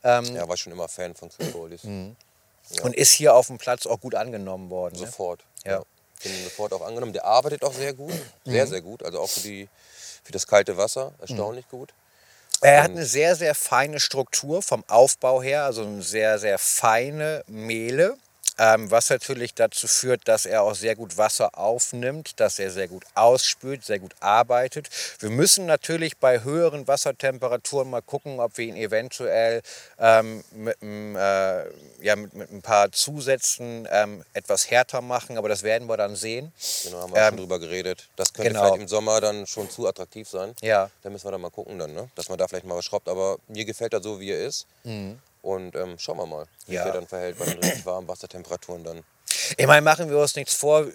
Ähm, 0.06 0.36
ja, 0.36 0.48
war 0.48 0.56
schon 0.56 0.72
immer 0.72 0.88
Fan 0.88 1.16
von 1.16 1.28
Grillbolies. 1.28 1.84
Mhm. 1.84 2.16
Und 2.82 2.96
ist 2.96 3.12
hier 3.12 3.36
auf 3.36 3.48
dem 3.48 3.58
Platz 3.58 3.86
auch 3.86 4.00
gut 4.00 4.16
angenommen 4.16 4.70
worden. 4.70 5.00
Ne? 5.00 5.06
Sofort. 5.06 5.44
Ja. 5.66 5.80
Mhm. 5.80 5.84
Den 6.24 6.44
sofort 6.46 6.74
auch 6.74 6.82
angenommen. 6.82 7.14
Der 7.14 7.26
arbeitet 7.26 7.64
auch 7.64 7.74
sehr 7.74 7.94
gut. 7.94 8.14
Sehr, 8.46 8.66
sehr 8.68 8.82
gut. 8.82 9.04
Also 9.04 9.20
auch 9.20 9.30
für, 9.30 9.42
die, 9.42 9.68
für 10.24 10.32
das 10.32 10.48
kalte 10.48 10.78
Wasser. 10.78 11.14
Erstaunlich 11.20 11.68
gut. 11.70 11.94
Er 12.62 12.84
hat 12.84 12.92
eine 12.92 13.06
sehr, 13.06 13.36
sehr 13.36 13.56
feine 13.56 14.00
Struktur 14.00 14.62
vom 14.62 14.86
Aufbau 14.88 15.42
her, 15.42 15.66
also 15.66 15.84
eine 15.84 16.02
sehr, 16.02 16.40
sehr 16.40 16.58
feine 16.58 17.44
Mehle. 17.48 18.16
Ähm, 18.60 18.92
was 18.92 19.10
natürlich 19.10 19.56
dazu 19.56 19.88
führt, 19.88 20.28
dass 20.28 20.46
er 20.46 20.62
auch 20.62 20.76
sehr 20.76 20.96
gut 20.96 21.18
Wasser 21.18 21.58
aufnimmt, 21.58 22.40
dass 22.40 22.60
er 22.60 22.70
sehr 22.70 22.88
gut 22.88 23.04
ausspült, 23.16 23.84
sehr 23.84 24.00
gut 24.00 24.14
arbeitet. 24.20 24.90
Wir 25.20 25.32
müssen 25.32 25.66
natürlich 25.66 26.18
bei 26.18 26.44
höheren 26.44 26.88
Wassertemperaturen 26.88 27.90
mal 27.90 28.02
gucken, 28.02 28.40
ob 28.40 28.58
wir 28.58 28.66
ihn 28.66 28.76
eventuell 28.76 29.62
ähm, 29.98 30.44
mit, 30.52 30.82
einem, 30.82 31.16
äh, 31.16 31.64
ja, 32.02 32.16
mit, 32.16 32.34
mit 32.36 32.52
ein 32.52 32.62
paar 32.62 32.92
Zusätzen 32.92 33.88
ähm, 33.92 34.24
etwas 34.34 34.70
härter 34.70 35.02
machen, 35.02 35.38
aber 35.38 35.50
das 35.50 35.64
werden 35.64 35.88
wir 35.88 35.98
dann 35.98 36.16
sehen. 36.16 36.52
Genau, 36.84 37.02
haben 37.02 37.14
wir 37.14 37.24
auch 37.24 37.30
schon 37.30 37.38
drüber 37.38 37.60
geredet. 37.60 38.08
Das 38.16 38.34
könnte 38.34 38.52
genau. 38.52 38.66
vielleicht 38.66 38.82
im 38.82 38.88
Sommer 38.88 39.20
dann 39.20 39.48
schon 39.48 39.70
zu 39.70 39.88
attraktiv 39.88 40.30
sein. 40.30 40.54
Ja. 40.62 40.92
Da 41.02 41.10
müssen 41.10 41.26
wir 41.26 41.32
dann 41.32 41.42
mal 41.42 41.50
gucken, 41.50 41.80
dann, 41.80 41.94
ne? 41.94 42.10
dass 42.16 42.30
man 42.30 42.38
da 42.38 42.48
vielleicht 42.48 42.66
mal 42.66 42.78
was 42.78 42.86
schraubt. 42.86 43.10
Aber 43.10 43.38
mir 43.48 43.66
gefällt 43.66 43.94
er 43.94 44.02
so, 44.02 44.20
wie 44.20 44.32
er 44.32 44.46
ist. 44.46 44.68
Und 45.44 45.76
ähm, 45.76 46.00
schauen 46.00 46.18
wir 46.18 46.26
mal, 46.26 46.46
wie. 46.68 46.74
Ja. 46.74 46.84
sich 46.84 46.92
der 46.92 47.02
dann 47.02 47.08
verhält 47.08 47.38
bei 47.38 47.46
den 47.46 47.60
richtig 47.60 47.86
warmen 47.86 48.08
Wassertemperaturen 48.08 48.84
dann. 48.84 49.04
Ich 49.58 49.68
meine, 49.68 49.82
machen 49.82 50.10
wir 50.10 50.18
uns 50.18 50.36
nichts 50.36 50.54
vor. 50.54 50.88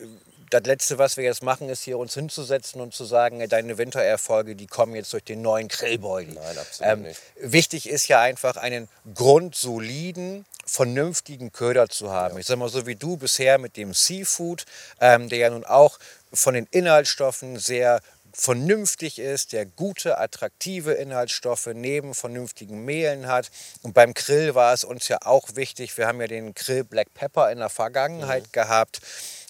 Das 0.50 0.62
Letzte, 0.62 0.96
was 0.96 1.18
wir 1.18 1.24
jetzt 1.24 1.42
machen, 1.42 1.68
ist 1.68 1.82
hier 1.82 1.98
uns 1.98 2.14
hinzusetzen 2.14 2.80
und 2.80 2.94
zu 2.94 3.04
sagen, 3.04 3.46
deine 3.50 3.76
Wintererfolge, 3.76 4.56
die 4.56 4.66
kommen 4.66 4.94
jetzt 4.94 5.12
durch 5.12 5.24
den 5.24 5.42
neuen 5.42 5.68
Grillboilie. 5.68 6.32
Nein, 6.32 6.58
absolut 6.58 6.98
nicht. 7.00 7.20
Wichtig 7.36 7.86
ist 7.86 8.08
ja 8.08 8.22
einfach, 8.22 8.56
einen 8.56 8.88
grundsoliden, 9.14 10.46
vernünftigen 10.64 11.52
Köder 11.52 11.90
zu 11.90 12.10
haben. 12.10 12.38
Ich 12.38 12.46
sag 12.46 12.58
mal, 12.58 12.70
so 12.70 12.86
wie 12.86 12.96
du 12.96 13.18
bisher 13.18 13.58
mit 13.58 13.76
dem 13.76 13.92
Seafood, 13.92 14.64
ähm, 15.00 15.28
der 15.28 15.38
ja 15.38 15.50
nun 15.50 15.66
auch 15.66 15.98
von 16.32 16.54
den 16.54 16.66
Inhaltsstoffen 16.70 17.58
sehr 17.58 18.00
vernünftig 18.32 19.18
ist, 19.18 19.52
der 19.52 19.66
gute, 19.66 20.18
attraktive 20.18 20.92
Inhaltsstoffe 20.92 21.68
neben 21.74 22.14
vernünftigen 22.14 22.84
Mehlen 22.84 23.26
hat. 23.26 23.50
Und 23.82 23.94
beim 23.94 24.14
Grill 24.14 24.54
war 24.54 24.72
es 24.72 24.84
uns 24.84 25.08
ja 25.08 25.18
auch 25.24 25.54
wichtig, 25.54 25.96
wir 25.98 26.06
haben 26.06 26.20
ja 26.20 26.26
den 26.26 26.54
Grill 26.54 26.84
Black 26.84 27.14
Pepper 27.14 27.50
in 27.50 27.58
der 27.58 27.68
Vergangenheit 27.68 28.52
gehabt. 28.52 29.00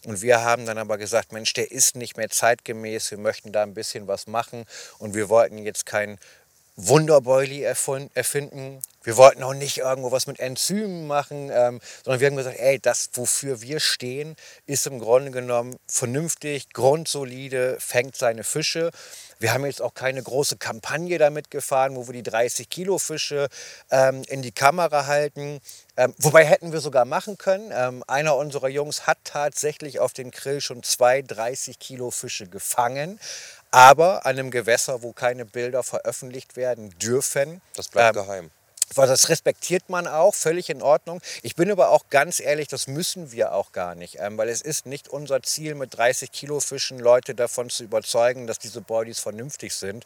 Und 0.04 0.22
wir 0.22 0.42
haben 0.42 0.64
dann 0.64 0.78
aber 0.78 0.96
gesagt, 0.96 1.32
Mensch, 1.32 1.52
der 1.54 1.70
ist 1.70 1.96
nicht 1.96 2.16
mehr 2.16 2.30
zeitgemäß, 2.30 3.10
wir 3.10 3.18
möchten 3.18 3.52
da 3.52 3.62
ein 3.62 3.74
bisschen 3.74 4.06
was 4.06 4.26
machen 4.26 4.64
und 4.98 5.14
wir 5.14 5.28
wollten 5.28 5.58
jetzt 5.58 5.86
kein 5.86 6.18
Wunderboily 6.76 7.62
erfinden. 7.62 8.80
Wir 9.08 9.16
wollten 9.16 9.42
auch 9.42 9.54
nicht 9.54 9.78
irgendwo 9.78 10.12
was 10.12 10.26
mit 10.26 10.38
Enzymen 10.38 11.06
machen, 11.06 11.50
ähm, 11.50 11.80
sondern 12.04 12.20
wir 12.20 12.26
haben 12.26 12.36
gesagt, 12.36 12.58
ey, 12.58 12.78
das, 12.78 13.08
wofür 13.14 13.62
wir 13.62 13.80
stehen, 13.80 14.36
ist 14.66 14.86
im 14.86 14.98
Grunde 14.98 15.30
genommen 15.30 15.78
vernünftig, 15.86 16.74
grundsolide, 16.74 17.78
fängt 17.80 18.16
seine 18.16 18.44
Fische. 18.44 18.90
Wir 19.38 19.54
haben 19.54 19.64
jetzt 19.64 19.80
auch 19.80 19.94
keine 19.94 20.22
große 20.22 20.58
Kampagne 20.58 21.16
damit 21.16 21.50
gefahren, 21.50 21.96
wo 21.96 22.06
wir 22.06 22.12
die 22.12 22.22
30 22.22 22.68
Kilo 22.68 22.98
Fische 22.98 23.48
ähm, 23.90 24.24
in 24.28 24.42
die 24.42 24.52
Kamera 24.52 25.06
halten. 25.06 25.62
Ähm, 25.96 26.14
wobei 26.18 26.44
hätten 26.44 26.72
wir 26.72 26.80
sogar 26.80 27.06
machen 27.06 27.38
können. 27.38 27.72
Ähm, 27.72 28.04
einer 28.06 28.36
unserer 28.36 28.68
Jungs 28.68 29.06
hat 29.06 29.16
tatsächlich 29.24 30.00
auf 30.00 30.12
den 30.12 30.32
Grill 30.32 30.60
schon 30.60 30.82
zwei 30.82 31.22
30 31.22 31.78
Kilo 31.78 32.10
Fische 32.10 32.46
gefangen 32.46 33.18
aber 33.70 34.24
an 34.24 34.38
einem 34.38 34.50
Gewässer, 34.50 35.02
wo 35.02 35.12
keine 35.12 35.44
Bilder 35.44 35.82
veröffentlicht 35.82 36.56
werden 36.56 36.88
dürfen. 36.98 37.60
Das 37.74 37.88
bleibt 37.88 38.16
ähm, 38.16 38.22
geheim. 38.22 38.50
Das 38.94 39.28
respektiert 39.28 39.88
man 39.88 40.06
auch, 40.06 40.34
völlig 40.34 40.70
in 40.70 40.82
Ordnung. 40.82 41.20
Ich 41.42 41.56
bin 41.56 41.70
aber 41.70 41.90
auch 41.90 42.08
ganz 42.10 42.40
ehrlich, 42.40 42.68
das 42.68 42.86
müssen 42.86 43.32
wir 43.32 43.52
auch 43.52 43.72
gar 43.72 43.94
nicht, 43.94 44.18
ähm, 44.20 44.38
weil 44.38 44.48
es 44.48 44.62
ist 44.62 44.86
nicht 44.86 45.08
unser 45.08 45.42
Ziel, 45.42 45.74
mit 45.74 45.96
30 45.96 46.32
Kilo 46.32 46.60
Fischen 46.60 46.98
Leute 46.98 47.34
davon 47.34 47.70
zu 47.70 47.84
überzeugen, 47.84 48.46
dass 48.46 48.58
diese 48.58 48.80
Bodies 48.80 49.20
vernünftig 49.20 49.74
sind. 49.74 50.04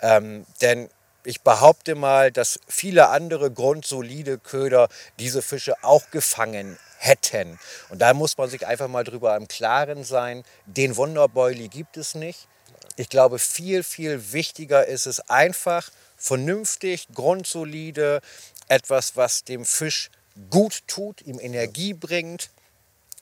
Ähm, 0.00 0.46
denn 0.60 0.88
ich 1.24 1.42
behaupte 1.42 1.94
mal, 1.94 2.32
dass 2.32 2.58
viele 2.66 3.08
andere 3.08 3.50
grundsolide 3.50 4.38
Köder 4.38 4.88
diese 5.18 5.42
Fische 5.42 5.74
auch 5.82 6.10
gefangen 6.10 6.78
hätten. 6.98 7.58
Und 7.90 8.00
da 8.00 8.14
muss 8.14 8.38
man 8.38 8.48
sich 8.48 8.66
einfach 8.66 8.88
mal 8.88 9.04
drüber 9.04 9.36
im 9.36 9.48
Klaren 9.48 10.04
sein. 10.04 10.44
Den 10.66 10.96
Wunderboily 10.96 11.68
gibt 11.68 11.96
es 11.96 12.14
nicht. 12.14 12.48
Ich 12.96 13.08
glaube, 13.08 13.38
viel, 13.38 13.82
viel 13.82 14.32
wichtiger 14.32 14.86
ist 14.86 15.06
es 15.06 15.28
einfach 15.30 15.90
vernünftig, 16.22 17.08
grundsolide, 17.12 18.20
etwas, 18.68 19.16
was 19.16 19.44
dem 19.44 19.64
Fisch 19.64 20.10
gut 20.50 20.82
tut, 20.86 21.20
ihm 21.22 21.40
Energie 21.40 21.92
bringt, 21.92 22.48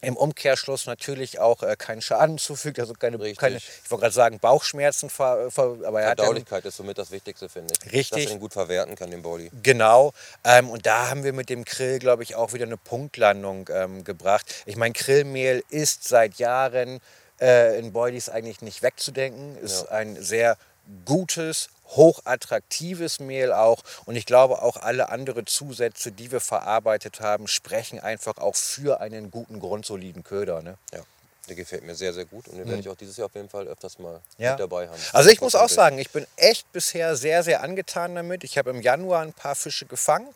im 0.03 0.17
Umkehrschluss 0.17 0.87
natürlich 0.87 1.41
auch 1.41 1.63
äh, 1.63 1.77
keinen 1.77 2.01
Schaden 2.01 2.39
zufügt, 2.39 2.79
also 2.79 2.95
keine, 2.95 3.19
keine 3.35 3.57
ich 3.57 3.91
wollte 3.91 4.03
gerade 4.03 4.15
sagen, 4.15 4.39
Bauchschmerzen. 4.39 5.11
Ver, 5.11 5.51
ver, 5.51 5.77
aber 5.85 6.01
Verdaulichkeit 6.01 6.65
ist 6.65 6.77
somit 6.77 6.97
das 6.97 7.11
Wichtigste, 7.11 7.49
finde 7.49 7.75
ich. 7.75 7.93
Richtig. 7.93 8.25
Dass 8.25 8.31
er 8.31 8.37
ihn 8.37 8.41
gut 8.41 8.55
verwerten 8.55 8.95
kann, 8.95 9.11
den 9.11 9.23
Body. 9.23 9.51
Genau. 9.63 10.13
Ähm, 10.45 10.71
und 10.71 10.87
da 10.87 11.11
haben 11.11 11.23
wir 11.23 11.35
mit 11.35 11.51
dem 11.51 11.65
Grill, 11.65 11.99
glaube 11.99 12.23
ich, 12.23 12.35
auch 12.35 12.55
wieder 12.55 12.65
eine 12.65 12.79
Punktlandung 12.79 13.69
ähm, 13.71 14.05
gebracht. 14.05 14.47
Ich 14.65 14.77
meine, 14.77 14.95
Grillmehl 14.95 15.63
ist 15.69 16.09
seit 16.09 16.37
Jahren 16.37 17.01
äh, 17.39 17.79
in 17.79 17.93
Boilies 17.93 18.31
eigentlich 18.31 18.63
nicht 18.63 18.83
wegzudenken. 18.83 19.59
Ist 19.59 19.85
ja. 19.85 19.91
ein 19.91 20.23
sehr 20.23 20.57
gutes, 21.05 21.69
hochattraktives 21.91 23.21
Mehl 23.21 23.53
auch. 23.53 23.83
Und 24.07 24.17
ich 24.17 24.27
glaube, 24.27 24.63
auch 24.63 24.77
alle 24.77 25.09
anderen 25.09 25.47
Zusätze, 25.47 26.13
die 26.13 26.33
wir 26.33 26.41
verarbeitet 26.41 27.21
haben, 27.21 27.47
sprechen 27.47 28.01
einfach 28.01 28.39
auch 28.39 28.57
für 28.57 29.01
einen 29.01 29.31
guten, 29.31 29.61
grundsoliden 29.61 30.25
Köder. 30.25 30.63
Ne? 30.63 30.77
Ja. 30.93 31.01
Der 31.49 31.57
gefällt 31.57 31.83
mir 31.83 31.97
sehr, 31.97 32.13
sehr 32.13 32.27
gut 32.27 32.47
und 32.47 32.59
den 32.59 32.67
werde 32.67 32.75
mhm. 32.75 32.81
ich 32.81 32.89
auch 32.89 32.97
dieses 32.97 33.17
Jahr 33.17 33.27
auf 33.27 33.35
jeden 33.35 33.49
Fall 33.49 33.67
öfters 33.67 33.99
mal 33.99 34.21
ja. 34.39 34.53
mit 34.53 34.61
dabei 34.61 34.87
haben. 34.87 35.01
Also 35.13 35.31
ich 35.31 35.41
muss 35.41 35.57
auch 35.57 35.69
sagen, 35.69 35.99
ich 35.99 36.11
bin 36.11 36.25
echt 36.37 36.71
bisher 36.71 37.17
sehr, 37.17 37.43
sehr 37.43 37.65
angetan 37.65 38.15
damit. 38.15 38.45
Ich 38.45 38.57
habe 38.57 38.71
im 38.71 38.81
Januar 38.81 39.23
ein 39.23 39.33
paar 39.33 39.57
Fische 39.57 39.87
gefangen 39.87 40.29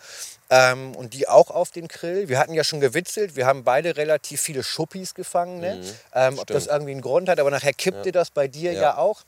ähm, 0.50 0.96
und 0.96 1.14
die 1.14 1.28
auch 1.28 1.52
auf 1.52 1.70
den 1.70 1.86
Grill. 1.86 2.28
Wir 2.28 2.40
hatten 2.40 2.52
ja 2.52 2.64
schon 2.64 2.80
gewitzelt, 2.80 3.36
wir 3.36 3.46
haben 3.46 3.62
beide 3.62 3.96
relativ 3.96 4.40
viele 4.40 4.64
Schuppis 4.64 5.14
gefangen. 5.14 5.60
Ne? 5.60 5.76
Mhm. 5.76 5.94
Ähm, 6.14 6.38
ob 6.40 6.48
das 6.48 6.66
irgendwie 6.66 6.92
einen 6.92 7.00
Grund 7.00 7.28
hat, 7.28 7.38
aber 7.38 7.50
nachher 7.50 7.74
kippte 7.74 8.08
ja. 8.08 8.12
das 8.12 8.30
bei 8.30 8.48
dir 8.48 8.72
ja, 8.72 8.80
ja 8.80 8.96
auch. 8.96 9.22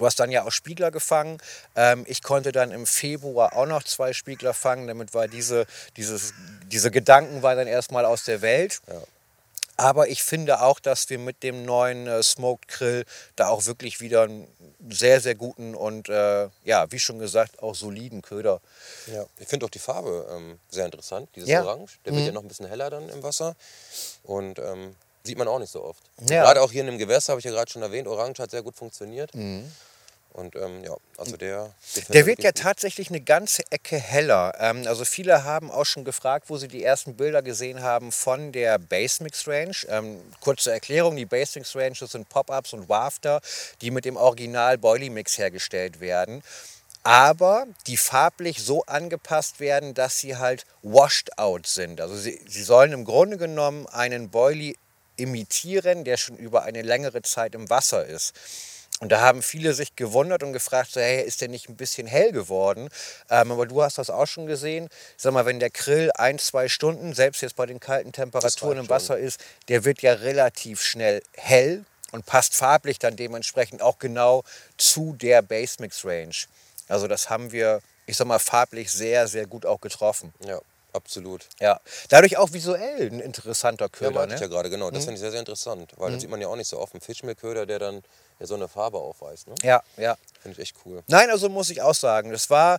Du 0.00 0.06
hast 0.06 0.18
dann 0.18 0.30
ja 0.30 0.44
auch 0.44 0.50
Spiegler 0.50 0.90
gefangen. 0.90 1.36
Ähm, 1.76 2.06
ich 2.08 2.22
konnte 2.22 2.52
dann 2.52 2.70
im 2.70 2.86
Februar 2.86 3.54
auch 3.54 3.66
noch 3.66 3.84
zwei 3.84 4.14
Spiegler 4.14 4.54
fangen. 4.54 4.86
Damit 4.86 5.12
war 5.12 5.28
diese, 5.28 5.66
dieses, 5.98 6.32
diese 6.72 6.90
Gedanken 6.90 7.42
waren 7.42 7.58
dann 7.58 7.66
erstmal 7.66 8.06
aus 8.06 8.24
der 8.24 8.40
Welt. 8.40 8.80
Ja. 8.88 9.02
Aber 9.76 10.08
ich 10.08 10.22
finde 10.22 10.62
auch, 10.62 10.80
dass 10.80 11.10
wir 11.10 11.18
mit 11.18 11.42
dem 11.42 11.66
neuen 11.66 12.06
äh, 12.06 12.22
Smoked 12.22 12.66
Grill 12.68 13.04
da 13.36 13.48
auch 13.48 13.66
wirklich 13.66 14.00
wieder 14.00 14.22
einen 14.22 14.48
sehr, 14.88 15.20
sehr 15.20 15.34
guten 15.34 15.74
und 15.74 16.08
äh, 16.08 16.48
ja, 16.64 16.90
wie 16.90 16.98
schon 16.98 17.18
gesagt, 17.18 17.62
auch 17.62 17.74
soliden 17.74 18.22
Köder. 18.22 18.62
Ja, 19.06 19.26
ich 19.38 19.48
finde 19.48 19.66
auch 19.66 19.70
die 19.70 19.78
Farbe 19.78 20.26
ähm, 20.34 20.58
sehr 20.70 20.86
interessant, 20.86 21.28
dieses 21.36 21.50
ja. 21.50 21.62
Orange. 21.62 21.98
Der 22.06 22.12
mhm. 22.12 22.16
wird 22.16 22.26
ja 22.28 22.32
noch 22.32 22.42
ein 22.42 22.48
bisschen 22.48 22.66
heller 22.68 22.88
dann 22.88 23.06
im 23.10 23.22
Wasser. 23.22 23.54
Und 24.22 24.58
ähm, 24.58 24.96
sieht 25.24 25.36
man 25.36 25.46
auch 25.46 25.58
nicht 25.58 25.72
so 25.72 25.84
oft. 25.84 26.02
Ja. 26.28 26.44
Gerade 26.44 26.62
auch 26.62 26.72
hier 26.72 26.80
in 26.80 26.86
dem 26.86 26.98
Gewässer, 26.98 27.32
habe 27.32 27.40
ich 27.40 27.44
ja 27.44 27.50
gerade 27.50 27.70
schon 27.70 27.82
erwähnt, 27.82 28.08
Orange 28.08 28.38
hat 28.42 28.50
sehr 28.50 28.62
gut 28.62 28.76
funktioniert. 28.76 29.34
Mhm. 29.34 29.70
Und 30.32 30.54
ähm, 30.54 30.84
ja, 30.84 30.96
also 31.18 31.36
der. 31.36 31.74
Der 32.08 32.24
wird 32.24 32.42
ja 32.42 32.52
tatsächlich 32.52 33.08
eine 33.08 33.20
ganze 33.20 33.62
Ecke 33.70 33.98
heller. 33.98 34.54
Ähm, 34.58 34.84
also 34.86 35.04
viele 35.04 35.44
haben 35.44 35.70
auch 35.70 35.84
schon 35.84 36.04
gefragt, 36.04 36.48
wo 36.48 36.56
sie 36.56 36.68
die 36.68 36.84
ersten 36.84 37.16
Bilder 37.16 37.42
gesehen 37.42 37.82
haben 37.82 38.12
von 38.12 38.52
der 38.52 38.78
Base 38.78 39.22
Mix 39.22 39.46
Range. 39.48 39.74
Ähm, 39.88 40.20
kurze 40.40 40.72
Erklärung: 40.72 41.16
Die 41.16 41.26
Base 41.26 41.58
Mix 41.58 41.74
Range 41.74 41.96
sind 41.96 42.28
Pop-ups 42.28 42.72
und 42.72 42.88
Wafter, 42.88 43.40
die 43.80 43.90
mit 43.90 44.04
dem 44.04 44.16
Original 44.16 44.78
Boilie 44.78 45.10
Mix 45.10 45.36
hergestellt 45.36 46.00
werden. 46.00 46.42
Aber 47.02 47.66
die 47.86 47.96
farblich 47.96 48.62
so 48.62 48.84
angepasst 48.84 49.58
werden, 49.58 49.94
dass 49.94 50.18
sie 50.18 50.36
halt 50.36 50.66
washed 50.82 51.38
out 51.38 51.66
sind. 51.66 52.00
Also 52.00 52.14
sie, 52.14 52.38
sie 52.46 52.62
sollen 52.62 52.92
im 52.92 53.04
Grunde 53.04 53.38
genommen 53.38 53.86
einen 53.86 54.28
Boilie 54.28 54.74
imitieren, 55.16 56.04
der 56.04 56.16
schon 56.16 56.36
über 56.36 56.62
eine 56.64 56.82
längere 56.82 57.22
Zeit 57.22 57.54
im 57.54 57.70
Wasser 57.70 58.04
ist. 58.06 58.34
Und 59.00 59.10
da 59.10 59.22
haben 59.22 59.42
viele 59.42 59.72
sich 59.72 59.96
gewundert 59.96 60.42
und 60.42 60.52
gefragt, 60.52 60.92
so, 60.92 61.00
hey, 61.00 61.24
ist 61.24 61.40
der 61.40 61.48
nicht 61.48 61.70
ein 61.70 61.76
bisschen 61.76 62.06
hell 62.06 62.32
geworden? 62.32 62.90
Ähm, 63.30 63.50
aber 63.50 63.66
du 63.66 63.82
hast 63.82 63.96
das 63.96 64.10
auch 64.10 64.26
schon 64.26 64.46
gesehen. 64.46 64.88
Ich 65.16 65.22
sag 65.22 65.32
mal, 65.32 65.46
wenn 65.46 65.58
der 65.58 65.70
Grill 65.70 66.10
ein, 66.14 66.38
zwei 66.38 66.68
Stunden, 66.68 67.14
selbst 67.14 67.40
jetzt 67.40 67.56
bei 67.56 67.64
den 67.64 67.80
kalten 67.80 68.12
Temperaturen 68.12 68.76
im 68.76 68.88
Wasser 68.90 69.18
ist, 69.18 69.40
der 69.68 69.84
wird 69.86 70.02
ja 70.02 70.12
relativ 70.12 70.82
schnell 70.82 71.22
hell 71.32 71.86
und 72.12 72.26
passt 72.26 72.54
farblich 72.54 72.98
dann 72.98 73.16
dementsprechend 73.16 73.80
auch 73.80 73.98
genau 73.98 74.44
zu 74.76 75.14
der 75.14 75.40
Base 75.40 75.76
Mix 75.80 76.04
Range. 76.04 76.36
Also 76.88 77.08
das 77.08 77.30
haben 77.30 77.52
wir, 77.52 77.80
ich 78.04 78.18
sag 78.18 78.26
mal, 78.26 78.38
farblich 78.38 78.90
sehr, 78.90 79.28
sehr 79.28 79.46
gut 79.46 79.64
auch 79.64 79.80
getroffen. 79.80 80.34
Ja. 80.44 80.60
Absolut. 80.92 81.46
Ja, 81.60 81.80
dadurch 82.08 82.36
auch 82.36 82.52
visuell 82.52 83.12
ein 83.12 83.20
interessanter 83.20 83.88
Köder. 83.88 84.10
Ja, 84.10 84.16
meinte 84.18 84.30
ne? 84.30 84.34
ich 84.34 84.40
ja 84.40 84.48
gerade, 84.48 84.70
genau. 84.70 84.90
Das 84.90 85.02
mhm. 85.02 85.04
finde 85.04 85.14
ich 85.14 85.20
sehr, 85.20 85.30
sehr 85.30 85.38
interessant, 85.38 85.92
weil 85.96 86.08
mhm. 86.08 86.14
das 86.14 86.22
sieht 86.22 86.30
man 86.30 86.40
ja 86.40 86.48
auch 86.48 86.56
nicht 86.56 86.66
so 86.66 86.80
oft. 86.80 86.94
Ein 86.94 87.00
Fischmehlköder, 87.00 87.64
der 87.64 87.78
dann 87.78 88.02
ja 88.40 88.46
so 88.46 88.54
eine 88.54 88.68
Farbe 88.68 88.98
aufweist. 88.98 89.46
Ne? 89.46 89.54
Ja, 89.62 89.82
ja. 89.96 90.16
Finde 90.40 90.56
ich 90.56 90.62
echt 90.62 90.76
cool. 90.84 91.02
Nein, 91.06 91.30
also 91.30 91.48
muss 91.48 91.70
ich 91.70 91.82
auch 91.82 91.94
sagen, 91.94 92.32
das 92.32 92.50
war 92.50 92.78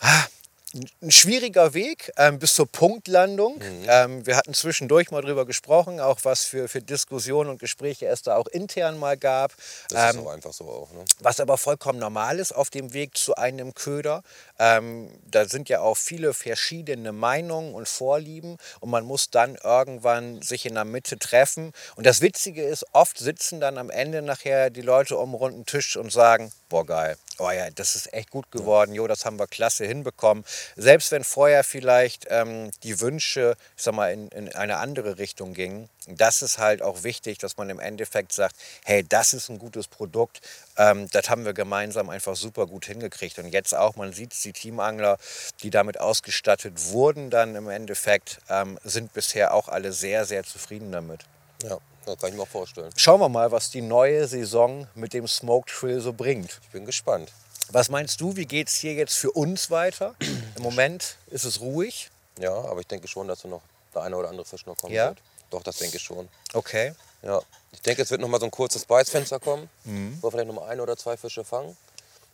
ah, 0.00 0.24
ein 0.74 1.10
schwieriger 1.10 1.72
Weg 1.72 2.12
ähm, 2.16 2.38
bis 2.38 2.54
zur 2.54 2.66
Punktlandung. 2.66 3.56
Mhm. 3.56 3.86
Ähm, 3.88 4.26
wir 4.26 4.36
hatten 4.36 4.52
zwischendurch 4.52 5.10
mal 5.10 5.22
drüber 5.22 5.46
gesprochen, 5.46 5.98
auch 6.00 6.18
was 6.24 6.44
für, 6.44 6.68
für 6.68 6.82
Diskussionen 6.82 7.50
und 7.50 7.58
Gespräche 7.58 8.06
es 8.06 8.22
da 8.22 8.36
auch 8.36 8.46
intern 8.48 8.98
mal 8.98 9.16
gab. 9.16 9.54
Das 9.88 10.14
ähm, 10.14 10.20
ist 10.20 10.26
auch 10.26 10.30
einfach 10.30 10.52
so 10.52 10.64
auch. 10.64 10.92
Ne? 10.92 11.04
Was 11.20 11.40
aber 11.40 11.56
vollkommen 11.56 11.98
normal 11.98 12.38
ist 12.38 12.52
auf 12.52 12.70
dem 12.70 12.92
Weg 12.92 13.16
zu 13.16 13.34
einem 13.36 13.74
Köder. 13.74 14.22
Ähm, 14.58 15.10
da 15.24 15.46
sind 15.46 15.68
ja 15.68 15.80
auch 15.80 15.96
viele 15.96 16.34
verschiedene 16.34 17.12
Meinungen 17.12 17.74
und 17.74 17.88
Vorlieben 17.88 18.58
und 18.80 18.90
man 18.90 19.04
muss 19.04 19.30
dann 19.30 19.56
irgendwann 19.56 20.42
sich 20.42 20.66
in 20.66 20.74
der 20.74 20.84
Mitte 20.84 21.18
treffen. 21.18 21.72
Und 21.96 22.04
das 22.04 22.20
Witzige 22.20 22.62
ist, 22.62 22.84
oft 22.92 23.18
sitzen 23.18 23.60
dann 23.60 23.78
am 23.78 23.90
Ende 23.90 24.22
nachher 24.22 24.70
die 24.70 24.82
Leute 24.82 25.16
um 25.16 25.30
einen 25.30 25.34
runden 25.34 25.66
Tisch 25.66 25.96
und 25.96 26.12
sagen, 26.12 26.52
boah 26.68 26.86
geil, 26.86 27.16
oh 27.38 27.50
ja, 27.50 27.70
das 27.70 27.96
ist 27.96 28.12
echt 28.12 28.30
gut 28.30 28.50
geworden, 28.50 28.92
jo, 28.92 29.06
das 29.06 29.24
haben 29.24 29.38
wir 29.38 29.46
klasse 29.46 29.84
hinbekommen. 29.86 30.44
Selbst 30.76 31.12
wenn 31.12 31.24
vorher 31.24 31.64
vielleicht 31.64 32.26
ähm, 32.30 32.70
die 32.82 33.00
Wünsche, 33.00 33.56
ich 33.76 33.82
sag 33.82 33.94
mal, 33.94 34.12
in, 34.12 34.28
in 34.28 34.54
eine 34.54 34.78
andere 34.78 35.18
Richtung 35.18 35.54
gingen, 35.54 35.88
das 36.06 36.42
ist 36.42 36.58
halt 36.58 36.82
auch 36.82 37.02
wichtig, 37.02 37.38
dass 37.38 37.56
man 37.56 37.70
im 37.70 37.80
Endeffekt 37.80 38.32
sagt, 38.32 38.56
hey, 38.84 39.04
das 39.06 39.32
ist 39.34 39.48
ein 39.48 39.58
gutes 39.58 39.88
Produkt, 39.88 40.40
ähm, 40.76 41.08
das 41.10 41.28
haben 41.28 41.44
wir 41.44 41.52
gemeinsam 41.52 42.08
einfach 42.10 42.36
super 42.36 42.66
gut 42.66 42.86
hingekriegt. 42.86 43.38
Und 43.38 43.48
jetzt 43.48 43.74
auch, 43.74 43.96
man 43.96 44.12
sieht 44.12 44.32
die 44.44 44.52
Teamangler, 44.52 45.18
die 45.62 45.70
damit 45.70 46.00
ausgestattet 46.00 46.90
wurden, 46.90 47.30
dann 47.30 47.54
im 47.56 47.68
Endeffekt, 47.68 48.40
ähm, 48.48 48.78
sind 48.84 49.12
bisher 49.12 49.54
auch 49.54 49.68
alle 49.68 49.92
sehr, 49.92 50.24
sehr 50.24 50.44
zufrieden 50.44 50.92
damit. 50.92 51.24
Ja, 51.62 51.78
das 52.08 52.20
kann 52.20 52.30
ich 52.30 52.36
mir 52.36 52.42
auch 52.42 52.48
vorstellen. 52.48 52.90
Schauen 52.96 53.20
wir 53.20 53.28
mal, 53.28 53.52
was 53.52 53.70
die 53.70 53.82
neue 53.82 54.26
Saison 54.26 54.86
mit 54.94 55.12
dem 55.12 55.28
Smoked 55.28 55.70
Trill 55.70 56.00
so 56.00 56.12
bringt. 56.12 56.60
Ich 56.62 56.68
bin 56.70 56.84
gespannt. 56.84 57.30
Was 57.70 57.90
meinst 57.90 58.20
du, 58.20 58.36
wie 58.36 58.46
geht 58.46 58.68
es 58.68 58.74
hier 58.74 58.94
jetzt 58.94 59.14
für 59.14 59.30
uns 59.30 59.70
weiter? 59.70 60.14
Im 60.56 60.62
Moment 60.62 61.16
ist 61.30 61.44
es 61.44 61.60
ruhig. 61.60 62.10
Ja, 62.38 62.54
aber 62.54 62.80
ich 62.80 62.86
denke 62.86 63.08
schon, 63.08 63.28
dass 63.28 63.44
noch 63.44 63.62
der 63.94 64.02
eine 64.02 64.16
oder 64.16 64.28
andere 64.30 64.46
Fisch 64.46 64.64
noch 64.64 64.76
kommen 64.76 64.94
ja? 64.94 65.08
wird. 65.08 65.18
Doch, 65.50 65.62
das 65.62 65.76
denke 65.76 65.96
ich 65.96 66.02
schon. 66.02 66.28
Okay. 66.54 66.94
Ja, 67.22 67.40
ich 67.72 67.80
denke, 67.82 68.02
es 68.02 68.10
wird 68.10 68.20
noch 68.20 68.28
mal 68.28 68.38
so 68.38 68.46
ein 68.46 68.50
kurzes 68.50 68.84
Beißfenster 68.84 69.40
kommen, 69.40 69.68
mhm. 69.84 70.18
wo 70.20 70.28
wir 70.28 70.32
vielleicht 70.32 70.48
noch 70.48 70.54
mal 70.54 70.68
ein 70.68 70.80
oder 70.80 70.96
zwei 70.96 71.16
Fische 71.16 71.44
fangen. 71.44 71.76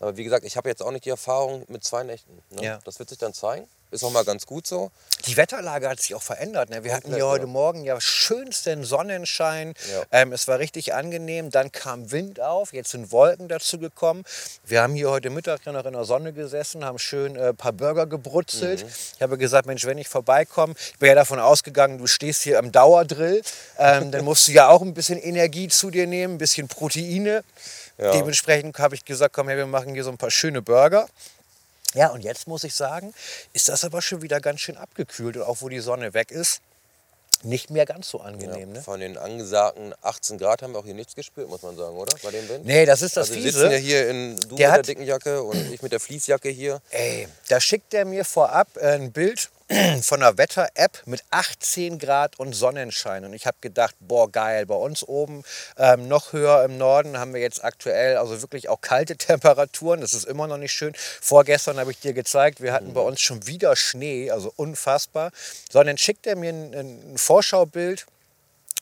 Aber 0.01 0.16
wie 0.16 0.25
gesagt, 0.25 0.45
ich 0.45 0.57
habe 0.57 0.68
jetzt 0.68 0.83
auch 0.83 0.91
nicht 0.91 1.05
die 1.05 1.11
Erfahrung 1.11 1.64
mit 1.68 1.85
zwei 1.85 2.03
Nächten. 2.03 2.43
Ne? 2.51 2.62
Ja. 2.62 2.81
Das 2.85 2.99
wird 2.99 3.09
sich 3.09 3.18
dann 3.18 3.33
zeigen. 3.33 3.66
Ist 3.95 4.05
auch 4.05 4.11
mal 4.11 4.24
ganz 4.24 4.45
gut 4.45 4.66
so. 4.66 4.90
Die 5.26 5.36
Wetterlage 5.36 5.88
hat 5.88 6.01
sich 6.01 6.14
auch 6.14 6.22
verändert. 6.22 6.68
Ne? 6.68 6.84
Wir 6.84 6.95
hatten 6.95 7.14
hier 7.14 7.26
heute 7.26 7.47
ja. 7.47 7.51
Morgen 7.51 7.84
ja 7.84 8.01
schönsten 8.01 8.84
Sonnenschein. 8.84 9.74
Ja. 9.90 10.03
Ähm, 10.11 10.32
es 10.32 10.49
war 10.49 10.59
richtig 10.59 10.92
angenehm. 10.92 11.51
Dann 11.51 11.72
kam 11.72 12.11
Wind 12.11 12.40
auf. 12.40 12.72
Jetzt 12.72 12.90
sind 12.90 13.12
Wolken 13.12 13.49
dazu 13.49 13.78
gekommen. 13.78 14.24
Wir 14.64 14.82
haben 14.82 14.95
hier 14.95 15.11
heute 15.11 15.30
Mittag 15.30 15.64
ja 15.64 15.72
noch 15.72 15.86
in 15.86 15.92
der 15.92 16.05
Sonne 16.05 16.32
gesessen, 16.32 16.84
haben 16.84 16.99
schön 16.99 17.36
ein 17.36 17.42
äh, 17.42 17.55
paar 17.55 17.72
Burger 17.72 18.07
gebrutzelt. 18.07 18.84
Mhm. 18.84 18.90
Ich 19.16 19.22
habe 19.22 19.38
gesagt, 19.38 19.66
Mensch, 19.66 19.86
wenn 19.86 19.99
ich 19.99 20.09
vorbeikomme, 20.09 20.74
ich 20.76 20.99
bin 20.99 21.09
ja 21.09 21.14
davon 21.14 21.38
ausgegangen, 21.38 21.99
du 21.99 22.07
stehst 22.07 22.42
hier 22.42 22.59
im 22.59 22.72
Dauerdrill. 22.72 23.42
Ähm, 23.78 24.11
dann 24.11 24.24
musst 24.24 24.49
du 24.49 24.53
ja 24.53 24.68
auch 24.68 24.82
ein 24.82 24.92
bisschen 24.92 25.18
Energie 25.18 25.68
zu 25.68 25.90
dir 25.90 26.07
nehmen, 26.07 26.34
ein 26.34 26.38
bisschen 26.38 26.68
Proteine. 26.68 27.45
Ja. 27.97 28.11
Dementsprechend 28.11 28.76
habe 28.78 28.97
ich 28.97 29.05
gesagt, 29.05 29.34
komm 29.34 29.49
her, 29.49 29.57
wir 29.57 29.66
machen 29.66 29.95
hier 29.95 30.03
so 30.03 30.11
ein 30.11 30.18
paar 30.18 30.30
schöne 30.30 30.62
Burger. 30.62 31.07
Ja, 31.95 32.09
und 32.09 32.22
jetzt 32.22 32.47
muss 32.47 32.64
ich 32.64 32.74
sagen, 32.74 33.14
ist 33.53 33.68
das 33.68 33.84
aber 33.84 34.03
schon 34.03 34.22
wieder 34.22 34.40
ganz 34.40 34.61
schön 34.61 34.76
abgekühlt. 34.76 35.36
Und 35.36 35.42
auch 35.42 35.59
wo 35.61 35.68
die 35.68 35.80
Sonne 35.80 36.12
weg 36.12 36.30
ist, 36.30 36.61
nicht 37.45 37.70
mehr 37.70 37.84
ganz 37.86 38.09
so 38.09 38.20
angenehm. 38.20 38.59
Ja, 38.59 38.66
Ne? 38.66 38.82
Von 38.82 39.01
den 39.01 39.18
angesagten 39.18 39.95
18 40.03 40.38
Grad 40.38 40.62
haben 40.62 40.72
wir 40.72 40.78
auch 40.78 40.84
hier 40.84 40.95
nichts 40.95 41.14
gespürt, 41.14 41.49
muss 41.49 41.62
man 41.62 41.76
sagen, 41.76 41.97
oder? 41.97 42.16
Bei 42.22 42.30
dem 42.30 42.49
Wind? 42.49 42.64
Nee, 42.64 42.86
das 42.86 43.03
ist 43.03 43.16
das 43.16 43.28
also 43.30 43.42
wir 43.42 43.53
sitzen 43.53 43.70
ja 43.70 43.76
hier 43.76 44.09
in, 44.09 44.36
du 44.49 44.57
Der 44.57 44.70
mit 44.70 44.76
der 44.76 44.82
dicken 44.82 45.05
Jacke 45.05 45.42
und 45.42 45.72
ich 45.72 45.82
mit 45.82 45.92
der 45.92 46.01
Fließjacke 46.01 46.49
hier. 46.49 46.80
Ey, 46.90 47.28
da 47.49 47.61
schickt 47.61 47.92
er 47.95 48.05
mir 48.05 48.24
vorab 48.24 48.68
äh, 48.76 48.95
ein 48.95 49.12
Bild 49.12 49.51
von 50.03 50.23
einer 50.23 50.37
Wetter-App 50.37 51.03
mit 51.07 51.23
18 51.31 51.99
Grad 51.99 52.39
und 52.39 52.53
Sonnenschein. 52.53 53.25
Und 53.25 53.33
ich 53.33 53.47
habe 53.47 53.57
gedacht, 53.62 53.95
boah, 53.99 54.31
geil, 54.31 54.67
bei 54.67 54.75
uns 54.75 55.03
oben 55.03 55.43
ähm, 55.79 56.07
noch 56.07 56.35
höher 56.35 56.65
im 56.65 56.77
Norden 56.77 57.19
haben 57.19 57.33
wir 57.33 57.41
jetzt 57.41 57.65
aktuell 57.65 58.19
also 58.19 58.43
wirklich 58.43 58.69
auch 58.69 58.83
kalte 58.83 59.17
Temperaturen. 59.19 60.01
Das 60.03 60.12
ist 60.12 60.25
immer 60.25 60.47
noch 60.47 60.59
nicht 60.59 60.73
schön. 60.73 60.95
Vorgestern 60.97 61.79
habe 61.79 61.91
ich 61.91 62.01
dir 62.01 62.12
gezeigt, 62.12 62.61
wir 62.61 62.73
hatten 62.75 62.93
bei 62.93 63.01
uns 63.01 63.23
schon 63.23 63.47
wieder 63.47 63.75
Schnee, 63.75 64.31
also 64.31 64.53
unfassbar. 64.57 65.31
So, 65.71 65.81
und 65.81 65.87
dann 65.87 65.99
schickt 65.99 66.27
er 66.27 66.37
mir 66.37 66.53
ein, 66.53 66.75
ein 66.75 67.19
Vorschaubild 67.19 68.07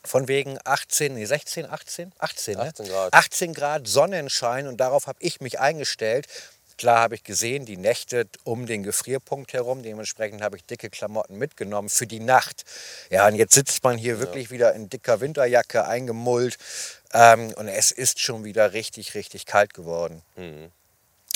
von 0.03 0.27
wegen 0.27 0.59
18, 0.65 1.13
nee, 1.13 1.25
16, 1.25 1.69
18? 1.69 2.11
18, 2.19 2.57
ne? 2.57 2.63
18 2.63 2.87
Grad. 2.87 3.13
18 3.13 3.53
Grad 3.53 3.87
Sonnenschein 3.87 4.67
und 4.67 4.77
darauf 4.77 5.07
habe 5.07 5.17
ich 5.21 5.39
mich 5.39 5.61
eingestellt. 5.61 6.27
Klar 6.77 6.99
habe 6.99 7.15
ich 7.15 7.23
gesehen, 7.23 7.65
die 7.65 7.77
Nächte 7.77 8.27
um 8.43 8.65
den 8.65 8.83
Gefrierpunkt 8.83 9.53
herum. 9.53 9.83
Dementsprechend 9.83 10.41
habe 10.41 10.57
ich 10.57 10.65
dicke 10.65 10.89
Klamotten 10.89 11.37
mitgenommen 11.37 11.89
für 11.89 12.07
die 12.07 12.19
Nacht. 12.19 12.63
Ja, 13.09 13.27
und 13.27 13.35
jetzt 13.35 13.53
sitzt 13.53 13.83
man 13.83 13.97
hier 13.97 14.19
wirklich 14.19 14.51
wieder 14.51 14.73
in 14.73 14.89
dicker 14.89 15.21
Winterjacke 15.21 15.85
eingemullt. 15.85 16.57
Ähm, 17.13 17.53
und 17.57 17.67
es 17.67 17.91
ist 17.91 18.19
schon 18.19 18.43
wieder 18.43 18.73
richtig, 18.73 19.15
richtig 19.15 19.45
kalt 19.45 19.73
geworden. 19.73 20.21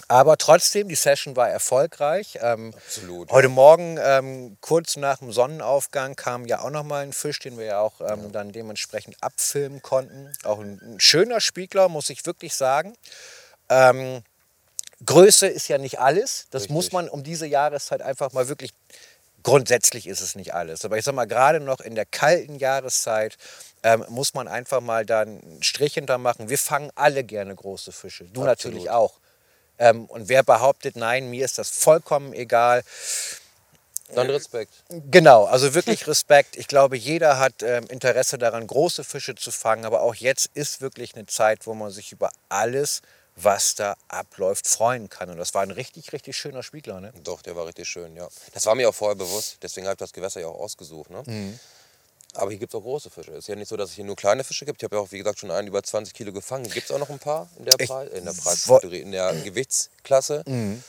Aber 0.10 0.38
trotzdem, 0.38 0.88
die 0.88 0.96
Session 0.96 1.36
war 1.36 1.50
erfolgreich. 1.50 2.40
Ähm, 2.42 2.74
Absolut. 2.74 3.30
Heute 3.30 3.50
Morgen, 3.50 4.00
ähm, 4.02 4.58
kurz 4.62 4.96
nach 4.96 5.18
dem 5.18 5.34
Sonnenaufgang, 5.34 6.16
kam 6.16 6.46
ja 6.46 6.62
auch 6.62 6.70
noch 6.70 6.84
mal 6.84 7.04
ein 7.04 7.12
Fisch, 7.12 7.40
den 7.40 7.58
wir 7.58 7.66
ja 7.66 7.80
auch 7.82 8.00
ähm, 8.00 8.32
dann 8.32 8.54
dementsprechend 8.54 9.18
abfilmen 9.22 9.82
konnten. 9.82 10.32
Auch 10.44 10.60
ein, 10.60 10.80
ein 10.82 11.00
schöner 11.00 11.42
Spiegler, 11.42 11.90
muss 11.90 12.10
ich 12.10 12.26
wirklich 12.26 12.56
sagen. 12.56 12.96
Größe 15.06 15.48
ist 15.48 15.68
ja 15.68 15.78
nicht 15.78 16.00
alles. 16.00 16.48
Das 16.50 16.64
Richtig. 16.64 16.74
muss 16.74 16.92
man 16.92 17.10
um 17.10 17.24
diese 17.24 17.46
Jahreszeit 17.46 18.02
einfach 18.02 18.34
mal 18.34 18.48
wirklich. 18.48 18.72
Grundsätzlich 19.44 20.08
ist 20.08 20.20
es 20.20 20.36
nicht 20.36 20.54
alles. 20.54 20.84
Aber 20.84 20.98
ich 20.98 21.06
sag 21.06 21.16
mal, 21.16 21.26
gerade 21.26 21.62
noch 21.62 21.80
in 21.80 21.96
der 21.96 22.06
kalten 22.06 22.56
Jahreszeit 22.56 23.38
ähm, 23.84 24.04
muss 24.10 24.34
man 24.34 24.48
einfach 24.48 24.82
mal 24.82 25.06
da 25.06 25.22
einen 25.22 25.64
Strich 25.64 25.94
hinter 25.94 26.18
machen. 26.18 26.50
Wir 26.50 26.58
fangen 26.58 26.92
alle 26.96 27.24
gerne 27.24 27.56
große 27.56 27.92
Fische. 27.94 28.26
Du 28.26 28.42
Absolut. 28.42 28.48
natürlich 28.48 28.90
auch. 28.90 29.20
Ähm, 29.80 30.06
und 30.06 30.28
wer 30.28 30.44
behauptet, 30.44 30.96
nein, 30.96 31.30
mir 31.30 31.46
ist 31.46 31.58
das 31.58 31.70
vollkommen 31.70 32.34
egal, 32.34 32.84
Dann 34.14 34.30
Respekt. 34.30 34.74
Genau, 34.90 35.46
also 35.46 35.74
wirklich 35.74 36.08
Respekt. 36.08 36.56
Ich 36.58 36.68
glaube, 36.68 36.98
jeder 36.98 37.40
hat 37.40 37.62
ähm, 37.62 37.86
Interesse 37.90 38.38
daran, 38.38 38.66
große 38.66 39.04
Fische 39.04 39.36
zu 39.36 39.52
fangen. 39.52 39.86
Aber 39.86 40.02
auch 40.02 40.16
jetzt 40.16 40.50
ist 40.54 40.82
wirklich 40.82 41.16
eine 41.16 41.26
Zeit, 41.26 41.68
wo 41.68 41.74
man 41.74 41.92
sich 41.92 42.12
über 42.12 42.32
alles, 42.50 43.02
was 43.38 43.76
da 43.76 43.96
abläuft, 44.08 44.68
freuen 44.68 45.10
kann. 45.10 45.30
Und 45.30 45.38
das 45.38 45.54
war 45.54 45.62
ein 45.62 45.72
richtig, 45.72 46.12
richtig 46.12 46.36
schöner 46.36 46.64
Spiegler. 46.64 47.00
Ne? 47.00 47.14
Doch, 47.24 47.42
der 47.42 47.56
war 47.56 47.68
richtig 47.68 47.88
schön, 47.88 48.16
ja. 48.16 48.28
Das 48.54 48.66
war 48.66 48.76
mir 48.76 48.90
auch 48.90 48.96
vorher 48.96 49.16
bewusst, 49.16 49.58
deswegen 49.62 49.86
habe 49.88 49.94
ich 49.94 50.00
das 50.00 50.12
Gewässer 50.12 50.42
ja 50.42 50.48
auch 50.48 50.60
ausgesucht. 50.60 51.10
Ne? 51.12 51.24
Mhm. 51.26 51.60
Aber 52.34 52.50
hier 52.52 52.60
gibt 52.60 52.74
es 52.74 52.78
auch 52.78 52.84
große 52.84 53.10
Fische. 53.10 53.32
Es 53.32 53.40
ist 53.40 53.48
ja 53.48 53.56
nicht 53.56 53.70
so, 53.70 53.78
dass 53.78 53.92
es 53.92 53.96
hier 53.96 54.06
nur 54.06 54.16
kleine 54.16 54.44
Fische 54.44 54.66
gibt. 54.66 54.82
Ich 54.82 54.84
habe 54.84 54.96
ja 54.96 55.02
auch, 55.02 55.12
wie 55.12 55.18
gesagt, 55.18 55.40
schon 55.40 55.52
einen 55.52 55.68
über 55.68 55.82
20 55.82 56.14
Kilo 56.14 56.34
gefangen. 56.34 56.70
Gibt 56.70 56.90
es 56.90 56.92
auch 56.92 57.00
noch 57.00 57.10
ein 57.10 57.20
paar 57.20 57.48
in 57.58 57.66
der, 57.66 57.78
Preis, 57.78 58.12
in 58.12 58.26
der 58.26 58.34
Preiskategorie, 58.34 59.00
in 59.00 59.12
der 59.12 59.34
Gewichtsklasse. 59.34 60.44
Mhm. 60.46 60.84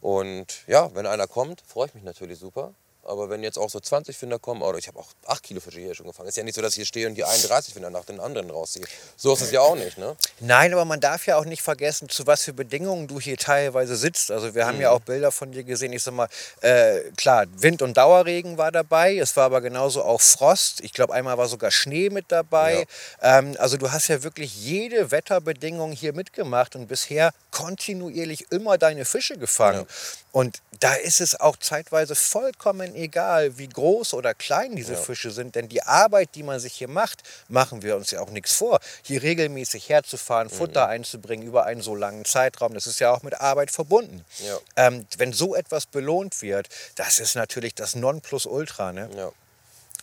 Und 0.00 0.66
ja, 0.66 0.94
wenn 0.94 1.06
einer 1.06 1.26
kommt, 1.26 1.62
freue 1.66 1.86
ich 1.86 1.94
mich 1.94 2.04
natürlich 2.04 2.38
super. 2.38 2.74
Aber 3.10 3.28
wenn 3.28 3.42
jetzt 3.42 3.58
auch 3.58 3.68
so 3.68 3.80
20 3.80 4.16
Finder 4.16 4.38
kommen, 4.38 4.62
oder 4.62 4.78
ich 4.78 4.86
habe 4.88 4.98
auch 4.98 5.08
8 5.26 5.42
Kilo 5.42 5.60
Fische 5.60 5.80
hier 5.80 5.94
schon 5.94 6.06
gefangen. 6.06 6.28
Ist 6.28 6.36
ja 6.36 6.44
nicht 6.44 6.54
so, 6.54 6.62
dass 6.62 6.72
ich 6.72 6.76
hier 6.76 6.86
stehe 6.86 7.06
und 7.08 7.16
die 7.16 7.24
31 7.24 7.74
Finder 7.74 7.90
nach 7.90 8.04
den 8.04 8.20
anderen 8.20 8.50
rausziehe. 8.50 8.84
So 9.16 9.32
ist 9.34 9.40
es 9.42 9.50
ja 9.50 9.60
auch 9.60 9.74
nicht, 9.74 9.98
ne? 9.98 10.16
Nein, 10.38 10.72
aber 10.72 10.84
man 10.84 11.00
darf 11.00 11.26
ja 11.26 11.36
auch 11.36 11.44
nicht 11.44 11.60
vergessen, 11.62 12.08
zu 12.08 12.26
was 12.26 12.42
für 12.44 12.52
Bedingungen 12.52 13.08
du 13.08 13.20
hier 13.20 13.36
teilweise 13.36 13.96
sitzt. 13.96 14.30
Also 14.30 14.54
wir 14.54 14.64
haben 14.66 14.76
Mhm. 14.76 14.82
ja 14.82 14.90
auch 14.92 15.00
Bilder 15.00 15.32
von 15.32 15.50
dir 15.52 15.64
gesehen. 15.64 15.92
Ich 15.92 16.02
sag 16.04 16.14
mal, 16.14 16.28
äh, 16.60 17.00
klar, 17.16 17.46
Wind 17.56 17.82
und 17.82 17.96
Dauerregen 17.96 18.56
war 18.58 18.70
dabei. 18.70 19.16
Es 19.18 19.36
war 19.36 19.44
aber 19.46 19.60
genauso 19.60 20.02
auch 20.04 20.20
Frost. 20.20 20.80
Ich 20.80 20.92
glaube, 20.92 21.12
einmal 21.12 21.36
war 21.36 21.48
sogar 21.48 21.70
Schnee 21.72 22.10
mit 22.10 22.26
dabei. 22.28 22.86
Ähm, 23.22 23.56
also 23.58 23.76
du 23.76 23.90
hast 23.90 24.08
ja 24.08 24.22
wirklich 24.22 24.54
jede 24.56 25.10
Wetterbedingung 25.10 25.92
hier 25.92 26.12
mitgemacht 26.12 26.76
und 26.76 26.86
bisher 26.86 27.32
kontinuierlich 27.50 28.46
immer 28.50 28.78
deine 28.78 29.04
Fische 29.04 29.36
gefangen. 29.36 29.86
Und 30.32 30.62
da 30.78 30.94
ist 30.94 31.20
es 31.20 31.38
auch 31.38 31.56
zeitweise 31.56 32.14
vollkommen 32.14 32.94
egal, 32.94 33.58
wie 33.58 33.68
groß 33.68 34.14
oder 34.14 34.32
klein 34.34 34.76
diese 34.76 34.96
Fische 34.96 35.30
sind, 35.30 35.54
denn 35.54 35.68
die 35.68 35.82
Arbeit, 35.82 36.30
die 36.34 36.42
man 36.42 36.60
sich 36.60 36.72
hier 36.74 36.88
macht, 36.88 37.22
machen 37.48 37.82
wir 37.82 37.96
uns 37.96 38.10
ja 38.10 38.20
auch 38.20 38.30
nichts 38.30 38.54
vor. 38.54 38.80
Hier 39.02 39.22
regelmäßig 39.22 39.88
herzufahren, 39.88 40.48
Mhm. 40.48 40.52
Futter 40.52 40.88
einzubringen 40.88 41.46
über 41.46 41.64
einen 41.66 41.82
so 41.82 41.94
langen 41.94 42.24
Zeitraum, 42.24 42.74
das 42.74 42.86
ist 42.86 43.00
ja 43.00 43.10
auch 43.12 43.22
mit 43.22 43.40
Arbeit 43.40 43.70
verbunden. 43.70 44.24
Ja. 44.38 44.58
Ähm, 44.76 45.06
wenn 45.18 45.32
so 45.32 45.54
etwas 45.54 45.86
belohnt 45.86 46.40
wird, 46.42 46.68
das 46.94 47.18
ist 47.18 47.34
natürlich 47.34 47.74
das 47.74 47.94
Nonplusultra. 47.94 48.92
Ne? 48.92 49.10
Ja. 49.16 49.32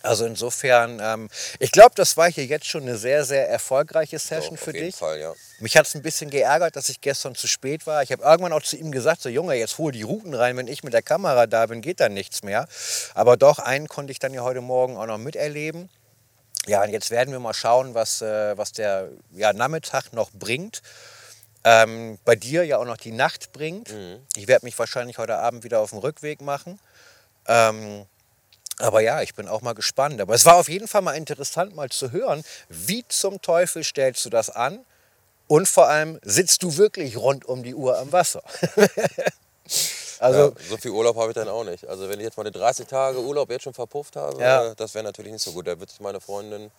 Also 0.04 0.26
insofern, 0.26 1.00
ähm, 1.02 1.30
ich 1.60 1.72
glaube, 1.72 1.94
das 1.96 2.18
war 2.18 2.32
hier 2.32 2.46
jetzt 2.46 2.68
schon 2.68 2.84
eine 2.84 2.98
sehr, 2.98 3.26
sehr 3.26 3.50
erfolgreiche 3.50 4.20
Session 4.20 4.56
Doch, 4.56 4.64
für 4.64 4.74
dich. 4.74 4.96
Fall, 4.96 5.20
ja. 5.20 5.34
Mich 5.60 5.76
hat 5.76 5.88
es 5.88 5.96
ein 5.96 6.04
bisschen 6.04 6.30
geärgert, 6.30 6.76
dass 6.76 6.90
ich 6.90 7.02
gestern 7.02 7.36
zu 7.36 7.48
spät 7.48 7.88
war. 7.88 8.04
Ich 8.04 8.12
habe 8.12 8.24
irgendwann 8.24 8.54
auch 8.54 8.62
zu 8.62 8.78
ihm 8.78 8.92
gesagt, 8.92 9.22
so 9.22 9.30
Junge, 9.30 9.56
jetzt 9.56 9.78
hol 9.80 9.92
die 9.92 10.04
Routen 10.04 10.34
rein, 10.34 10.56
wenn 10.56 10.68
ich 10.68 10.84
mit 10.84 10.94
der 10.94 11.02
Kamera 11.02 11.48
da 11.48 11.66
bin, 11.66 11.82
geht 11.82 12.00
dann 12.00 12.14
nichts 12.14 12.44
mehr. 12.44 12.68
Aber 13.16 13.38
doch, 13.38 13.60
einen 13.60 13.88
konnte 13.88 14.12
ich 14.12 14.20
dann 14.20 14.34
ja 14.34 14.44
heute 14.44 14.62
Morgen 14.62 14.98
auch 14.98 15.08
noch 15.08 15.18
miterleben. 15.18 15.90
Ja, 16.68 16.84
und 16.84 16.90
jetzt 16.90 17.12
werden 17.12 17.32
wir 17.32 17.40
mal 17.40 17.54
schauen, 17.54 17.94
was, 17.94 18.22
äh, 18.22 18.58
was 18.58 18.74
der 18.74 19.10
ja, 19.32 19.54
Nachmittag 19.54 20.14
noch 20.14 20.30
bringt. 20.32 20.82
Ähm, 21.64 22.20
bei 22.24 22.36
dir 22.36 22.66
ja 22.66 22.78
auch 22.78 22.86
noch 22.86 22.98
die 22.98 23.12
Nacht 23.12 23.52
bringt. 23.52 23.94
Ich 24.36 24.48
werde 24.48 24.66
mich 24.66 24.78
wahrscheinlich 24.78 25.18
heute 25.18 25.38
Abend 25.38 25.64
wieder 25.64 25.80
auf 25.80 25.90
den 25.90 26.00
Rückweg 26.00 26.42
machen. 26.42 26.80
Ähm, 27.48 28.06
aber 28.80 29.02
ja, 29.02 29.22
ich 29.22 29.36
bin 29.36 29.48
auch 29.48 29.62
mal 29.62 29.74
gespannt. 29.74 30.22
Aber 30.22 30.34
es 30.34 30.46
war 30.46 30.56
auf 30.56 30.70
jeden 30.70 30.88
Fall 30.88 31.02
mal 31.02 31.14
interessant, 31.14 31.76
mal 31.76 31.90
zu 31.90 32.12
hören, 32.12 32.44
wie 32.70 33.06
zum 33.08 33.42
Teufel 33.42 33.84
stellst 33.84 34.24
du 34.26 34.30
das 34.30 34.50
an? 34.50 34.86
Und 35.48 35.68
vor 35.68 35.88
allem, 35.88 36.20
sitzt 36.24 36.62
du 36.64 36.76
wirklich 36.78 37.16
rund 37.18 37.46
um 37.46 37.64
die 37.64 37.74
Uhr 37.74 37.98
am 37.98 38.12
Wasser? 38.12 38.44
also, 40.20 40.40
ja, 40.40 40.52
so 40.70 40.78
viel 40.78 40.92
Urlaub 40.92 41.16
habe 41.16 41.30
ich 41.30 41.36
dann 41.36 41.48
auch 41.48 41.64
nicht. 41.64 41.88
Also 41.88 42.10
wenn 42.10 42.20
ich 42.20 42.26
jetzt 42.26 42.38
mal 42.38 42.50
30 42.50 42.86
Tage 42.88 43.20
Urlaub 43.20 43.50
jetzt 43.50 43.64
schon 43.64 43.74
verpufft 43.74 44.16
habe, 44.18 44.42
Ja. 44.42 44.76
das 44.76 44.94
wäre 44.94 45.06
natürlich 45.06 45.32
nicht 45.32 45.44
so 45.44 45.54
gut. 45.54 45.68
Da 45.68 45.80
wird 45.80 45.90
sich 45.90 46.02
meine 46.02 46.20
Freundin 46.20 46.70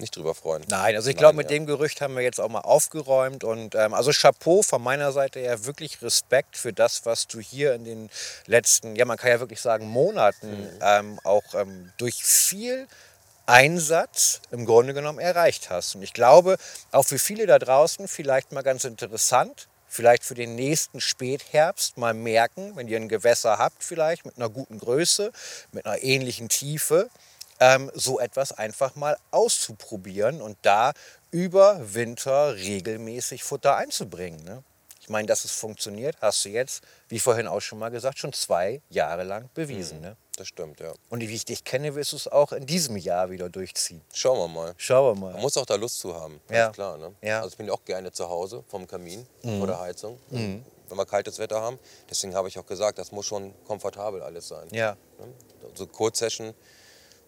nicht 0.00 0.16
drüber 0.16 0.34
freuen. 0.34 0.64
Nein, 0.68 0.96
also 0.96 1.10
ich 1.10 1.16
glaube, 1.16 1.36
mit 1.36 1.50
ja. 1.50 1.56
dem 1.56 1.66
Gerücht 1.66 2.00
haben 2.00 2.14
wir 2.14 2.22
jetzt 2.22 2.40
auch 2.40 2.48
mal 2.48 2.60
aufgeräumt. 2.60 3.44
Und 3.44 3.74
ähm, 3.74 3.94
also 3.94 4.10
Chapeau 4.12 4.62
von 4.62 4.82
meiner 4.82 5.12
Seite 5.12 5.40
her 5.40 5.64
wirklich 5.64 6.02
Respekt 6.02 6.56
für 6.56 6.72
das, 6.72 7.06
was 7.06 7.26
du 7.26 7.40
hier 7.40 7.74
in 7.74 7.84
den 7.84 8.10
letzten, 8.46 8.96
ja 8.96 9.04
man 9.04 9.16
kann 9.16 9.30
ja 9.30 9.40
wirklich 9.40 9.60
sagen, 9.60 9.86
Monaten 9.86 10.68
ähm, 10.80 11.18
auch 11.24 11.54
ähm, 11.54 11.92
durch 11.98 12.22
viel 12.22 12.86
Einsatz 13.46 14.40
im 14.50 14.66
Grunde 14.66 14.92
genommen 14.92 15.18
erreicht 15.18 15.70
hast. 15.70 15.94
Und 15.94 16.02
ich 16.02 16.12
glaube, 16.12 16.56
auch 16.90 17.04
für 17.04 17.18
viele 17.18 17.46
da 17.46 17.58
draußen 17.58 18.08
vielleicht 18.08 18.52
mal 18.52 18.62
ganz 18.62 18.84
interessant, 18.84 19.68
vielleicht 19.88 20.24
für 20.24 20.34
den 20.34 20.56
nächsten 20.56 21.00
Spätherbst 21.00 21.96
mal 21.96 22.12
merken, 22.12 22.72
wenn 22.74 22.88
ihr 22.88 22.98
ein 22.98 23.08
Gewässer 23.08 23.58
habt, 23.58 23.84
vielleicht 23.84 24.26
mit 24.26 24.36
einer 24.36 24.48
guten 24.48 24.78
Größe, 24.78 25.32
mit 25.72 25.86
einer 25.86 26.02
ähnlichen 26.02 26.48
Tiefe, 26.48 27.08
ähm, 27.60 27.90
so 27.94 28.18
etwas 28.20 28.52
einfach 28.52 28.94
mal 28.96 29.16
auszuprobieren 29.30 30.40
und 30.42 30.56
da 30.62 30.92
über 31.30 31.94
Winter 31.94 32.54
regelmäßig 32.54 33.42
Futter 33.44 33.76
einzubringen. 33.76 34.42
Ne? 34.44 34.62
Ich 35.00 35.08
meine, 35.08 35.26
dass 35.28 35.44
es 35.44 35.52
funktioniert, 35.52 36.16
hast 36.20 36.44
du 36.44 36.48
jetzt, 36.48 36.82
wie 37.08 37.18
vorhin 37.18 37.46
auch 37.46 37.60
schon 37.60 37.78
mal 37.78 37.90
gesagt, 37.90 38.18
schon 38.18 38.32
zwei 38.32 38.80
Jahre 38.90 39.22
lang 39.24 39.48
bewiesen. 39.54 40.00
Ne? 40.00 40.16
Das 40.36 40.48
stimmt, 40.48 40.80
ja. 40.80 40.92
Und 41.08 41.20
wie 41.20 41.34
ich 41.34 41.44
dich 41.44 41.64
kenne, 41.64 41.94
wirst 41.94 42.12
du 42.12 42.16
es 42.16 42.28
auch 42.28 42.52
in 42.52 42.66
diesem 42.66 42.96
Jahr 42.96 43.30
wieder 43.30 43.48
durchziehen. 43.48 44.02
Schauen 44.12 44.38
wir 44.38 44.48
mal. 44.48 44.74
Schauen 44.76 45.16
wir 45.16 45.20
Man 45.20 45.32
mal. 45.34 45.40
muss 45.40 45.56
auch 45.56 45.64
da 45.64 45.76
Lust 45.76 45.98
zu 46.00 46.14
haben, 46.14 46.40
Ja. 46.50 46.70
klar. 46.70 46.98
Ne? 46.98 47.14
Ja. 47.22 47.38
Also 47.38 47.50
ich 47.50 47.56
bin 47.56 47.66
ja 47.68 47.72
auch 47.72 47.84
gerne 47.84 48.12
zu 48.12 48.28
Hause 48.28 48.62
vom 48.68 48.86
Kamin 48.86 49.26
vor 49.42 49.66
der 49.66 49.80
Heizung. 49.80 50.18
wenn 50.30 50.64
wir 50.98 51.06
kaltes 51.06 51.38
Wetter 51.40 51.60
haben. 51.60 51.78
Deswegen 52.08 52.34
habe 52.34 52.46
ich 52.48 52.58
auch 52.58 52.66
gesagt, 52.66 52.98
das 52.98 53.10
muss 53.12 53.26
schon 53.26 53.52
komfortabel 53.64 54.22
alles 54.22 54.46
sein. 54.48 54.68
Ja. 54.72 54.92
Ne? 55.18 55.32
So 55.74 55.86
Kurzsession, 55.86 56.54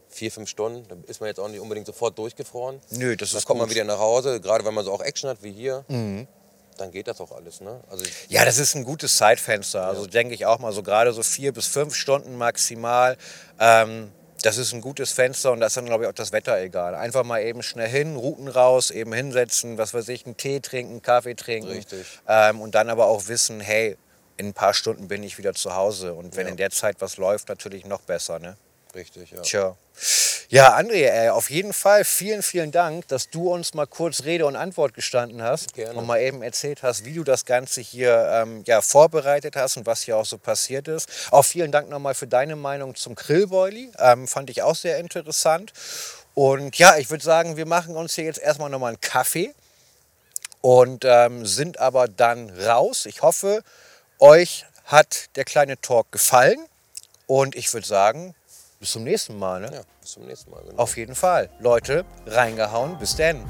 vier, 0.09 0.31
fünf 0.33 0.49
Stunden, 0.49 0.87
da 0.89 0.97
ist 1.07 1.21
man 1.21 1.29
jetzt 1.29 1.39
auch 1.41 1.49
nicht 1.49 1.61
unbedingt 1.61 1.87
sofort 1.87 2.19
durchgefroren. 2.19 2.81
Nö, 2.91 3.17
das 3.17 3.31
Dann 3.31 3.39
ist 3.39 3.45
kommt 3.47 3.59
man 3.59 3.69
gut. 3.69 3.75
wieder 3.75 3.85
nach 3.85 3.99
Hause, 3.99 4.41
gerade 4.41 4.65
wenn 4.65 4.75
man 4.75 4.85
so 4.85 4.93
auch 4.93 5.03
Action 5.03 5.29
hat 5.31 5.43
wie 5.43 5.53
hier, 5.53 5.85
dann 5.89 6.91
geht 6.93 7.09
das 7.09 7.21
auch 7.21 7.33
alles. 7.33 7.61
Ne? 7.61 7.81
Also 7.91 8.05
Ja, 8.29 8.45
das 8.45 8.59
ist 8.59 8.75
ein 8.77 8.85
gutes 8.85 9.17
Zeitfenster. 9.17 9.83
Also 9.85 10.07
denke 10.07 10.35
ich 10.35 10.47
auch 10.47 10.59
mal 10.61 10.73
so 10.73 10.83
gerade 10.83 11.13
so 11.13 11.23
vier 11.23 11.53
bis 11.53 11.67
fünf 11.67 11.95
Stunden 11.95 12.37
maximal. 12.37 13.17
Ähm, 13.59 14.13
das 14.43 14.57
ist 14.57 14.73
ein 14.73 14.81
gutes 14.81 15.11
Fenster 15.11 15.51
und 15.51 15.59
das 15.59 15.73
ist 15.73 15.77
dann, 15.79 15.87
glaube 15.87 16.05
ich, 16.05 16.09
auch 16.11 16.15
das 16.15 16.31
Wetter 16.31 16.57
egal. 16.61 16.95
Einfach 16.95 17.25
mal 17.25 17.43
eben 17.43 17.61
schnell 17.65 17.89
hin, 17.89 18.15
Routen 18.15 18.47
raus, 18.47 18.93
eben 18.93 19.13
hinsetzen, 19.13 19.79
was 19.79 19.93
weiß 19.95 20.09
ich, 20.11 20.25
einen 20.27 20.37
Tee 20.37 20.61
trinken, 20.61 21.03
Kaffee 21.03 21.35
trinken. 21.35 21.69
Richtig. 21.71 22.07
Ähm, 22.29 22.61
und 22.61 22.77
dann 22.77 22.89
aber 22.89 23.07
auch 23.07 23.27
wissen, 23.27 23.59
hey, 23.59 23.97
in 24.37 24.47
ein 24.47 24.55
paar 24.55 24.75
Stunden 24.75 25.09
bin 25.09 25.25
ich 25.25 25.37
wieder 25.39 25.55
zu 25.55 25.75
Hause. 25.75 26.15
Und 26.15 26.37
wenn 26.37 26.47
Ja. 26.47 26.53
in 26.53 26.57
der 26.57 26.71
Zeit 26.71 27.01
was 27.01 27.17
läuft, 27.17 27.49
natürlich 27.49 27.85
noch 27.87 28.03
besser. 28.03 28.39
Ne? 28.39 28.57
Richtig, 28.95 29.31
ja. 29.31 29.41
Tja. 29.43 29.77
Ja, 30.51 30.79
André, 30.79 31.05
ey, 31.07 31.29
auf 31.29 31.51
jeden 31.51 31.75
Fall 31.75 32.05
vielen, 32.05 32.43
vielen 32.43 32.73
Dank, 32.73 33.07
dass 33.09 33.29
du 33.29 33.53
uns 33.53 33.75
mal 33.75 33.87
kurz 33.87 34.25
Rede 34.25 34.47
und 34.47 34.57
Antwort 34.57 34.95
gestanden 34.95 35.43
hast 35.43 35.75
Gerne. 35.75 35.99
und 35.99 36.07
mal 36.07 36.23
eben 36.23 36.43
erzählt 36.43 36.83
hast, 36.83 37.05
wie 37.05 37.13
du 37.13 37.23
das 37.23 37.45
Ganze 37.45 37.83
hier 37.83 38.31
ähm, 38.33 38.65
ja, 38.67 38.81
vorbereitet 38.81 39.57
hast 39.57 39.77
und 39.77 39.85
was 39.85 40.03
hier 40.03 40.17
auch 40.17 40.25
so 40.25 40.39
passiert 40.39 40.89
ist. 40.89 41.09
Auch 41.31 41.45
vielen 41.45 41.71
Dank 41.71 41.91
nochmal 41.91 42.15
für 42.15 42.27
deine 42.27 42.57
Meinung 42.57 42.95
zum 42.95 43.15
Grillboili. 43.15 43.93
Ähm, 43.99 44.27
fand 44.27 44.49
ich 44.49 44.63
auch 44.63 44.75
sehr 44.75 44.97
interessant. 44.99 45.75
Und 46.33 46.79
ja, 46.79 46.97
ich 46.97 47.11
würde 47.11 47.25
sagen, 47.25 47.59
wir 47.59 47.67
machen 47.67 47.95
uns 47.95 48.15
hier 48.15 48.25
jetzt 48.25 48.41
erstmal 48.41 48.71
nochmal 48.71 48.93
einen 48.93 49.01
Kaffee 49.03 49.53
und 50.63 51.05
ähm, 51.05 51.45
sind 51.45 51.79
aber 51.79 52.09
dann 52.09 52.49
raus. 52.59 53.05
Ich 53.05 53.21
hoffe, 53.21 53.63
euch 54.19 54.65
hat 54.85 55.37
der 55.37 55.45
kleine 55.45 55.79
Talk 55.79 56.11
gefallen 56.11 56.65
und 57.27 57.55
ich 57.55 57.75
würde 57.75 57.87
sagen, 57.87 58.35
bis 58.79 58.93
zum 58.93 59.05
nächsten 59.05 59.39
Mal. 59.39 59.61
Ne? 59.61 59.71
Ja, 59.73 59.81
bis 60.01 60.13
zum 60.13 60.27
nächsten 60.27 60.51
Mal. 60.51 60.63
Genau. 60.63 60.83
Auf 60.83 60.97
jeden 60.97 61.15
Fall. 61.15 61.51
Leute, 61.59 62.05
reingehauen. 62.27 62.99
Bis 62.99 63.17
denn. 63.17 63.45